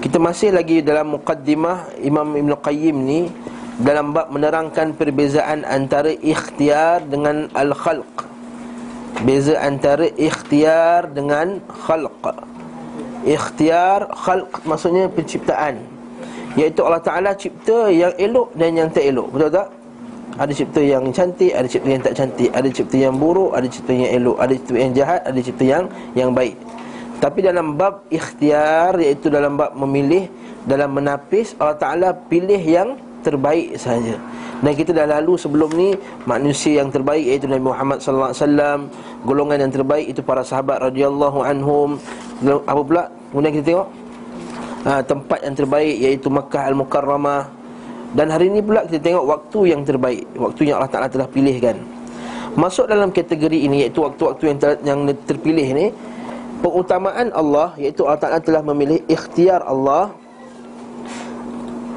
[0.00, 3.28] Kita masih lagi dalam muqaddimah Imam Ibn Qayyim ni
[3.76, 8.24] Dalam bab menerangkan perbezaan antara ikhtiar dengan al-khalq.
[9.28, 12.40] Beza antara ikhtiar dengan khalq.
[13.28, 15.76] Ikhtiar, khalq maksudnya penciptaan.
[16.56, 19.28] Iaitu Allah Ta'ala cipta yang elok dan yang tak elok.
[19.28, 19.83] Betul tak?
[20.34, 23.92] Ada cipta yang cantik, ada cipta yang tak cantik Ada cipta yang buruk, ada cipta
[23.94, 25.84] yang elok Ada cipta yang jahat, ada cipta yang
[26.18, 26.58] yang baik
[27.22, 30.26] Tapi dalam bab ikhtiar Iaitu dalam bab memilih
[30.66, 34.20] Dalam menapis Allah Ta'ala pilih yang terbaik sahaja
[34.64, 35.92] dan kita dah lalu sebelum ni
[36.24, 38.78] manusia yang terbaik iaitu Nabi Muhammad sallallahu alaihi wasallam,
[39.28, 42.00] golongan yang terbaik itu para sahabat radhiyallahu anhum.
[42.64, 43.12] Apa pula?
[43.28, 43.88] Kemudian kita tengok
[44.88, 47.63] ha, tempat yang terbaik iaitu Makkah Al-Mukarramah.
[48.14, 51.76] Dan hari ini pula kita tengok waktu yang terbaik, waktu yang Allah Taala telah pilihkan.
[52.54, 55.86] Masuk dalam kategori ini iaitu waktu-waktu yang ter, yang terpilih ni
[56.64, 60.16] Pengutamaan Allah iaitu Allah Ta'ala telah memilih ikhtiar Allah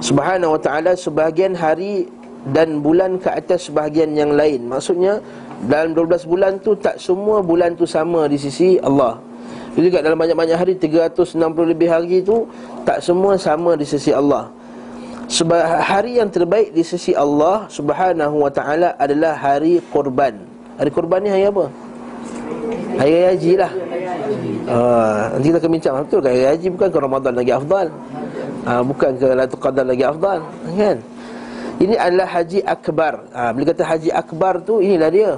[0.03, 2.11] Subhanahu wa ta'ala sebahagian hari
[2.51, 4.67] dan bulan ke atas sebahagian yang lain.
[4.67, 5.23] Maksudnya
[5.71, 9.23] dalam 12 bulan tu tak semua bulan tu sama di sisi Allah.
[9.71, 11.39] Itu juga dalam banyak-banyak hari 360
[11.71, 12.43] lebih hari tu
[12.83, 14.51] tak semua sama di sisi Allah
[15.27, 20.39] Sebab hari yang terbaik di sisi Allah Subhanahu wa ta'ala adalah hari korban
[20.77, 21.65] Hari korban ni hari apa?
[23.01, 23.71] Hari Raya Haji lah.
[24.69, 25.93] Uh, Nanti kita akan bincang.
[26.05, 26.27] Betul ke?
[26.29, 27.87] Hari Raya Haji bukan ke Ramadan lagi afdal?
[28.67, 30.39] Uh, Bukan ke Latul Qadar lagi afdal?
[30.77, 30.97] Kan?
[31.77, 33.13] Ini adalah haji akbar.
[33.37, 35.31] Ha, Bila kata haji akbar tu inilah dia.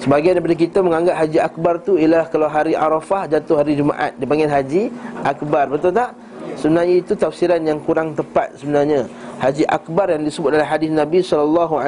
[0.00, 4.16] Sebagian daripada kita menganggap haji akbar tu Ialah kalau hari Arafah jatuh hari Jumaat.
[4.16, 4.82] Dia panggil haji
[5.24, 5.68] akbar.
[5.68, 6.16] Betul tak?
[6.62, 9.10] Sebenarnya itu tafsiran yang kurang tepat sebenarnya
[9.42, 11.82] Haji akbar yang disebut dalam hadis Nabi SAW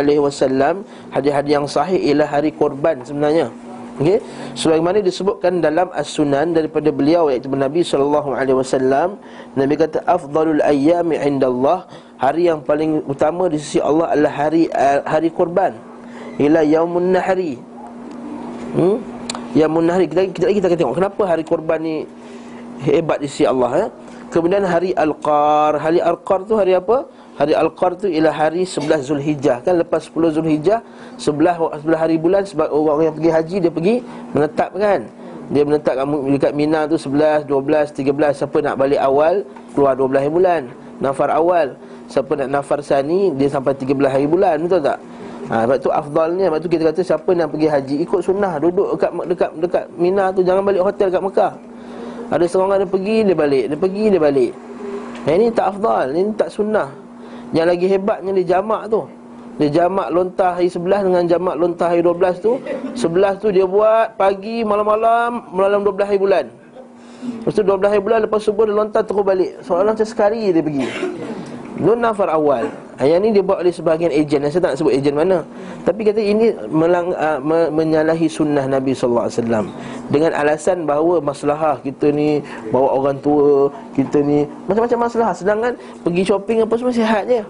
[1.15, 3.55] Hadis-hadis yang sahih ialah hari korban sebenarnya
[3.95, 4.19] Okey,
[4.59, 9.23] sebagaimana disebutkan dalam as-sunan daripada beliau iaitu Nabi sallallahu alaihi wasallam,
[9.55, 11.87] Nabi kata afdalul ayyami indallah,
[12.19, 15.79] hari yang paling utama di sisi Allah adalah hari uh, hari kurban.
[16.43, 17.55] Ila yaumun nahri.
[18.75, 18.99] Hmm?
[19.55, 22.03] Yaumun nahri kita kita kita akan tengok kenapa hari kurban ni
[22.83, 23.87] hebat di sisi Allah ya.
[24.35, 27.07] Kemudian hari al-qar, hari al-qar tu hari apa?
[27.35, 29.59] Hari Al-Qar tu ialah hari 11 Zulhijjah.
[29.67, 30.79] Kan lepas 10 Zulhijjah
[31.19, 33.97] Sebelah, sebelah hari bulan Sebab orang yang pergi haji Dia pergi
[34.31, 35.01] menetap kan?
[35.51, 39.43] Dia menetap dekat Mina tu 11, 12, 13 Siapa nak balik awal
[39.75, 40.63] Keluar 12 hari bulan.
[41.03, 41.75] Nafar awal.
[42.07, 44.57] Siapa nak nafar sani Dia sampai 13 hari bulan.
[44.63, 44.99] Betul tak?
[45.51, 46.45] Ha, sebab tu afdalnya.
[46.55, 48.63] Sebab tu kita kata Siapa nak pergi haji Ikut sunnah.
[48.63, 51.74] Duduk dekat dekat dekat Mina tu Jangan balik hotel kat Mekah
[52.31, 53.65] Ada seorang dia pergi Dia balik.
[53.73, 54.53] Dia pergi dia balik.
[55.25, 56.89] Ini tak afdal Ini tak sunnah.
[57.55, 59.07] Yang lagi hebatnya dia jamak tu.
[59.55, 62.59] Dia jamak lontah hari 11 dengan jamak lontah hari 12 tu.
[62.99, 66.45] 11 tu dia buat pagi malam-malam Malam 12 hari bulan.
[67.25, 69.63] Lepas tu 12 hari bulan lepas subuh dia lontar terus balik.
[69.63, 70.87] Seolah-olah macam sekali dia pergi
[71.75, 72.71] Nun nafar awal.
[73.03, 74.47] Yang ni dia buat oleh sebahagian ejen.
[74.47, 75.43] Saya tak nak sebut ejen mana.
[75.83, 79.29] Tapi kata ini melang, uh, me, menyalahi sunnah Nabi SAW
[80.09, 82.41] Dengan alasan bahawa masalah kita ni
[82.73, 85.35] Bawa orang tua Kita ni Macam-macam masalah.
[85.35, 85.73] Sedangkan
[86.07, 87.43] pergi shopping apa semua sihat je.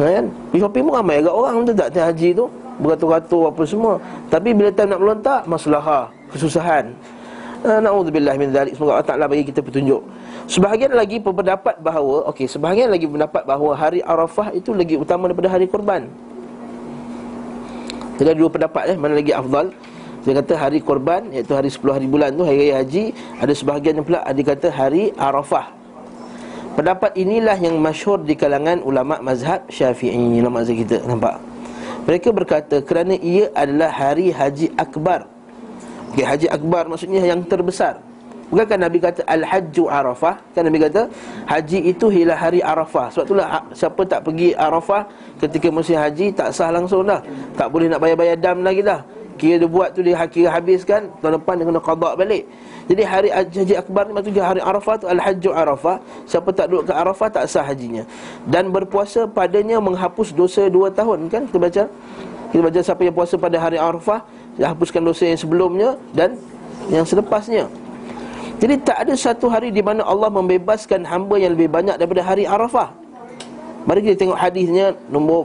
[0.00, 0.24] Kan?
[0.50, 2.46] Pergi shopping pun ramai agak orang Betul tak haji tu.
[2.80, 3.94] Beratur-ratur apa semua.
[4.32, 6.96] Tapi bila time nak melontak Masalah Kesusahan.
[7.60, 10.00] Uh, Na'udzubillah min dhalik Semoga Allah Ta'ala bagi kita petunjuk
[10.44, 15.48] Sebahagian lagi berpendapat bahawa Okey, sebahagian lagi berpendapat bahawa Hari Arafah itu lagi utama daripada
[15.48, 16.04] hari korban
[18.20, 19.72] Jadi ada dua pendapat eh, mana lagi afdal?
[20.24, 23.12] Dia kata hari korban Iaitu hari 10 hari bulan tu, hari raya haji.
[23.40, 25.68] Ada sebahagian yang pula ada kata hari Arafah.
[26.76, 31.38] Pendapat inilah yang masyhur di kalangan ulama mazhab syafi'i Ulama mazhab kita, nampak?
[32.08, 35.28] Mereka berkata kerana ia adalah hari haji akbar.
[36.16, 37.98] Okay, Haji akbar maksudnya yang terbesar
[38.52, 40.36] Bukankah Nabi kata Al-Hajju Arafah?
[40.52, 41.08] Kan Nabi kata
[41.48, 43.08] Haji itu ialah hari Arafah.
[43.12, 45.08] Sebab itulah siapa tak pergi Arafah
[45.40, 47.24] Ketika musim haji tak sah langsung dah.
[47.56, 49.00] Tak boleh nak bayar-bayar dam lagi dah.
[49.34, 52.44] Kira dia buat tu dia kira habiskan Tahun depan dia kena qadak balik.
[52.84, 55.96] Jadi hari Haji Akbar ni maksudnya hari Arafah tu Al-Hajju Arafah.
[56.28, 58.04] Siapa tak duduk ke Arafah tak sah hajinya.
[58.44, 61.48] Dan berpuasa padanya menghapus dosa dua tahun kan?
[61.48, 61.82] Kita baca.
[62.54, 64.22] Kita baca siapa yang puasa pada hari Arafah
[64.54, 66.38] Dia hapuskan dosa yang sebelumnya Dan
[66.86, 67.66] yang selepasnya
[68.64, 72.48] jadi tak ada satu hari di mana Allah membebaskan hamba yang lebih banyak daripada hari
[72.48, 72.96] Arafah.
[73.84, 75.44] Mari kita tengok hadisnya nombor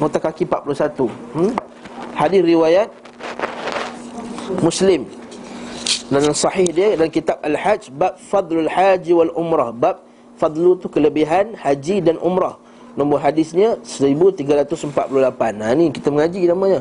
[0.00, 1.12] nota kaki 41.
[1.36, 1.52] Hmm?
[2.16, 2.88] Hadis riwayat
[4.64, 5.04] Muslim.
[6.08, 9.68] Dan sahih dia dalam kitab Al-Hajj bab fadlul haji wal umrah.
[9.68, 10.00] Bab
[10.40, 12.56] fadlu tu kelebihan haji dan umrah.
[12.96, 14.88] Nombor hadisnya 1348.
[15.52, 16.80] Nah ni kita mengaji namanya.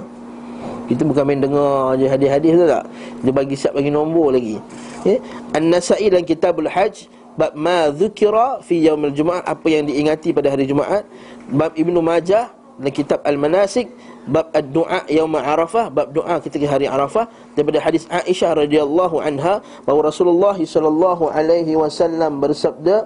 [0.87, 2.83] Kita bukan main dengar je hadis-hadis tu tak?
[3.27, 4.55] Dia bagi siap bagi nombor lagi.
[5.03, 5.19] Ya?
[5.51, 10.65] An-Nasai dalam kitabul hajj Bab ma dhukira fi yaumil Jumaat Apa yang diingati pada hari
[10.65, 11.05] Jumaat.
[11.53, 13.89] Bab Ibnu Majah dalam kitab Al-Manasik
[14.25, 17.29] Bab ad-du'a yaum Arafah Bab doa ketika hari Arafah.
[17.53, 23.05] Daripada hadis Aisyah radhiyallahu anha Bahawa Rasulullah sallallahu alaihi wasallam bersabda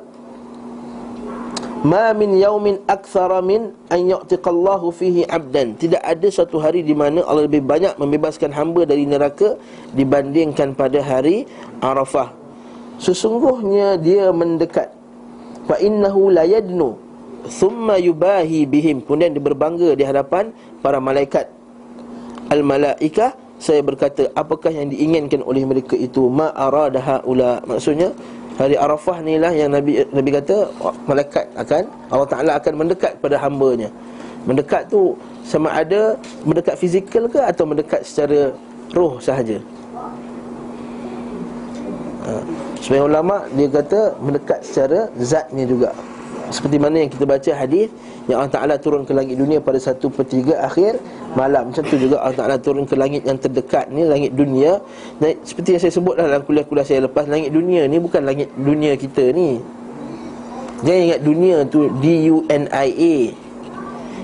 [1.81, 5.73] Ma min yaumin akthara min an yu'tiqallahu fihi 'abdan.
[5.73, 9.57] Tidak ada satu hari di mana Allah lebih banyak membebaskan hamba dari neraka
[9.97, 11.49] dibandingkan pada hari
[11.81, 12.37] Arafah.
[13.01, 14.93] Sesungguhnya dia mendekat.
[15.65, 17.01] Fa innahu la yadnu
[17.49, 19.01] thumma yubahi bihim.
[19.01, 20.53] Kemudian dia berbangga di hadapan
[20.85, 21.49] para malaikat.
[22.53, 28.09] Al malaika saya berkata apakah yang diinginkan oleh mereka itu ma aradaha ula maksudnya
[28.61, 30.69] Hari Arafah ni lah yang Nabi Nabi kata
[31.09, 33.89] malaikat akan Allah Taala akan mendekat pada hamba-Nya.
[34.45, 36.13] Mendekat tu sama ada
[36.45, 38.53] mendekat fizikal ke atau mendekat secara
[38.93, 39.57] roh sahaja.
[42.21, 42.37] Ha.
[42.77, 45.89] Sebagai ulama dia kata mendekat secara zatnya juga.
[46.53, 47.89] Seperti mana yang kita baca hadis
[48.29, 51.01] yang Allah Ta'ala turun ke langit dunia pada satu per tiga akhir
[51.33, 51.73] malam.
[51.73, 54.77] Macam tu juga Allah Ta'ala turun ke langit yang terdekat ni, langit dunia.
[55.17, 58.93] Dan seperti yang saya sebut dalam kuliah-kuliah saya lepas Langit dunia ni bukan langit dunia
[58.93, 59.57] kita ni.
[60.81, 63.15] Jangan ingat dunia tu D-U-N-I-A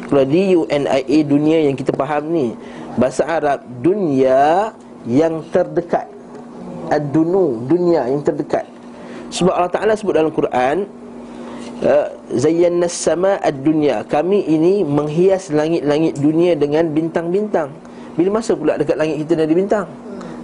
[0.10, 2.58] Kalau D-U-N-I-A dunia yang kita faham ni
[2.98, 4.74] Bahasa Arab dunia
[5.06, 6.10] yang terdekat.
[6.90, 8.66] Ad-dunu, dunia yang terdekat.
[9.30, 10.88] Sebab Allah Ta'ala sebut dalam Quran
[12.34, 14.02] zayyana sama ad-dunya.
[14.10, 17.70] Kami ini menghias langit-langit dunia dengan bintang-bintang.
[18.18, 19.86] Bila masa pula dekat langit kita ada bintang?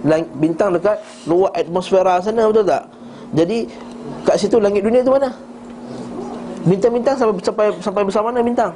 [0.06, 2.86] Lang- bintang dekat luar atmosfera sana betul tak?
[3.34, 3.66] Jadi
[4.22, 5.34] kat situ langit dunia tu mana?
[6.64, 8.72] Bintang-bintang sampai sampai sampai besar mana bintang?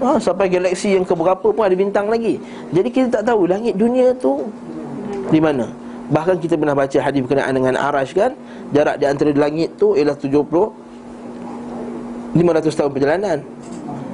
[0.00, 2.40] Ha, sampai galaksi yang keberapa pun ada bintang lagi.
[2.72, 4.44] Jadi kita tak tahu langit dunia tu
[5.32, 5.68] di mana.
[6.10, 8.34] Bahkan kita pernah baca hadis berkenaan dengan arash kan?
[8.74, 10.89] Jarak di antara langit tu ialah 70
[12.34, 13.38] 500 tahun perjalanan.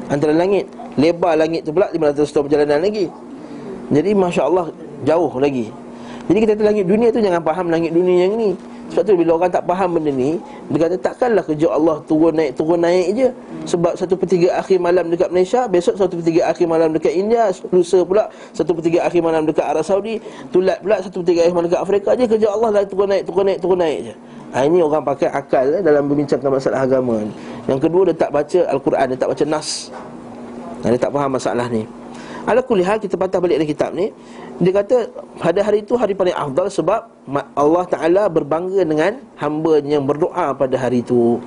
[0.08, 3.06] Antara langit Lebar langit tu pula 500 tahun perjalanan lagi.
[3.92, 4.72] Jadi Masya Allah
[5.04, 5.68] Jauh lagi.
[6.26, 8.56] Jadi kita kata langit dunia tu Jangan faham langit dunia yang ni.
[8.86, 10.38] Sebab tu bila orang tak faham benda ni
[10.70, 13.28] Dia kata takkanlah kerja Allah turun naik Turun naik je.
[13.66, 18.06] Sebab satu pertiga akhir malam dekat Malaysia Besok satu pertiga akhir malam dekat India Lusa
[18.06, 20.22] pula Satu pertiga akhir malam dekat Arab Saudi
[20.54, 22.24] Tulat pula satu pertiga akhir malam dekat Afrika je.
[22.30, 24.14] Kerja Allah lah turun naik Turun naik Turun naik je
[24.56, 27.20] ha, Ini orang pakai akal eh, Dalam membincangkan masalah agama
[27.68, 29.92] Yang kedua dia tak baca Al-Quran Dia tak baca Nas.
[30.80, 31.84] Ha, Dia tak faham masalah ni.
[32.46, 34.14] Ala kulihal kita patah balik dalam kitab ni.
[34.62, 35.10] Dia kata
[35.42, 37.00] pada hari itu hari paling afdal Sebab
[37.58, 41.42] Allah Ta'ala berbangga dengan hamba yang berdoa pada hari itu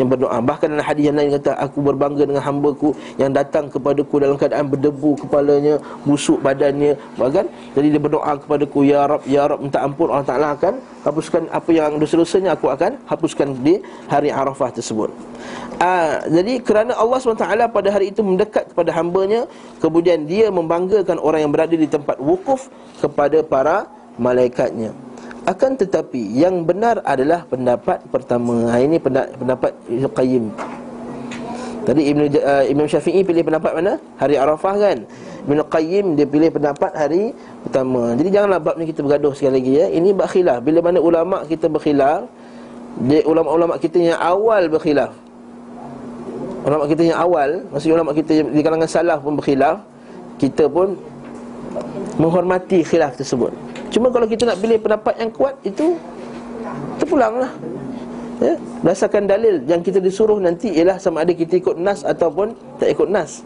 [0.00, 0.38] yang berdoa.
[0.40, 4.66] Bahkan dalam hadis yang lain kata Aku berbangga dengan hambaku Yang datang kepadaku dalam keadaan
[4.72, 6.96] berdebu kepalanya Busuk badannya.
[7.20, 7.44] Bahkan
[7.76, 11.70] Jadi dia berdoa kepadaku Ya Rab, Ya Rab minta ampun Allah Ta'ala akan Hapuskan apa
[11.74, 15.12] yang dosa-dosanya Aku akan hapuskan di hari Arafah tersebut.
[15.82, 17.44] Aa, ah, Jadi kerana Allah SWT
[17.74, 19.44] pada hari itu mendekat kepada hambanya
[19.82, 22.72] Kemudian dia membanggakan orang yang berada di tempat wukuf
[23.02, 25.11] Kepada para malaikatnya
[25.42, 28.70] akan tetapi yang benar adalah pendapat pertama.
[28.70, 30.44] Ha, ini pendapat Ibn Qayyim.
[31.82, 33.98] Tadi Ibn, uh, Imam Syafi'i pilih pendapat mana?
[34.22, 34.98] Hari Arafah kan?
[35.42, 37.34] Ibn Qayyim dia pilih pendapat hari
[37.66, 38.14] pertama.
[38.14, 39.86] Jadi janganlah bab ni kita bergaduh sekali lagi ya.
[39.90, 40.62] Ini berkhilaf.
[40.62, 42.30] Bila mana ulama kita berkhilaf,
[43.02, 45.10] dia ulama-ulama kita yang awal berkhilaf.
[46.62, 49.82] Ulama kita yang awal, maksudnya ulama kita di kalangan salaf pun berkhilaf,
[50.38, 50.94] kita pun
[52.20, 53.54] menghormati khilaf tersebut.
[53.92, 56.00] Cuma kalau kita nak pilih pendapat yang kuat Itu
[56.96, 57.52] Terpulanglah
[58.40, 58.56] ya?
[58.80, 63.12] Berdasarkan dalil Yang kita disuruh nanti Ialah sama ada kita ikut nas Ataupun tak ikut
[63.12, 63.44] nas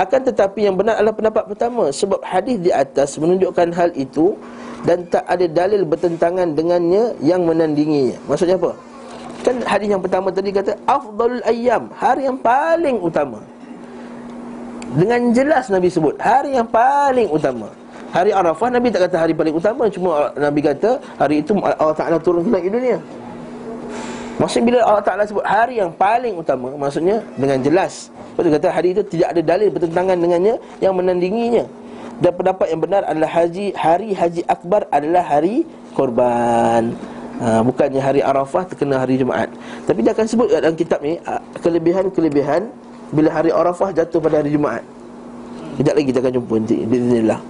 [0.00, 4.32] Akan tetapi yang benar adalah pendapat pertama Sebab hadis di atas menunjukkan hal itu
[4.88, 8.72] Dan tak ada dalil bertentangan dengannya Yang menandinginya Maksudnya apa?
[9.44, 13.44] Kan hadis yang pertama tadi kata Afdalul ayyam Hari yang paling utama
[14.94, 17.66] Dengan jelas Nabi sebut Hari yang paling utama.
[18.14, 19.90] Hari Arafah Nabi tak kata hari paling utama.
[19.90, 23.02] Cuma Nabi kata Hari itu Allah Ta'ala turun ke dunia.
[24.38, 28.14] Maksudnya bila Allah Ta'ala sebut hari yang paling utama Maksudnya dengan jelas.
[28.38, 31.64] Tu kata hari itu tidak ada dalil bertentangan dengannya Yang menandinginya.
[32.22, 35.66] Dan pendapat yang benar adalah haji Hari Haji Akbar adalah hari
[35.98, 36.94] korban.
[37.42, 39.50] Ha, Bukannya hari Arafah terkena hari Jumaat.
[39.90, 41.18] Tapi dia akan sebut dalam kitab ni
[41.58, 42.70] Kelebihan-kelebihan
[43.12, 44.84] Bila hari Arafah jatuh pada hari Jumaat.
[45.74, 47.40] Sekejap lagi kita akan jumpa nanti Bismillah.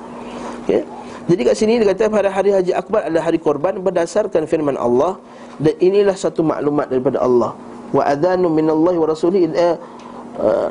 [0.64, 0.82] Okay?
[1.25, 5.16] Jadi kat sini dia kata pada hari Haji Akbar adalah hari korban berdasarkan firman Allah
[5.56, 7.56] dan inilah satu maklumat daripada Allah.
[7.92, 9.76] Wa adzanu minallahi wa rasulihi uh,
[10.40, 10.70] uh,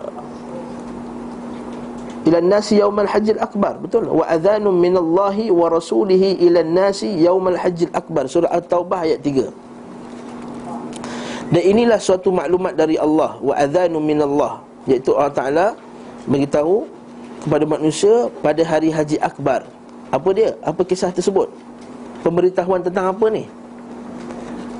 [2.29, 3.81] ila nasi yaumal hajjil akbar.
[3.81, 4.13] Betul?
[4.13, 8.29] Wa adzanu minallahi wa rasulihi ila nasi yaumal hajjil akbar.
[8.29, 9.73] Surah at-taubah ayat 3
[11.53, 13.37] dan inilah suatu maklumat dari Allah.
[13.37, 15.67] Wa adzanu minallah iaitu Allah Taala
[16.27, 16.87] beritahu
[17.43, 19.67] kepada manusia pada hari haji akbar
[20.13, 20.53] apa dia?
[20.61, 21.49] Apa kisah tersebut?
[22.21, 23.49] Pemberitahuan tentang apa ni?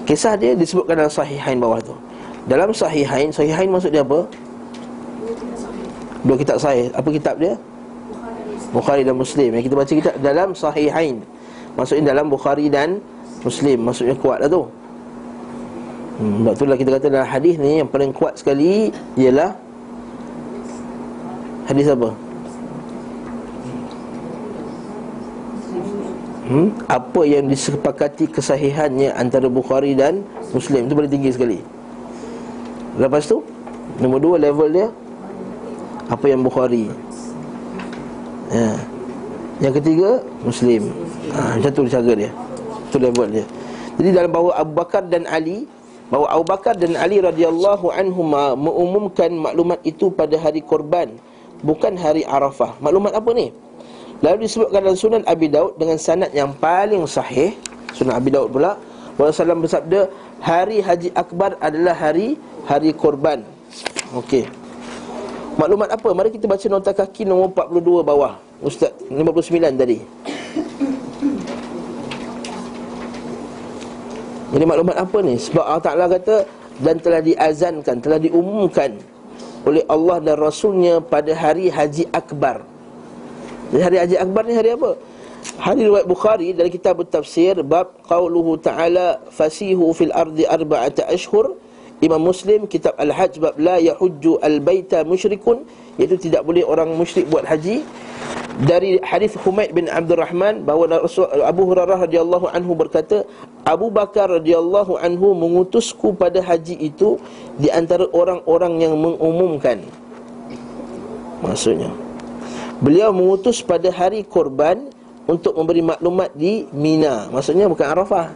[0.05, 1.95] Kisah dia disebutkan dalam sahihain bawah tu
[2.45, 4.29] Dalam sahihain, sahihain maksud dia apa?
[6.21, 7.57] Dua kitab sahih Apa kitab dia?
[8.69, 11.17] Bukhari dan Muslim Yang kita baca kitab dalam sahihain
[11.73, 13.01] Maksudnya dalam Bukhari dan
[13.41, 14.69] Muslim Maksudnya kuat lah tu
[16.21, 19.55] hmm, Sebab itulah kita kata dalam hadis ni Yang paling kuat sekali Ialah
[21.63, 22.11] Hadis apa?
[26.53, 26.67] hmm?
[26.91, 30.85] Apa yang disepakati kesahihannya Antara Bukhari dan Muslim?
[30.85, 31.59] Itu paling tinggi sekali.
[32.99, 33.41] Lepas tu
[33.97, 34.87] Nombor dua level dia
[36.11, 36.91] Apa yang Bukhari?
[38.53, 38.77] Ya.
[39.63, 40.09] Yang ketiga
[40.43, 40.91] Muslim.
[41.33, 42.31] Ha, Macam tu cara dia.
[42.91, 43.45] Itu level dia.
[43.97, 45.65] Jadi dalam bahawa Abu Bakar dan Ali
[46.11, 51.09] Bahawa Abu Bakar dan Ali radhiyallahu anhuma Mengumumkan maklumat itu pada hari korban
[51.63, 52.75] Bukan hari Arafah.
[52.83, 53.55] Maklumat apa ni?
[54.19, 57.55] Lalu disebutkan dalam sunan Abi Daud dengan sanad yang paling sahih.
[57.95, 58.75] Sunan Abi Daud pula.
[59.15, 59.99] Rasulullah bersabda
[60.43, 62.35] Hari Haji Akbar adalah hari
[62.67, 63.47] Hari korban.
[64.11, 64.47] Okey.
[65.55, 66.09] Maklumat apa?
[66.11, 68.33] Mari kita baca nota kaki nombor 42 bawah.
[68.59, 69.97] Ustaz 59 tadi.
[74.53, 75.39] Ini maklumat apa ni?
[75.39, 78.97] Sebab Allah Ta'ala kata Dan telah diazankan, telah diumumkan
[79.63, 82.73] Oleh Allah dan Rasulnya pada hari Haji Akbar
[83.73, 84.93] jadi hari Haji Akbar ni hari apa?
[85.57, 91.57] Hari riwayat Bukhari dalam kitab tafsir bab qauluhu ta'ala fasihu fil ardi arba'ata ashhur
[92.03, 95.63] Imam Muslim kitab Al-Hajj bab la yahujju al-baita musyrikun
[95.95, 97.87] iaitu tidak boleh orang musyrik buat haji
[98.67, 103.23] dari hadis Humaid bin Abdul Rahman bahawa Rasul Abu Hurairah radhiyallahu anhu berkata
[103.63, 107.15] Abu Bakar radhiyallahu anhu mengutusku pada haji itu
[107.55, 109.79] di antara orang-orang yang mengumumkan
[111.39, 111.89] maksudnya
[112.83, 114.91] Beliau mengutus pada hari korban
[115.23, 118.27] Untuk memberi maklumat di Mina Maksudnya bukan Arafah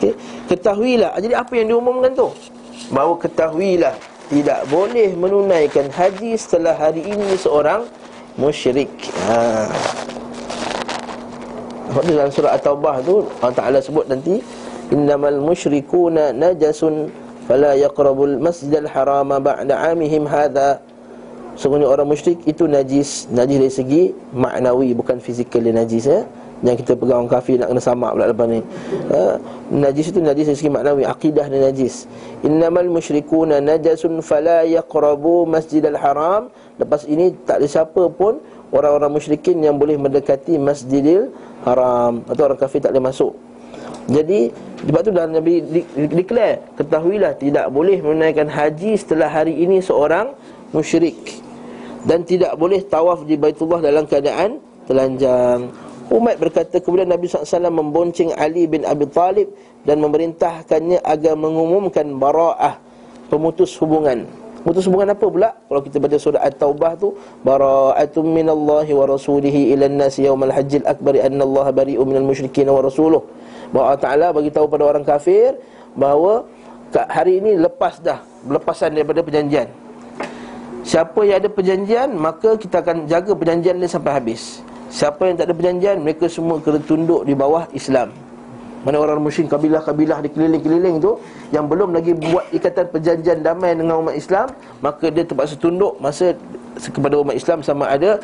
[0.00, 0.16] okay.
[0.48, 2.32] Ketahuilah Jadi apa yang diumumkan tu?
[2.90, 3.94] Bahawa ketahuilah
[4.30, 7.86] Tidak boleh menunaikan haji setelah hari ini seorang
[8.36, 8.92] Musyrik.
[9.32, 9.64] Ha.
[12.04, 14.44] Dalam surah At-Taubah tu Allah Ta'ala sebut nanti
[14.92, 17.08] Innamal musyrikuna najasun
[17.48, 20.82] Fala yaqrabul masjidal harama ba'da amihim hadha.
[21.54, 23.30] Sungguhnya orang musyrik itu najis.
[23.30, 24.02] Najis dari segi
[24.34, 26.26] maknawi Bukan fizikal dia najis ya
[26.64, 28.60] Yang kita pegang orang kafir nak kena samak pula lepas ni.
[29.12, 29.36] Ha?
[29.76, 32.08] Najis itu najis dari segi maknawi Akidah dia najis.
[32.40, 36.48] Innamal musyrikuna najasun fala yaqrabu masjidal haram.
[36.80, 38.40] Lepas ini tak ada siapa pun
[38.74, 41.30] Orang-orang musyrikin yang boleh mendekati masjidil
[41.62, 42.26] haram.
[42.26, 43.32] Atau orang kafir tak boleh masuk.
[44.10, 44.50] Jadi
[44.86, 45.62] sebab tu dah Nabi
[46.10, 50.34] declare ketahuilah tidak boleh menunaikan haji setelah hari ini seorang
[50.74, 51.42] musyrik.
[52.06, 55.85] Dan tidak boleh tawaf di Baitullah dalam keadaan telanjang.
[56.06, 59.50] Umat berkata kemudian Nabi SAW membonceng Ali bin Abi Talib
[59.82, 62.78] dan memerintahkannya agar mengumumkan bara'ah
[63.26, 64.22] pemutus hubungan.
[64.62, 65.50] Pemutus hubungan apa pula?
[65.66, 71.18] Kalau kita baca surah At-Taubah tu, bara'atum minallahi wa rasulihi ila an-nasi yaumal hajjil akbar
[71.18, 73.22] anna Allah bari'u minal musyrikin wa rasuluh.
[73.74, 75.58] Bahawa Taala bagi tahu pada orang kafir
[75.98, 76.46] bahawa
[77.10, 79.66] hari ini lepas dah lepasan daripada perjanjian
[80.86, 85.50] Siapa yang ada perjanjian Maka kita akan jaga perjanjian ni sampai habis Siapa yang tak
[85.50, 88.14] ada perjanjian Mereka semua kena tunduk di bawah Islam.
[88.86, 91.18] Mana orang musyrik kabilah-kabilah di keliling-keliling tu
[91.50, 94.46] Yang belum lagi buat ikatan perjanjian damai dengan umat Islam
[94.78, 96.38] Maka dia terpaksa tunduk masa
[96.76, 98.20] kepada umat Islam sama ada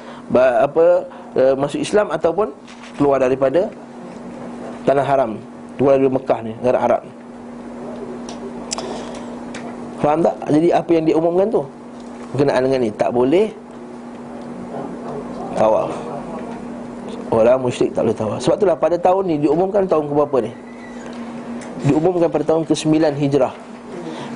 [0.60, 2.52] apa uh, masuk Islam ataupun
[3.00, 3.72] keluar daripada
[4.84, 5.40] tanah haram.
[5.80, 7.02] Keluar dari Mekah ni negara Arab.
[10.04, 10.36] Faham tak?
[10.52, 11.62] Jadi apa yang diumumkan tu?
[12.36, 12.90] Berkenaan dengan ni.
[12.92, 13.46] Tak boleh.
[15.56, 16.11] Tawaf
[17.32, 18.38] Orang musyrik tak boleh tawaf.
[18.44, 20.52] Sebab itulah pada tahun ni Diumumkan tahun ke berapa ni?
[21.88, 23.54] Diumumkan pada tahun ke-9 Hijrah.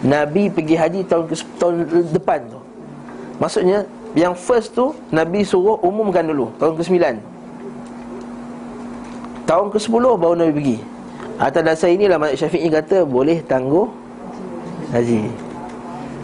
[0.01, 1.75] Nabi pergi haji tahun ke tahun
[2.17, 2.61] depan tu.
[3.37, 3.85] Maksudnya
[4.17, 6.97] Yang first tu Nabi suruh umumkan dulu Tahun ke-9
[9.45, 10.79] Tahun ke-10 baru Nabi pergi.
[11.37, 13.93] Atas dasar inilah Malik Syafi'i kata Boleh tangguh
[14.97, 15.21] Haji.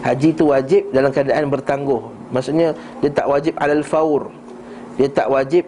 [0.03, 2.03] Haji tu wajib dalam keadaan bertangguh.
[2.31, 4.31] Maksudnya dia tak wajib alal faur.
[4.99, 5.63] Dia tak wajib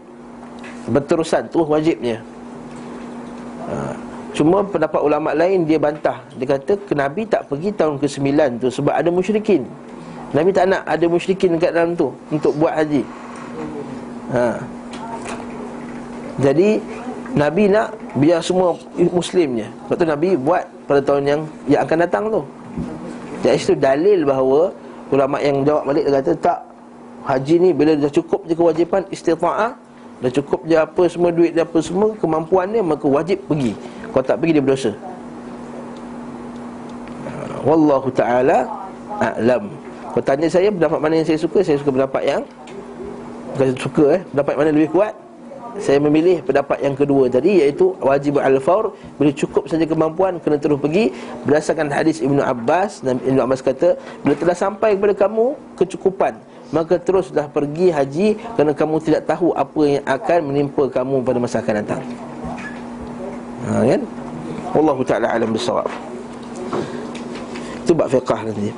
[0.90, 2.22] berterusan Terus wajibnya.
[3.66, 3.94] Ha.
[4.36, 6.20] Cuma pendapat ulama lain dia bantah.
[6.36, 8.28] Dia kata Nabi tak pergi tahun ke-9
[8.62, 9.64] tu Sebab ada musyrikin.
[10.36, 13.04] Nabi tak nak ada musyrikin dekat dalam tu Untuk buat haji.
[14.36, 14.60] Ha.
[16.42, 16.84] Jadi
[17.36, 19.72] Nabi nak biar semua muslimnya.
[19.88, 22.42] Sebab tu Nabi buat pada tahun yang yang akan datang tu.
[23.44, 24.74] Jadi itu dalil bahawa
[25.14, 26.60] Ulama yang jawab balik dia kata tak
[27.26, 29.74] Haji ni bila dah cukup je kewajipan istita'ah
[30.24, 33.76] Dah cukup je apa semua duit dia apa semua Kemampuan dia maka wajib pergi.
[34.16, 34.92] Kalau tak pergi dia berdosa.
[37.66, 38.70] Wallahu ta'ala
[39.20, 39.74] A'lam.
[40.14, 41.60] Kalau tanya saya pendapat mana yang saya suka?
[41.66, 42.42] Saya suka pendapat yang
[43.56, 44.22] Bukan suka eh.
[44.32, 45.14] Pendapat mana lebih kuat?
[45.76, 50.80] Saya memilih pendapat yang kedua tadi Iaitu wajib al-fawr Bila cukup saja kemampuan Kena terus
[50.80, 51.12] pergi.
[51.44, 56.40] Berdasarkan hadis Ibnu Abbas Ibnu Abbas kata Bila telah sampai kepada kamu Kecukupan
[56.74, 61.62] Maka teruslah pergi haji Kerana kamu tidak tahu Apa yang akan menimpa kamu Pada masa
[61.62, 62.02] akan datang.
[63.66, 64.02] Ha kan?
[64.76, 65.88] Allah Ta'ala alam bersawab
[67.86, 68.74] Itu bab fiqah nanti.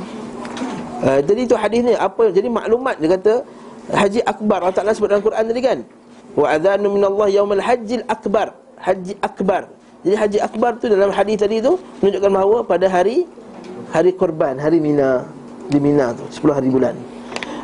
[0.98, 3.46] Uh, jadi itu hadis ni apa jadi maklumat dia kata
[3.94, 5.79] haji akbar Allah Taala sebut dalam Quran tadi kan?
[6.34, 6.89] Wa adzanu
[7.29, 8.58] yaumil hajjil akbar.
[8.82, 9.70] Haji akbar.
[10.01, 13.30] Jadi haji akbar tu dalam hadis tadi tu menunjukkan bahawa pada hari
[13.93, 15.23] hari korban hari Mina
[15.69, 16.95] di Mina tu 10 hari bulan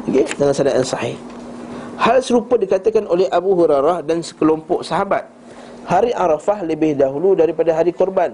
[0.09, 1.17] okey dalam sanad yang sahih
[1.99, 5.27] hal serupa dikatakan oleh Abu Hurairah dan sekelompok sahabat
[5.87, 8.33] hari Arafah lebih dahulu daripada hari korban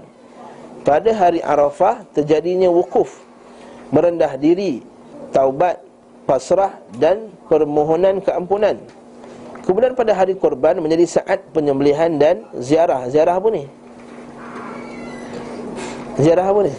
[0.87, 3.29] pada hari Arafah terjadinya wukuf
[3.89, 4.85] merendah diri,
[5.33, 5.81] taubat,
[6.29, 8.77] pasrah dan permohonan keampunan.
[9.65, 13.05] Kemudian pada hari korban menjadi saat penyembelihan dan ziarah.
[13.09, 13.63] Ziarah apa ni?
[16.17, 16.73] Ziarah apa ni?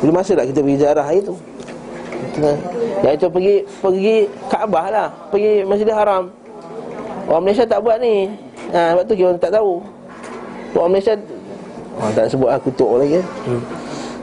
[0.00, 1.34] Bila masa tak kita pergi ziarah itu?
[3.02, 6.24] Yang itu pergi pergi Kaabah lah, pergi Masjidil Haram.
[7.26, 8.30] Orang Malaysia tak buat ni.
[8.72, 9.82] Ha, sebab tu kita tak tahu.
[10.74, 11.14] Orang Malaysia
[11.92, 13.20] Orang tak sebut aku tok lagi.
[13.44, 13.62] Hmm.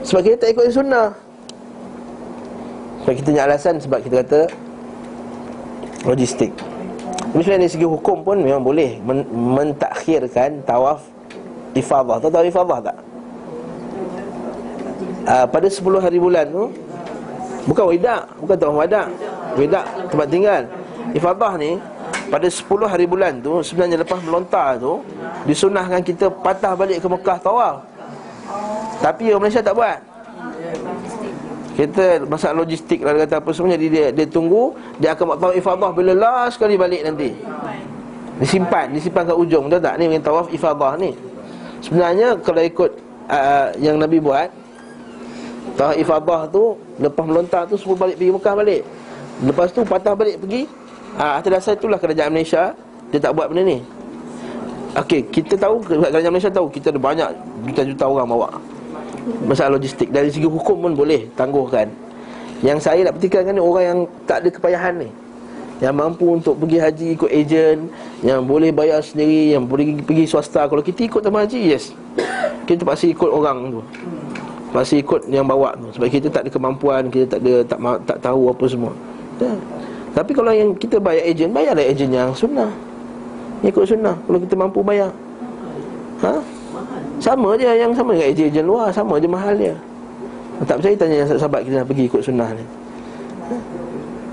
[0.02, 1.08] Sebab kita tak ikut sunnah.
[3.04, 4.40] Sebab kita punya alasan sebab kita kata
[6.04, 6.52] Logistik
[7.32, 11.00] Misalnya dari segi hukum pun memang boleh men- Mentakhirkan tawaf
[11.72, 12.96] Ifadah Tahu tawaf ifadah tak?
[15.20, 16.64] Uh, pada 10 hari bulan tu
[17.68, 19.06] Bukan wadah Bukan tawaf wadah
[19.58, 20.62] Wadah tempat tinggal.
[21.12, 21.76] Ifadah ni
[22.30, 25.02] Pada 10 hari bulan tu Sebenarnya lepas melontar tu
[25.44, 27.80] Disunahkan kita patah balik ke Mekah tawaf.
[29.00, 29.98] Tapi orang Malaysia tak buat.
[31.72, 35.56] Kita masalah logistik lah kata apa semua Jadi dia, dia tunggu Dia akan buat tawaf
[35.56, 37.32] ifadah Bila last sekali balik nanti.
[38.36, 39.96] Disimpan Disimpan ke ujung Tahu tak?
[39.96, 41.16] Ni yang tawaf ifadah ni.
[41.80, 42.90] Sebenarnya kalau ikut
[43.32, 44.59] uh, Yang Nabi buat
[45.80, 48.82] Tawaf ifadah tu Lepas melontar tu Semua balik pergi Mekah balik.
[49.40, 50.68] Lepas tu patah balik pergi
[51.16, 52.76] uh, Atas dasar itulah kerajaan Malaysia
[53.08, 53.80] Dia tak buat benda ni.
[54.90, 57.30] Okey, kita tahu kerajaan Malaysia tahu kita ada banyak
[57.62, 58.48] juta-juta orang bawa.
[59.46, 60.10] Masalah logistik.
[60.10, 61.86] Dari segi hukum pun boleh tangguhkan.
[62.58, 65.10] Yang saya nak petikankan ni orang yang tak ada kepayahan ni.
[65.78, 67.86] Yang mampu untuk pergi haji ikut ejen
[68.26, 70.66] yang boleh bayar sendiri yang boleh pergi swasta.
[70.66, 71.94] Kalau kita ikut tambah haji yes.
[72.66, 73.82] Kita pasti ikut orang tu
[74.70, 75.90] pasti ikut yang bawa tu.
[75.98, 78.92] Sebab kita tak ada kemampuan kita tak ada tak tak tahu apa semua.
[79.40, 79.56] Ya.
[80.12, 82.70] tapi kalau yang kita bayar ejen bayarlah ejen yang sunnah.
[83.60, 84.16] Ikut sunnah.
[84.24, 85.12] Kalau kita mampu bayar.
[86.24, 86.40] Ha?
[87.20, 88.88] Sama je yang sama dengan ejen-ejen luar.
[88.92, 89.76] Sama je mahal dia.
[90.64, 92.64] Tak percaya tanya yang sahabat kita pergi ikut sunnah ni.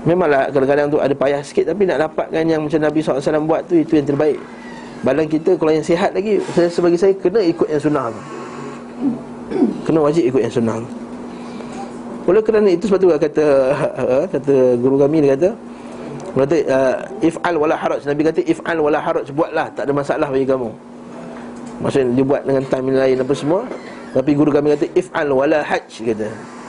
[0.04, 3.76] Memanglah kadang-kadang tu ada payah sikit Tapi nak dapatkan yang macam Nabi SAW buat tu
[3.76, 4.38] Itu yang terbaik.
[5.02, 8.20] Badan kita kalau yang sihat lagi saya, Sebagai saya kena ikut yang sunnah tu
[9.84, 10.78] Kena wajib ikut yang sunnah
[12.28, 13.44] Oleh kerana itu sebab tu kata
[14.28, 15.50] Kata guru kami dia kata
[16.28, 18.04] Kata uh, if'al wala haraj.
[18.04, 20.70] Nabi kata if'al wala haraj Buatlah tak ada masalah bagi kamu.
[21.78, 23.60] Maksudnya dia buat dengan time lain apa semua.
[24.10, 26.28] Tapi guru kami kata If'al wala hajj kata.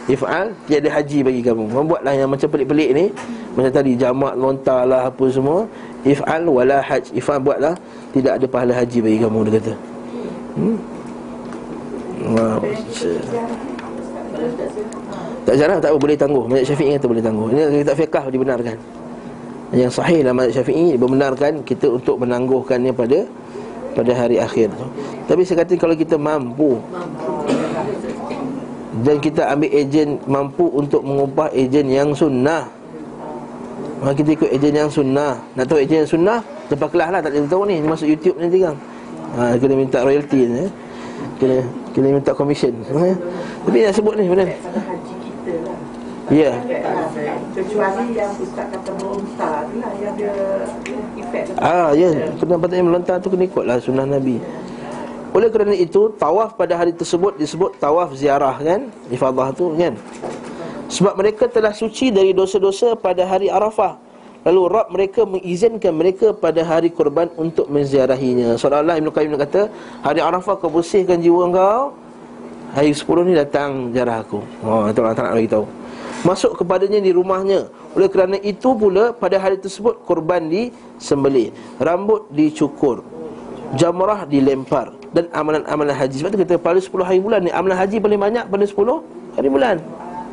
[0.09, 1.65] If'al tiada haji bagi kamu.
[1.69, 3.05] Membuatlah yang macam pelik-pelik ni.
[3.57, 5.65] Macam tadi jamak lontar lah apa semua.
[6.05, 7.73] If'al wala hajj If'al buatlah
[8.13, 9.73] Tidak ada pahala haji bagi kamu dia kata.
[10.57, 10.77] Hmm?
[12.19, 12.60] Wow
[15.47, 18.77] Tak jarang tak apa boleh tangguh Mazhab syafi'i kata boleh tangguh Ini kita fiqah dibenarkan
[19.71, 23.23] Yang sahih dalam mazhab syafi'i Dibenarkan kita untuk menangguhkannya pada
[23.93, 24.86] pada hari akhir tu.
[25.27, 26.77] Tapi saya kata kalau kita mampu
[29.05, 32.67] dan kita ambil ejen mampu untuk mengubah ejen yang sunnah.
[33.99, 35.43] Maka kita ikut ejen yang sunnah.
[35.60, 36.39] Nak tahu ejen yang sunnah?
[36.71, 38.75] Lepas kelas lah tak boleh tahu ni masuk YouTube nanti kan.
[39.36, 40.65] Ha, kena minta royalty ni.
[40.65, 40.69] Eh.
[41.38, 41.58] Kena
[41.95, 42.73] kena minta commission.
[42.86, 43.15] Eh.
[43.65, 44.47] Tapi nak sebut ni benar.
[46.30, 46.54] Ya.
[47.58, 50.34] Kecuali yang ustaz kata melontar tu lah yang dia
[51.17, 51.58] efek.
[51.58, 52.13] Ah, ya.
[52.38, 54.38] Pendapat yang melontar tu kena ikutlah sunnah Nabi.
[55.30, 58.89] Oleh kerana itu, tawaf pada hari tersebut disebut tawaf ziarah kan?
[59.10, 59.93] Ifadah tu kan?
[60.89, 64.09] Sebab mereka telah suci dari dosa-dosa pada hari Arafah.
[64.47, 68.56] Lalu Rab mereka mengizinkan mereka pada hari kurban untuk menziarahinya.
[68.56, 69.67] Seolah-olah Ibn Qayyim kata,
[69.99, 71.91] hari Arafah kau bersihkan jiwa kau,
[72.71, 74.39] hari 10 ni datang ziarah aku.
[74.63, 75.65] Oh, itu tak nak bagi tahu
[76.23, 77.71] masuk kepadanya di rumahnya.
[77.95, 81.49] Oleh kerana itu pula pada hari tersebut korban disembelih
[81.82, 83.02] rambut dicukur
[83.73, 86.15] jamrah dilempar dan amalan-amalan haji.
[86.21, 89.49] Sebab tu kita pada 10 hari bulan ni amalan haji paling banyak pada 10 hari
[89.49, 89.75] bulan.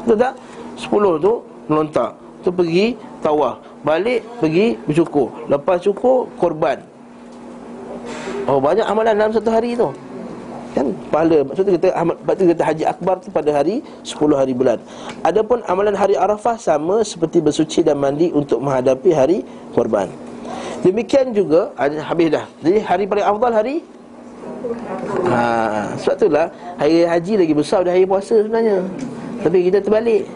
[0.05, 0.33] Betul tak?
[0.77, 1.33] 10 tu
[1.71, 2.11] melontar.
[2.45, 2.87] Tu pergi
[3.25, 6.83] tawaf balik pergi bercukur lepas cukur korban.
[8.51, 9.95] Oh banyak amalan dalam satu hari tu.
[10.75, 10.93] Kan?
[11.09, 11.41] Pahala.
[11.47, 11.89] Maksudnya kita
[12.37, 14.77] tu kata haji akbar tu pada hari 10 hari bulan.
[15.25, 19.39] Adapun amalan hari arafah sama seperti bersuci dan mandi untuk menghadapi hari
[19.73, 20.11] korban.
[20.85, 22.45] Demikian juga habis dah.
[22.61, 23.77] Jadi hari paling afdal hari?
[25.31, 25.43] Ha
[25.97, 26.47] sebab itulah
[26.77, 28.85] hari haji lagi besar dari hari puasa sebenarnya.
[29.41, 30.29] Tapi kita terbalik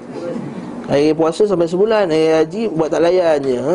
[0.91, 3.75] Hari puasa sampai sebulan Hari haji buat tak layan je ha?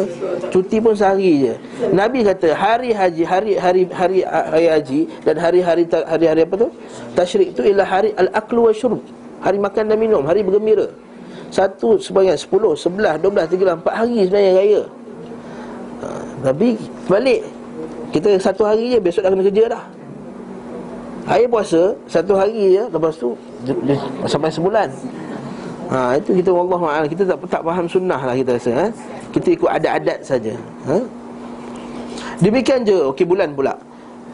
[0.52, 1.54] Cuti pun sehari je.
[1.96, 6.68] Nabi kata hari haji Hari hari hari, hari haji Dan hari-hari hari-hari apa tu?
[7.16, 9.00] Tashrik tu ialah hari al-aklu wa syurub.
[9.40, 10.92] Hari makan dan minum Hari bergembira.
[11.56, 14.82] Satu sebanyak sepuluh Sebelah, dua belas, tiga, empat hari sebenarnya raya.
[16.04, 16.08] Ha,
[16.52, 16.76] Tapi
[17.08, 17.48] balik.
[18.12, 19.84] Kita satu hari je Besok dah kena kerja dah.
[21.32, 23.40] Hari puasa Satu hari je Lepas tu
[24.28, 24.92] Sampai sebulan
[25.86, 28.86] Ha itu kita wallahu a'lam kita tak tak faham sunnah lah kita rasa ha?
[29.30, 30.54] Kita ikut adat-adat saja.
[30.90, 30.98] Ha?
[32.42, 33.78] Demikian je okey bulan pula.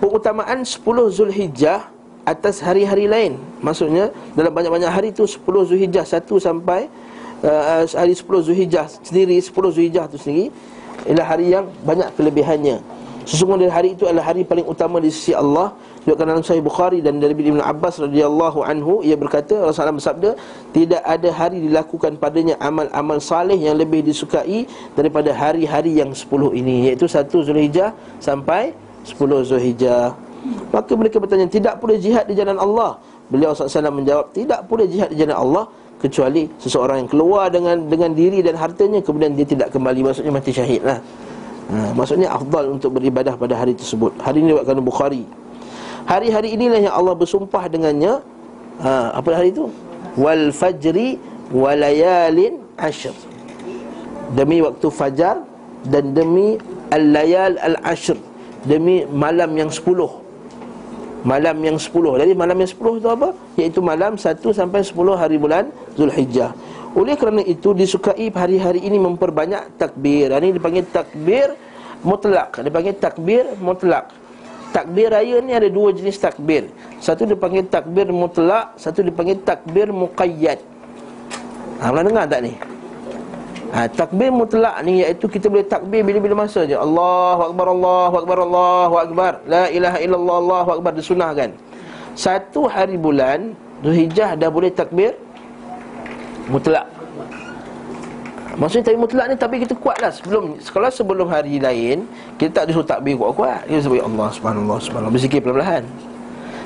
[0.02, 0.82] Pengutamaan 10
[1.14, 1.86] Zulhijjah
[2.26, 3.38] atas hari-hari lain.
[3.62, 6.90] Maksudnya dalam banyak-banyak hari tu 10 Zulhijjah 1 sampai
[7.46, 10.50] uh, hari 10 Zulhijjah sendiri 10 Zulhijjah tu sendiri
[11.06, 12.82] ialah hari yang banyak kelebihannya.
[13.26, 17.22] Sesungguhnya hari itu adalah hari paling utama di sisi Allah Dikatakan dalam Sahih Bukhari dan
[17.22, 20.34] dari Ibn Abbas radhiyallahu anhu ia berkata Rasulullah bersabda
[20.74, 24.66] tidak ada hari dilakukan padanya amal-amal saleh yang lebih disukai
[24.98, 28.74] daripada hari-hari yang 10 ini iaitu 1 Zulhijjah sampai
[29.06, 29.14] 10
[29.46, 30.18] Zulhijjah.
[30.74, 32.98] Maka mereka bertanya tidak pula jihad di jalan Allah.
[33.30, 35.70] Beliau SAW menjawab tidak pula jihad di jalan Allah
[36.02, 40.50] kecuali seseorang yang keluar dengan dengan diri dan hartanya kemudian dia tidak kembali maksudnya mati
[40.50, 40.98] syahid lah.
[41.70, 44.18] Ha, maksudnya afdal untuk beribadah pada hari tersebut.
[44.18, 45.41] Hari ini diriwayatkan Bukhari
[46.10, 48.22] Hari-hari inilah yang Allah bersumpah dengannya.
[48.82, 49.70] Ha, Apa hari itu?
[50.18, 51.22] Wal fajri
[51.54, 53.14] walayalin ashr.
[54.32, 55.44] Demi waktu fajar
[55.84, 56.58] Dan demi
[56.94, 58.18] al-layal al-ashr.
[58.66, 60.22] Demi malam yang sepuluh.
[61.22, 62.18] Malam yang sepuluh.
[62.18, 63.34] Jadi malam yang sepuluh itu apa?
[63.58, 66.54] Iaitu malam satu sampai sepuluh hari bulan Zulhijjah.
[66.98, 70.34] Oleh kerana itu disukai hari-hari ini memperbanyak takbir.
[70.34, 71.54] Ini dipanggil takbir
[72.02, 72.62] mutlak.
[72.62, 74.21] Dipanggil takbir mutlak
[74.72, 76.72] Takbir raya ni ada dua jenis takbir.
[77.04, 80.64] Satu dipanggil takbir mutlak Satu dipanggil takbir muqayyad.
[81.84, 82.54] Ha, pernah dengar tak ni?
[83.72, 86.76] Ha, takbir mutlak ni iaitu kita boleh takbir bila-bila masa je.
[86.76, 89.34] Allahu Akbar, Allahu Akbar, Allahu Akbar.
[89.48, 91.50] La ilaha illallah, Allahu Akbar Disunahkan.
[92.16, 95.16] Satu hari bulan Zuhijjah dah boleh takbir
[96.52, 96.84] Mutlak
[98.60, 100.12] Maksudnya takbir mutlak ni tapi kita kuat lah.
[100.12, 102.04] Sebelum Kalau sebelum hari lain
[102.36, 103.68] Kita tak disuruh takbir kuat-kuat.
[103.68, 105.14] Kita sebut ya Allah subhanallah subhanallah.
[105.14, 105.84] Berzikir pelan-pelan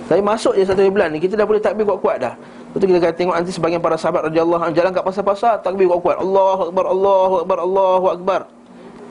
[0.10, 2.34] Tapi masuk je satu bulan ni Kita dah boleh takbir kuat-kuat dah.
[2.76, 5.88] Lepas tu kita akan tengok nanti sebagian para sahabat radhiyallahu anhu jalan kat pasar-pasar takbir
[5.88, 6.20] kuat-kuat.
[6.20, 8.42] Allahu akbar Allahu akbar Allahu akbar.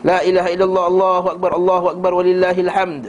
[0.05, 3.05] La ilaha illallah Allahu akbar Allahu akbar walillahil hamd.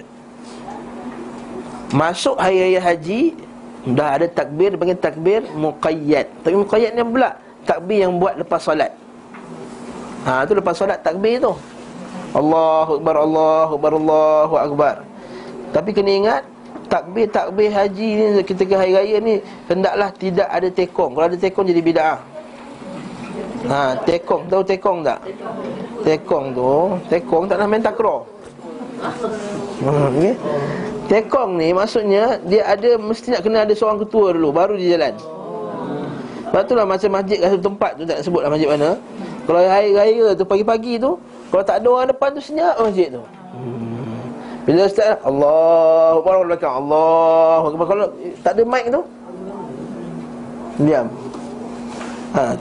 [1.92, 3.36] Masuk hari raya haji
[3.84, 6.32] dah ada takbir dipanggil takbir muqayyad.
[6.40, 7.36] Tapi muqayyad ni pula
[7.68, 8.96] takbir yang buat lepas solat.
[10.26, 11.54] Ha tu lepas solat takbir tu.
[12.34, 14.96] Allahu akbar Allahu akbar Allahu akbar.
[15.72, 16.42] Tapi kena ingat
[16.90, 21.14] takbir-takbir haji ni ketika hari raya ni hendaklah tidak ada tekong.
[21.14, 22.18] Kalau ada tekong jadi bid'ah.
[23.66, 25.20] Ha, tekong tahu tekong tak?
[26.06, 26.74] Tekong tu,
[27.10, 28.22] tekong tak nak main takraw.
[29.82, 30.34] Hmm, okay.
[31.06, 35.14] Tekong ni maksudnya dia ada mesti nak kena ada seorang ketua dulu baru dia jalan.
[36.50, 38.90] Sebab tu lah macam masjid kat satu tempat tu tak sebut lah masjid mana.
[39.46, 41.22] Kalau hari raya tu pagi-pagi tu
[41.54, 43.24] kalau tak ada orang depan tu senyap masjid tu.
[44.66, 47.86] Bila start Allahu Akbar belakang Allahu Akbar.
[47.86, 48.06] Kalau
[48.42, 49.02] tak ada mic tu
[50.82, 51.08] diam.
[52.36, 52.58] Ha.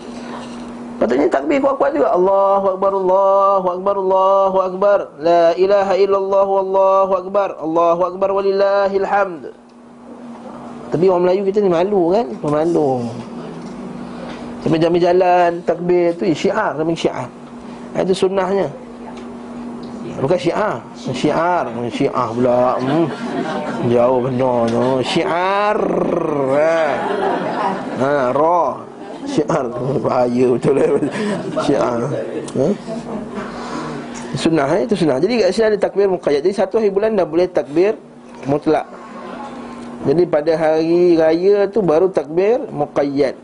[1.01, 2.13] Patutnya takbir kuat-kuat juga.
[2.15, 4.99] Allahu Akbar Allahu Akbar Allahu Akbar.
[5.19, 7.49] La ilaha illallah Wallahu Akbar.
[7.59, 9.43] Allahu Akbar walillahil hamd
[10.95, 12.27] Tapi orang Melayu kita ni malu kan?
[12.45, 13.11] Malu
[14.65, 17.29] Sampai jamin jalan takbir tu syiar Sampai syiar
[18.01, 18.65] Itu sunnahnya.
[20.25, 22.81] Bukan syiar Syiar Syiar pula.
[22.81, 23.07] Hmm.
[23.93, 24.85] Jauh benar tu.
[25.05, 25.79] Syiar.
[26.49, 26.81] Ha,
[28.01, 28.63] ha Ra.
[29.29, 29.69] Syiar
[30.01, 30.89] Bahaya betul lah
[31.61, 32.01] Syiar.
[32.57, 32.67] Ha?
[34.35, 34.89] Sunnah eh?
[34.89, 35.21] Itu sunnah.
[35.21, 36.41] Jadi kat sini ada takbir muqayyad.
[36.41, 38.01] Jadi satu hari bulan dah boleh takbir
[38.49, 38.89] Mutlak.
[40.09, 43.44] Jadi pada hari raya tu Baru takbir muqayyad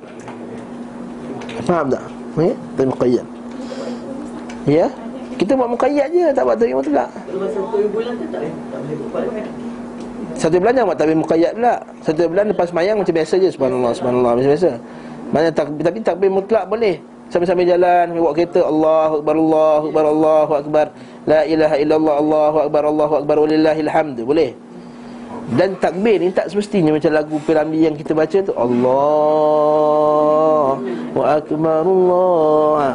[1.70, 2.02] Faham tak?
[2.34, 2.54] Ya?
[2.74, 3.26] Takbir muqayyad
[4.66, 4.86] Ya?
[5.38, 8.42] Kita buat muqayyad je Tak buat takbir mutlak Satu bulan tak
[10.40, 13.92] satu bulan jangan buat takbir muqayyad pula Satu bulan lepas mayang macam biasa je Subhanallah,
[13.94, 14.70] subhanallah Macam biasa
[15.30, 16.98] banyak takbir tapi takbir mutlak boleh.
[17.30, 20.86] Sambil-sambil jalan, bawa kereta Allahu akbar Allahu akbar Allahu akbar.
[21.22, 24.18] La ilaha illallah Allahu akbar Allahu akbar walillahil hamd.
[24.26, 24.58] Boleh.
[25.50, 29.90] Dan takbir ni tak semestinya macam lagu Piramli yang kita baca tu Allah
[31.10, 32.94] wa akbar Allah.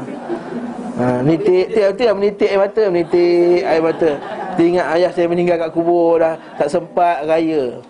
[0.96, 4.16] Ha, nitik, tiap tiap menitik air mata, menitik air mata.
[4.56, 7.84] Teringat ayah saya meninggal kat kubur dah, tak sempat raya.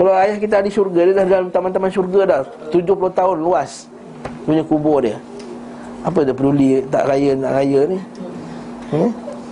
[0.00, 2.40] Kalau ayah kita ada syurga Dia dah dalam taman-taman syurga dah
[2.72, 3.84] 70 tahun luas
[4.48, 5.20] Punya kubur dia
[6.00, 7.98] Apa dia peduli tak raya nak raya ni
[8.96, 9.10] hmm?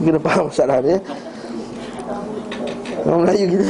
[0.09, 0.97] Kita faham masalah dia
[3.09, 3.65] Orang Melayu kita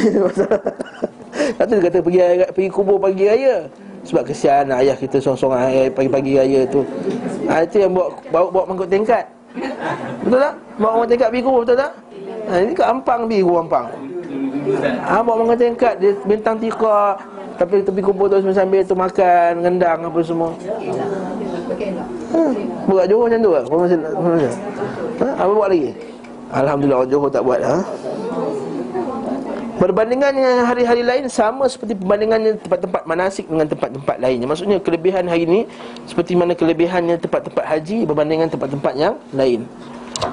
[1.38, 2.18] Lepas dia kata pergi,
[2.51, 3.70] pergi kubur pagi raya
[4.03, 6.83] Sebab kesian ayah kita sorang-sorang Pagi-pagi raya tu
[7.46, 9.24] ha, Itu yang bawa, bawa, bawa mangkuk tingkat
[10.27, 10.55] Betul tak?
[10.83, 11.92] Bawa mangkuk tingkat pergi kubur betul tak?
[12.51, 13.87] Ha, ini ke Ampang pergi kubur Ampang
[15.09, 17.16] Ah, bawa mangga tingkat dia bintang tika
[17.59, 20.55] tapi tepi kubur tu sambil tu makan rendang apa semua.
[22.31, 22.40] Ha,
[22.87, 23.59] buat Johor macam tu ke?
[25.18, 25.29] Ha?
[25.42, 25.90] Apa buat lagi?
[26.55, 27.83] Alhamdulillah Johor tak buat ha?
[29.79, 34.51] Perbandingan dengan hari-hari lain sama seperti perbandingannya tempat-tempat manasik dengan tempat-tempat lainnya.
[34.51, 35.71] Maksudnya kelebihan hari ini
[36.03, 39.71] seperti mana kelebihannya tempat-tempat haji berbanding dengan tempat-tempat yang lain.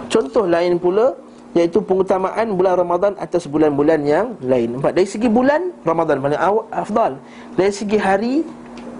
[0.10, 1.14] Contoh lain pula
[1.54, 4.82] iaitu pengutamaan bulan Ramadan atas bulan-bulan yang lain.
[4.82, 6.42] Empat dari segi bulan Ramadan paling
[6.74, 7.22] afdal.
[7.54, 8.42] Dari segi hari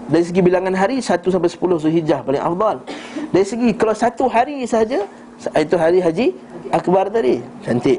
[0.06, 2.86] dari segi bilangan hari 1 sampai 10 Zulhijjah paling afdal.
[3.34, 5.10] Dari segi kalau satu hari saja
[5.58, 6.38] itu hari haji
[6.70, 7.42] akbar tadi.
[7.66, 7.98] Cantik.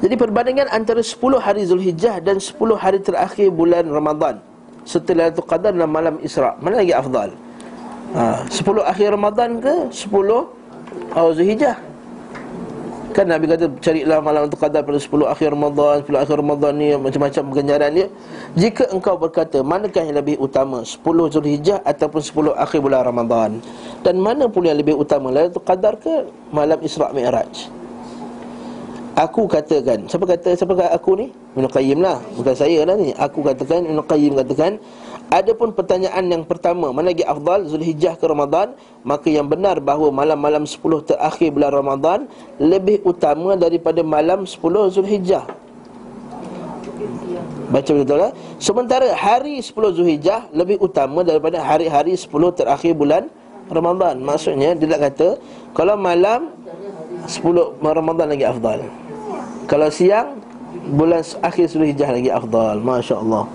[0.00, 4.40] Jadi perbandingan antara 10 hari Zulhijjah dan 10 hari terakhir bulan Ramadan
[4.88, 6.56] setelah itu Qadar dan malam Isra.
[6.56, 7.36] Mana lagi afdal?
[8.16, 11.76] Ha, 10 akhir Ramadan ke 10 oh, Zulhijjah?
[13.10, 16.94] Kan Nabi kata carilah malam untuk qadar pada 10 akhir Ramadan 10 akhir Ramadan ni
[16.94, 18.06] macam-macam ganjaran dia
[18.54, 21.02] Jika engkau berkata manakah yang lebih utama 10
[21.34, 23.50] Zulhijjah ataupun 10 akhir bulan Ramadan
[24.06, 27.79] Dan mana pun yang lebih utama Lailatul Qadar ke malam Isra' Mi'raj
[29.20, 31.26] Aku katakan Siapa kata siapa kata aku ni?
[31.52, 33.12] Ibn Qayyim lah Bukan saya lah ni.
[33.20, 34.80] Aku katakan Ibn Qayyim katakan
[35.28, 38.72] Adapun pertanyaan yang pertama Mana lagi afdal Zulhijjah ke Ramadan?
[39.04, 42.18] Maka yang benar bahawa malam-malam 10 terakhir bulan Ramadan
[42.56, 44.56] Lebih utama daripada malam 10
[44.96, 45.44] Zulhijjah.
[47.68, 52.24] Baca betul lah Sementara hari 10 Zulhijjah Lebih utama daripada hari-hari 10
[52.56, 53.28] terakhir bulan
[53.68, 54.16] Ramadan.
[54.24, 55.36] Maksudnya dia nak kata
[55.76, 56.56] Kalau malam
[57.28, 59.09] 10 Ramadan lagi afdal
[59.70, 60.42] Kalau siang
[60.90, 62.82] Bulan akhir Zulhijjah lagi afdal.
[62.82, 63.46] Masya Allah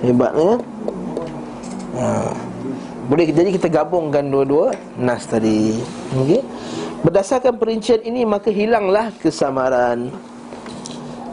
[0.00, 0.52] Hebatnya.
[1.98, 2.30] Ha.
[3.10, 4.72] Boleh jadi kita gabungkan dua-dua.
[4.96, 5.76] Nas tadi.
[6.16, 6.40] Okay?
[7.04, 10.12] Berdasarkan perincian ini Maka hilanglah kesamaran.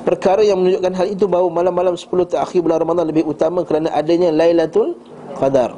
[0.04, 4.34] Perkara yang menunjukkan hal itu Bahawa malam-malam 10 terakhir bulan Ramadan Lebih utama kerana adanya
[4.34, 5.00] Lailatul
[5.40, 5.76] Qadar.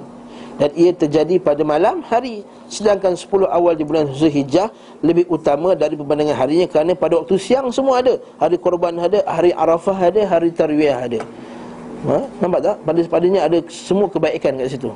[0.58, 4.68] Dan ia terjadi pada malam hari Sedangkan 10 awal di bulan Zulhijjah
[5.00, 8.20] Lebih utama dari perbandingan harinya Kerana pada waktu siang semua ada.
[8.40, 11.20] Hari korban ada, hari Arafah ada, hari Tarwiyah ada.
[12.06, 12.18] Ha?
[12.44, 12.76] Nampak tak?
[12.86, 14.92] Pada padanya ada semua kebaikan kat situ.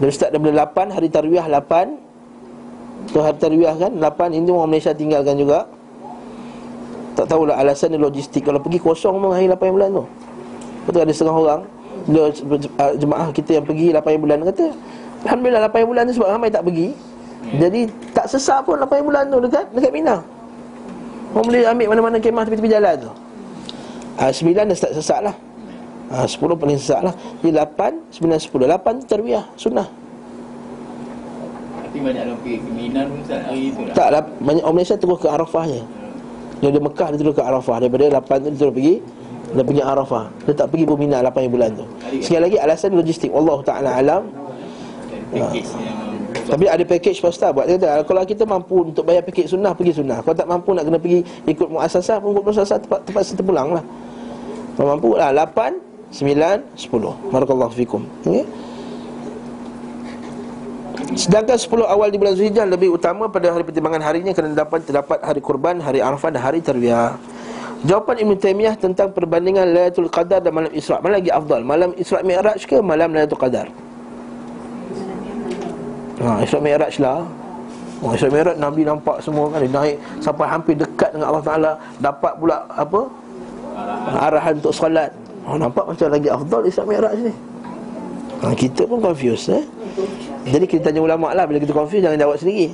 [0.00, 3.92] Dari start daripada 8 Hari Tarwiyah 8 Tu hari Tarwiyah kan?
[3.92, 5.68] 8 Ini orang Malaysia tinggalkan juga.
[7.16, 8.44] Tak tahulah alasan logistik.
[8.44, 10.04] Kalau pergi kosong pun hari 8 bulan tu.
[10.88, 11.60] Betul ada setengah orang.
[13.00, 14.68] Jemaah kita yang pergi 8 bulan Kata
[15.24, 16.92] Alhamdulillah 8 bulan tu sebab ramai tak pergi.
[17.56, 20.20] Jadi tak sesak pun 8 bulan tu dekat dekat Mina.
[21.36, 23.10] Orang boleh ambil mana-mana kemah tepi-tepi jalan tu.
[24.16, 25.34] Ha, 9 dah start sesak lah.
[26.08, 27.14] Ha, 10 paling sesak lah.
[27.44, 29.88] Jadi 8, 9, 10 8 tu terbiah sunnah.
[31.84, 33.40] Tapi banyak orang pergi ke Mina pun Ustaz?
[33.44, 33.94] Hari tu lah.
[33.94, 35.82] Tak lah, banyak orang Malaysia terus ke Arafah je
[36.64, 37.76] Dia ada Mekah dia terus ke Arafah.
[37.84, 38.94] Daripada 8 tu dia terus pergi.
[39.46, 40.24] Dia pergi Arafah.
[40.48, 41.84] Dia tak pergi pun Mina 8 bulan tu.
[42.24, 43.30] Sekali lagi alasan logistik.
[43.36, 44.22] Allah Ta'ala alam
[45.32, 45.98] Package yang
[46.46, 50.22] Tapi ada package swasta buat kata Kalau kita mampu untuk bayar package sunnah Pergi sunnah.
[50.22, 53.74] Kalau tak mampu nak kena pergi Ikut muasasah pun Ikut muasasah tempat, tempat serta pulang
[53.74, 53.84] lah.
[54.78, 55.34] Kalau mampu lah.
[55.34, 58.06] 8 9 10 Barakallahu fikum.
[58.22, 58.46] Okay?
[61.16, 65.18] Sedangkan 10 awal di bulan Zulhijjah lebih utama pada hari pertimbangan harinya kerana dapat terdapat
[65.22, 67.14] hari kurban, hari Arafah dan hari Tarwiyah.
[67.84, 71.60] Jawapan Ibn Taymiyah tentang perbandingan Lailatul Qadar dan malam Isra' mana lagi afdal?
[71.62, 73.68] Malam Isra' Mi'raj ke malam Lailatul Qadar?
[76.16, 77.28] Ha, Isra' Mi'raj lah.
[78.00, 81.72] Oh, Isra' Mi'raj Nabi nampak semua kan dia naik sampai hampir dekat dengan Allah Taala,
[82.00, 83.00] dapat pula apa?
[84.24, 85.12] Arahan untuk solat.
[85.44, 87.32] Oh, nampak macam lagi afdal Isra' Mi'raj ni.
[88.40, 89.64] Ha, kita pun confused eh.
[90.46, 92.70] Jadi kita tanya ulama lah Bila kita confuse jangan jawab sendiri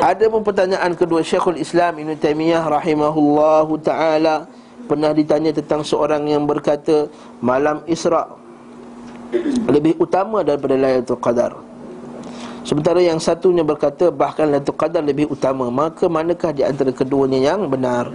[0.00, 4.48] Ada pun pertanyaan kedua Syekhul Islam Ibn Taymiyah rahimahullahu ta'ala
[4.88, 7.10] Pernah ditanya tentang seorang yang berkata
[7.44, 8.30] Malam Isra'
[9.68, 11.52] Lebih utama daripada Laylatul Qadar
[12.70, 15.66] Sementara yang satunya berkata Bahkan Laylatul Qadar lebih utama.
[15.74, 18.14] Maka manakah di antara keduanya yang benar?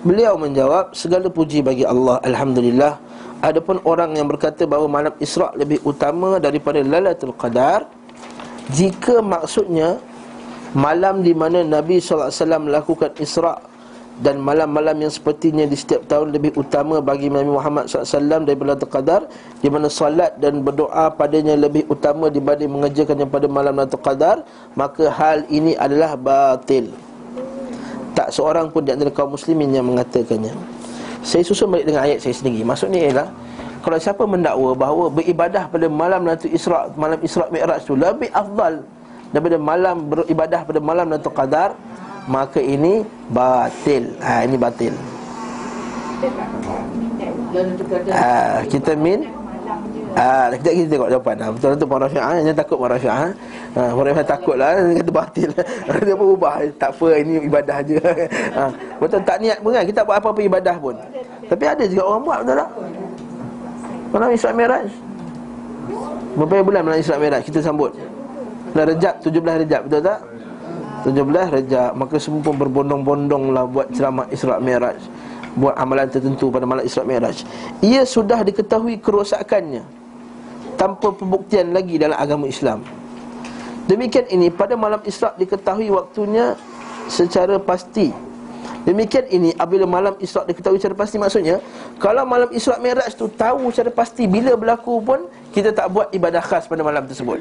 [0.00, 2.96] Beliau menjawab Segala puji bagi Allah Alhamdulillah.
[3.44, 7.84] Adapun orang yang berkata bahawa malam Isra' lebih utama daripada Lailatul Qadar
[8.72, 10.00] Jika maksudnya
[10.72, 12.32] Malam di mana Nabi SAW
[12.64, 13.73] melakukan Isra'
[14.14, 18.92] Dan malam-malam yang sepertinya di setiap tahun lebih utama bagi Nabi Muhammad SAW daripada Lailatul
[18.94, 19.20] Qadar
[19.58, 24.46] Di mana salat dan berdoa padanya lebih utama dibanding mengerjakannya pada malam Lailatul Qadar
[24.78, 26.94] Maka hal ini adalah batil.
[28.14, 30.54] Tak seorang pun di antara kaum muslimin yang mengatakannya.
[31.26, 32.62] Saya susun balik dengan ayat saya sendiri.
[32.62, 33.28] Maksudnya ialah
[33.82, 38.86] Kalau siapa mendakwa bahawa beribadah pada malam Lailatul Isra' Malam Isra' Mi'raj tu Lebih afdal
[39.34, 41.74] Daripada malam beribadah pada malam Lailatul Qadar
[42.24, 44.94] Maka ini batil ha, Ini batil
[48.12, 49.44] ha, Kita min
[50.14, 51.36] Ah, kita kita tengok jawapan.
[51.42, 53.34] Ha, betul tu Puan Rafi'ah yang takut Puan Rafi'ah.
[53.74, 55.50] Ha, Puan Rafi'ah takut lah dia kata batil.
[56.06, 57.98] dia pun ubah, tak apa ini ibadah je.
[58.56, 58.70] ha,
[59.02, 60.94] betul tak niat pun kan kita buat apa-apa ibadah pun.
[61.50, 62.70] Tapi ada juga orang buat betul tak?
[64.14, 64.86] Malam Isra Mi'raj.
[66.38, 67.90] Berapa bulan malam Isra Mi'raj kita sambut?
[68.70, 70.18] Bulan Rejab, 17 Rejab, betul tak?
[71.04, 71.20] 17
[71.60, 74.98] Rejab, maka semua pun berbondong-bondong lah buat ceramah Isra Mi'raj
[75.54, 77.44] Buat amalan tertentu pada malam Isra Mi'raj
[77.84, 80.04] Ia sudah diketahui kerosakannya
[80.74, 82.82] tanpa pembuktian lagi dalam agama Islam.
[83.86, 86.58] Demikian ini pada malam Isra diketahui waktunya
[87.06, 88.10] secara pasti.
[88.84, 91.56] Demikian ini apabila malam Isra diketahui secara pasti maksudnya
[91.96, 95.24] kalau malam Isra Mi'raj tu tahu secara pasti bila berlaku pun
[95.56, 97.40] kita tak buat ibadah khas pada malam tersebut.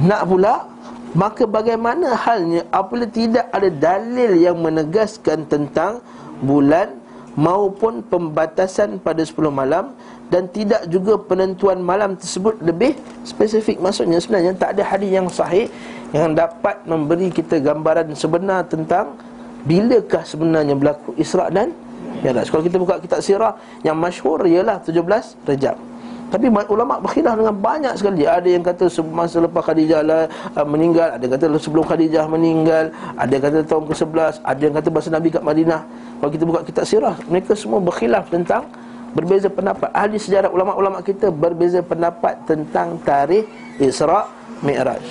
[0.00, 0.69] Nak pula
[1.12, 5.98] maka bagaimana halnya apabila tidak ada dalil yang menegaskan tentang
[6.38, 6.94] bulan
[7.34, 9.94] maupun pembatasan pada 10 malam
[10.30, 12.94] dan tidak juga penentuan malam tersebut lebih
[13.26, 15.66] spesifik maksudnya sebenarnya tak ada hadis yang sahih
[16.14, 19.18] yang dapat memberi kita gambaran sebenar tentang
[19.66, 21.74] bilakah sebenarnya berlaku Isra dan
[22.20, 22.52] Mi'raj.
[22.52, 25.00] Kalau kita buka kitab sirah yang masyhur ialah 17
[25.48, 25.89] Rejab.
[26.30, 28.22] Tapi ulama berkhilaf dengan banyak sekali.
[28.22, 32.94] Ada yang kata masa lepas Khadijah lah, uh, meninggal, ada yang kata sebelum Khadijah meninggal,
[33.18, 35.82] ada yang kata tahun ke-11, ada yang kata bahasa Nabi kat Madinah.
[36.22, 38.62] Kalau kita buka kitab sirah, mereka semua berkhilaf tentang
[39.10, 43.50] berbeza pendapat ahli sejarah ulama-ulama kita berbeza pendapat tentang tarikh
[43.82, 44.30] Isra
[44.62, 45.02] Mi'raj.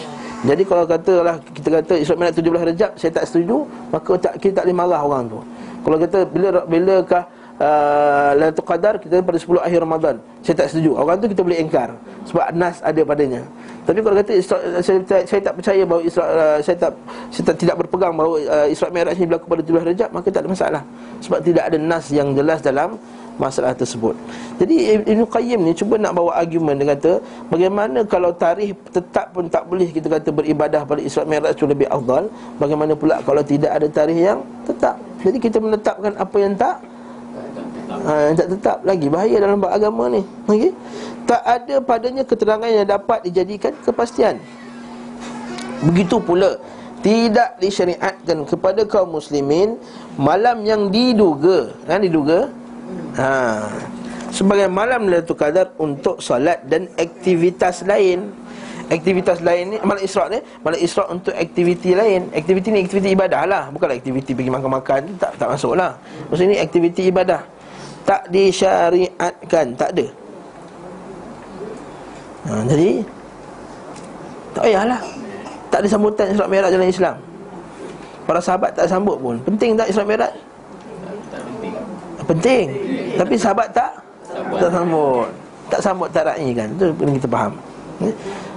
[0.47, 4.63] Jadi kalau katalah kita kata Isra Mi'raj 17 Rejab saya tak setuju, maka tak kita
[4.63, 5.39] tak boleh marah orang tu.
[5.84, 7.23] Kalau kata bila bilakah
[7.60, 10.15] uh, Lailatul Qadar kita pada 10 akhir Ramadan.
[10.41, 10.95] Saya tak setuju.
[10.95, 11.93] Orang tu kita boleh engkar
[12.26, 13.43] sebab nas ada padanya.
[13.84, 16.91] Tapi kalau kata Isra, saya, saya, tak percaya bahawa Isra, uh, saya tak
[17.34, 20.41] saya tak, tidak berpegang bahawa uh, Isra Mi'raj ini berlaku pada 17 Rejab, maka tak
[20.45, 20.82] ada masalah.
[21.26, 22.95] Sebab tidak ada nas yang jelas dalam
[23.39, 24.14] masalah tersebut.
[24.60, 27.12] Jadi Ibn Qayyim ni cuba nak bawa argumen dia kata
[27.47, 31.88] bagaimana kalau tarikh tetap pun tak boleh kita kata beribadah pada Isra Mi'raj itu lebih
[31.88, 32.28] afdal,
[32.60, 34.99] bagaimana pula kalau tidak ada tarikh yang tetap.
[35.24, 36.84] Jadi kita menetapkan apa yang tak
[37.90, 39.08] ha, tak tetap lagi.
[39.10, 40.22] Bahaya dalam agama ni.
[40.46, 40.72] Okey.
[41.26, 44.42] Tak ada padanya keterangan yang dapat dijadikan kepastian.
[45.86, 46.58] Begitu pula
[47.00, 49.80] tidak disyariatkan kepada kaum muslimin
[50.20, 51.72] malam yang diduga.
[51.88, 52.50] Kan diduga?
[53.16, 53.30] Ha.
[54.30, 58.30] Sebagai malam Lailatul Qadar untuk solat dan aktivitas lain.
[58.90, 62.34] Aktivitas lain ni malam Isra ni malam Isra untuk aktiviti lain.
[62.34, 63.64] Aktiviti ni aktiviti ibadah lah.
[63.70, 65.02] Bukan aktiviti pergi makan-makan.
[65.22, 65.94] Tak tak masuk lah
[66.34, 67.59] maksud ni aktiviti ibadah
[68.08, 69.66] tak disyariatkan.
[69.76, 70.06] Tak ada.
[72.50, 72.89] Ha, jadi
[74.56, 75.02] tak payahlah.
[75.70, 77.16] Tak ada sambutan Isra Mi'raj dalam Islam.
[78.26, 79.38] Para sahabat tak sambut pun.
[79.45, 80.34] Penting tak Mi'raj?
[80.34, 81.74] Tak penting.
[82.26, 82.66] Penting
[83.18, 83.91] Tapi sahabat tak?
[84.58, 85.30] Tak sambut.
[85.70, 86.68] Tak sambut tak ra'i kan?
[86.74, 87.54] Itu yang kita faham.
[88.02, 88.16] Eh?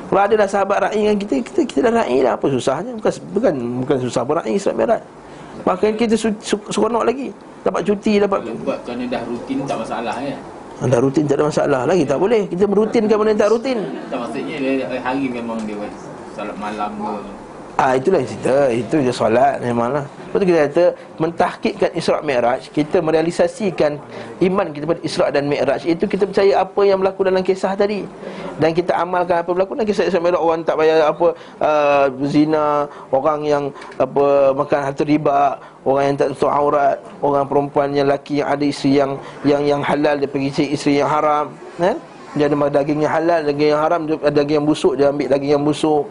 [0.08, 2.32] Kalau ada dah sahabat ra'i kan kita Kita, kita dah ra'i lah.
[2.40, 2.96] Apa susahnya?
[2.96, 5.21] Bukan bukan, bukan susah pun Isra Mi'raj
[5.62, 7.30] Bahkan kita su, su, seronok lagi
[7.62, 10.36] Dapat cuti dapat Kalau buat kerana dah rutin tak masalah ya.
[10.82, 13.78] Dah rutin tak ada masalah lagi Tak boleh Kita merutinkan benda yang tak rutin
[14.10, 14.56] Tak maksudnya
[14.98, 15.86] hari memang dia
[16.32, 17.41] salat malam ke.
[17.80, 18.56] Ah itulah yang cerita.
[18.68, 20.04] Itu je solat memanglah.
[20.32, 20.84] Lepas tu kita kata
[21.20, 24.00] Mentahkikkan Isra' Mi'raj Kita merealisasikan
[24.40, 28.08] Iman kita pada Isra' dan Mi'raj Itu kita percaya apa yang berlaku dalam kisah tadi.
[28.56, 30.40] Dan kita amalkan apa berlaku dalam kisah Isra' Mi'raj.
[30.40, 33.68] Orang tak bayar apa uh, Zina Orang yang
[34.00, 38.64] apa Makan harta riba Orang yang tak tutup aurat Orang perempuan yang lelaki yang ada
[38.64, 42.00] isteri yang Yang yang halal dia pergi cari isteri yang haram kan?
[42.32, 45.60] Dia ada daging yang halal Daging yang haram dia, Daging yang busuk Dia ambil daging
[45.60, 46.08] yang busuk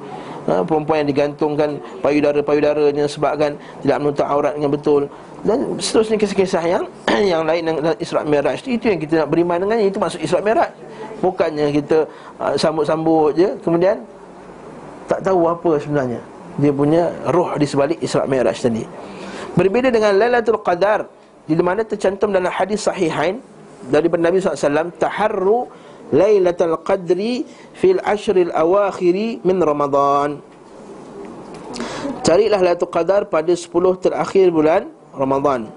[0.48, 5.02] ha, Perempuan yang digantungkan Payudara-payudaranya Sebabkan tidak menutup aurat dengan betul.
[5.42, 6.84] Dan seterusnya kisah-kisah yang
[7.34, 10.72] Yang lain yang Isra' Mi'raj itu, yang kita nak beriman dengannya Itu maksud Isra' Mi'raj.
[11.22, 12.10] Bukannya kita
[12.42, 13.50] uh, sambut-sambut je.
[13.62, 14.02] Kemudian
[15.10, 16.22] Tak tahu apa sebenarnya.
[16.62, 18.84] Dia punya roh di sebalik Isra' Mi'raj tadi.
[19.58, 21.10] Berbeza dengan Lailatul Qadar
[21.44, 23.44] Di mana tercantum dalam hadis sahihain
[23.92, 25.68] Daripada Nabi SAW Taharru
[26.12, 30.44] Lailatul Qadri Fil ashril awakhiri min Ramadan.
[32.22, 33.72] Carilah Lailatul Qadar pada 10
[34.04, 35.72] terakhir bulan Ramadan.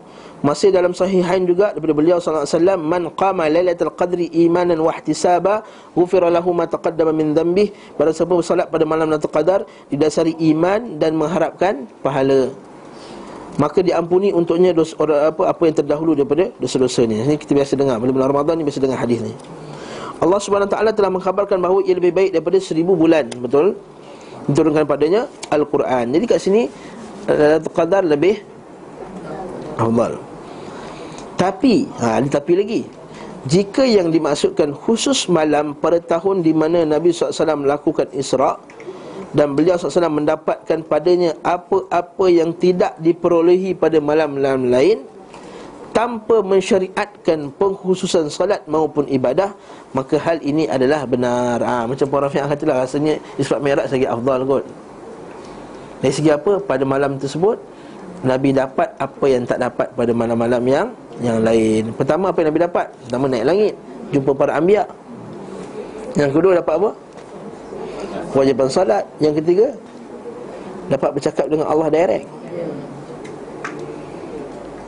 [0.45, 4.93] Masih dalam sahihain juga daripada beliau sallallahu alaihi wasallam man qama lailatul qadri imanan wa
[4.93, 5.65] ihtisaba
[5.97, 7.73] ghufira lahu ma taqaddama min dhanbih.
[7.97, 12.53] Pada siapa bersolat pada malam lailatul qadar didasari iman dan mengharapkan pahala.
[13.57, 14.93] Maka diampuni untuknya dosa
[15.33, 17.25] apa apa yang terdahulu daripada dosa-dosa ni.
[17.25, 17.97] Ini kita biasa dengar.
[17.97, 19.33] Bila bulan Ramadan ni biasa dengar hadis ni.
[20.25, 23.77] Allah Subhanahu taala telah mengkhabarkan bahawa ia lebih baik daripada seribu bulan, betul?
[24.49, 26.17] Diturunkan padanya Al-Quran.
[26.17, 26.65] Jadi kat sini
[27.29, 28.41] Lailatul Qadar lebih
[29.77, 30.17] afdal.
[31.35, 32.83] Tapi, ha, ada tapi lagi
[33.45, 38.57] Jika yang dimaksudkan khusus malam pada tahun di mana Nabi SAW melakukan Isra'
[39.35, 45.03] Dan beliau SAW mendapatkan padanya apa-apa yang tidak diperolehi pada malam-malam lain
[45.95, 49.55] Tanpa mensyariatkan pengkhususan salat maupun ibadah
[49.95, 54.43] Maka hal ini adalah benar ha, Macam Puan Rafiq katalah rasanya Isra' Mi'raj lagi afdal
[54.43, 54.65] kot
[56.03, 56.59] Dari segi apa?
[56.59, 57.63] Pada malam tersebut
[58.25, 60.89] Nabi dapat apa yang tak dapat pada malam-malam yang
[61.21, 61.93] yang lain.
[61.93, 62.87] Pertama apa yang Nabi dapat?
[63.05, 63.75] Pertama naik langit,
[64.17, 64.89] jumpa para anbiya.
[66.17, 66.91] Yang kedua dapat apa?
[68.33, 69.05] Kewajiban salat.
[69.21, 69.67] Yang ketiga
[70.89, 72.27] dapat bercakap dengan Allah direct.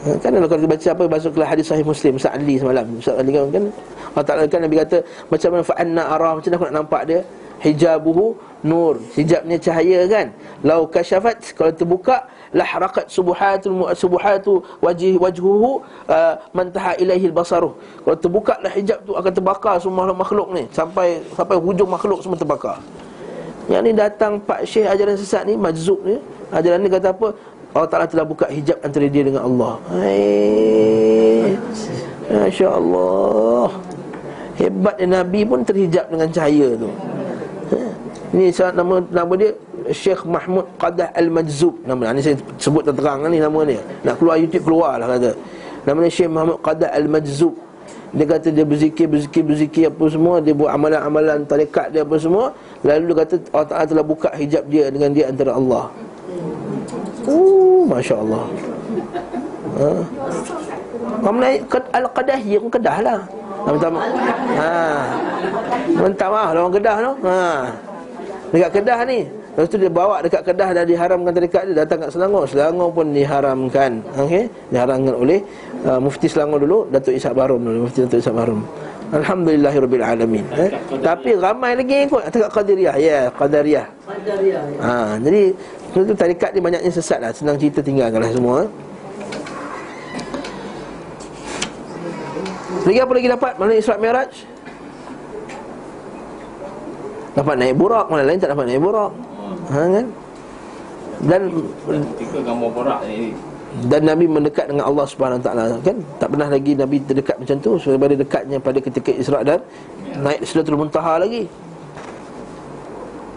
[0.06, 3.64] Kan kalau kita baca apa masuk ke hadis sahih Muslim Sa'li semalam Sa'li kan, kan?
[4.14, 7.20] Allah Ta'ala kan Nabi kata macam mana fa'anna arah macam mana aku nak nampak dia?
[7.56, 10.30] Hijabuhu nur hijabnya cahaya kan?
[10.62, 17.74] Lau kasyafat kalau terbuka lahraqat subuhatul subuhatu wajh wajhuhu uh, mantaha ilaihi basaruh.
[18.06, 20.70] Kalau terbuka lah hijab tu akan terbakar semua makhluk ni.
[20.70, 22.78] Sampai sampai hujung makhluk semua terbakar.
[23.66, 26.22] Yang ni datang Pak Syekh ajaran sesat ni majzub ni.
[26.54, 27.34] Ajaran ni kata apa
[27.76, 29.76] Allah Ta'ala telah buka hijab antara dia dengan Allah.
[29.92, 31.52] Hai.
[32.26, 33.68] Masya Allah
[34.56, 36.88] Hebatnya Nabi pun terhijab dengan cahaya tu.
[38.32, 39.52] Ini nama nama dia
[39.92, 43.78] Syekh Mahmud Qadah Al-Majzub nama ni saya sebut terang ni nama dia.
[44.00, 45.36] Nak keluar YouTube keluar lah kata.
[45.84, 47.54] Nama dia Syekh Mahmud Qadah Al-Majzub.
[48.16, 50.40] Dia kata dia berzikir, berzikir, berzikir apa semua.
[50.40, 52.56] Dia buat amalan-amalan tarekat dia apa semua.
[52.80, 55.92] Lalu dia kata Allah Ta'ala telah buka hijab dia dengan dia antara Allah
[57.26, 58.44] Uh, Masya Allah
[59.76, 59.90] ha?
[61.22, 61.38] Kamu
[61.90, 63.20] Al-Qadah ya pun Kedah lah
[63.66, 64.10] Minta maaf
[64.54, 64.74] ha.
[65.90, 67.44] Minta maaf lah orang Kedah tu ha.
[68.54, 69.20] Dekat Kedah ni
[69.56, 72.44] Lepas tu dia bawa dekat Kedah dan diharamkan tarikat dia datang kat Selangor.
[72.44, 74.04] Selangor pun diharamkan.
[74.20, 75.40] Okey, diharamkan oleh
[75.88, 78.60] uh, Mufti Selangor dulu, Datuk Ishak Barum dulu, Mufti Datuk Ishak Barum.
[79.16, 80.44] Alhamdulillahirabbil alamin.
[80.60, 80.76] Eh?
[81.00, 82.96] Tapi ramai lagi ikut dekat Qadariyah.
[83.00, 83.86] Ya, yeah, Qadariyah.
[84.04, 84.62] Qadariyah.
[84.84, 85.42] Ha, jadi
[86.04, 87.32] itu tarikat dia banyaknya sesat lah.
[87.32, 88.56] Senang cerita tinggalkanlah semua.
[88.64, 88.68] Eh?
[92.86, 93.52] Lagi apa lagi dapat?
[93.58, 94.32] Mana Isra' Mi'raj?
[97.36, 99.12] Dapat naik burak Mana lain tak dapat naik burak
[99.68, 100.06] ha, kan?
[101.20, 101.40] Dan
[102.16, 103.36] Ketika gambar borak ni
[103.84, 107.76] dan Nabi mendekat dengan Allah Subhanahu Taala kan tak pernah lagi Nabi terdekat macam tu
[107.76, 109.60] sebab dekatnya pada ketika Isra dan
[110.24, 111.44] naik Sidratul Muntaha lagi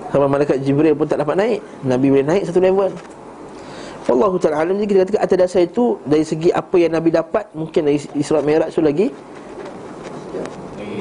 [0.09, 2.91] sampai malaikat Jibril pun tak dapat naik Nabi boleh naik satu level
[4.09, 7.45] Allah Ta'ala alam Jadi kita katakan atas dasar itu Dari segi apa yang Nabi dapat
[7.53, 9.13] Mungkin dari Isra Mi'raj tu lagi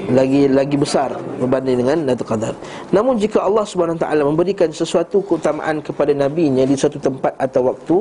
[0.09, 2.57] lagi lagi besar berbanding dengan Lailatul Qadar.
[2.97, 7.97] Namun jika Allah Subhanahu taala memberikan sesuatu keutamaan kepada nabinya di suatu tempat atau waktu,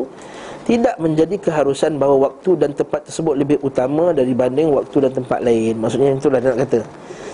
[0.63, 5.43] tidak menjadi keharusan bahawa waktu dan tempat tersebut lebih utama dari banding waktu dan tempat
[5.43, 5.75] lain.
[5.83, 6.79] Maksudnya itulah dia nak kata.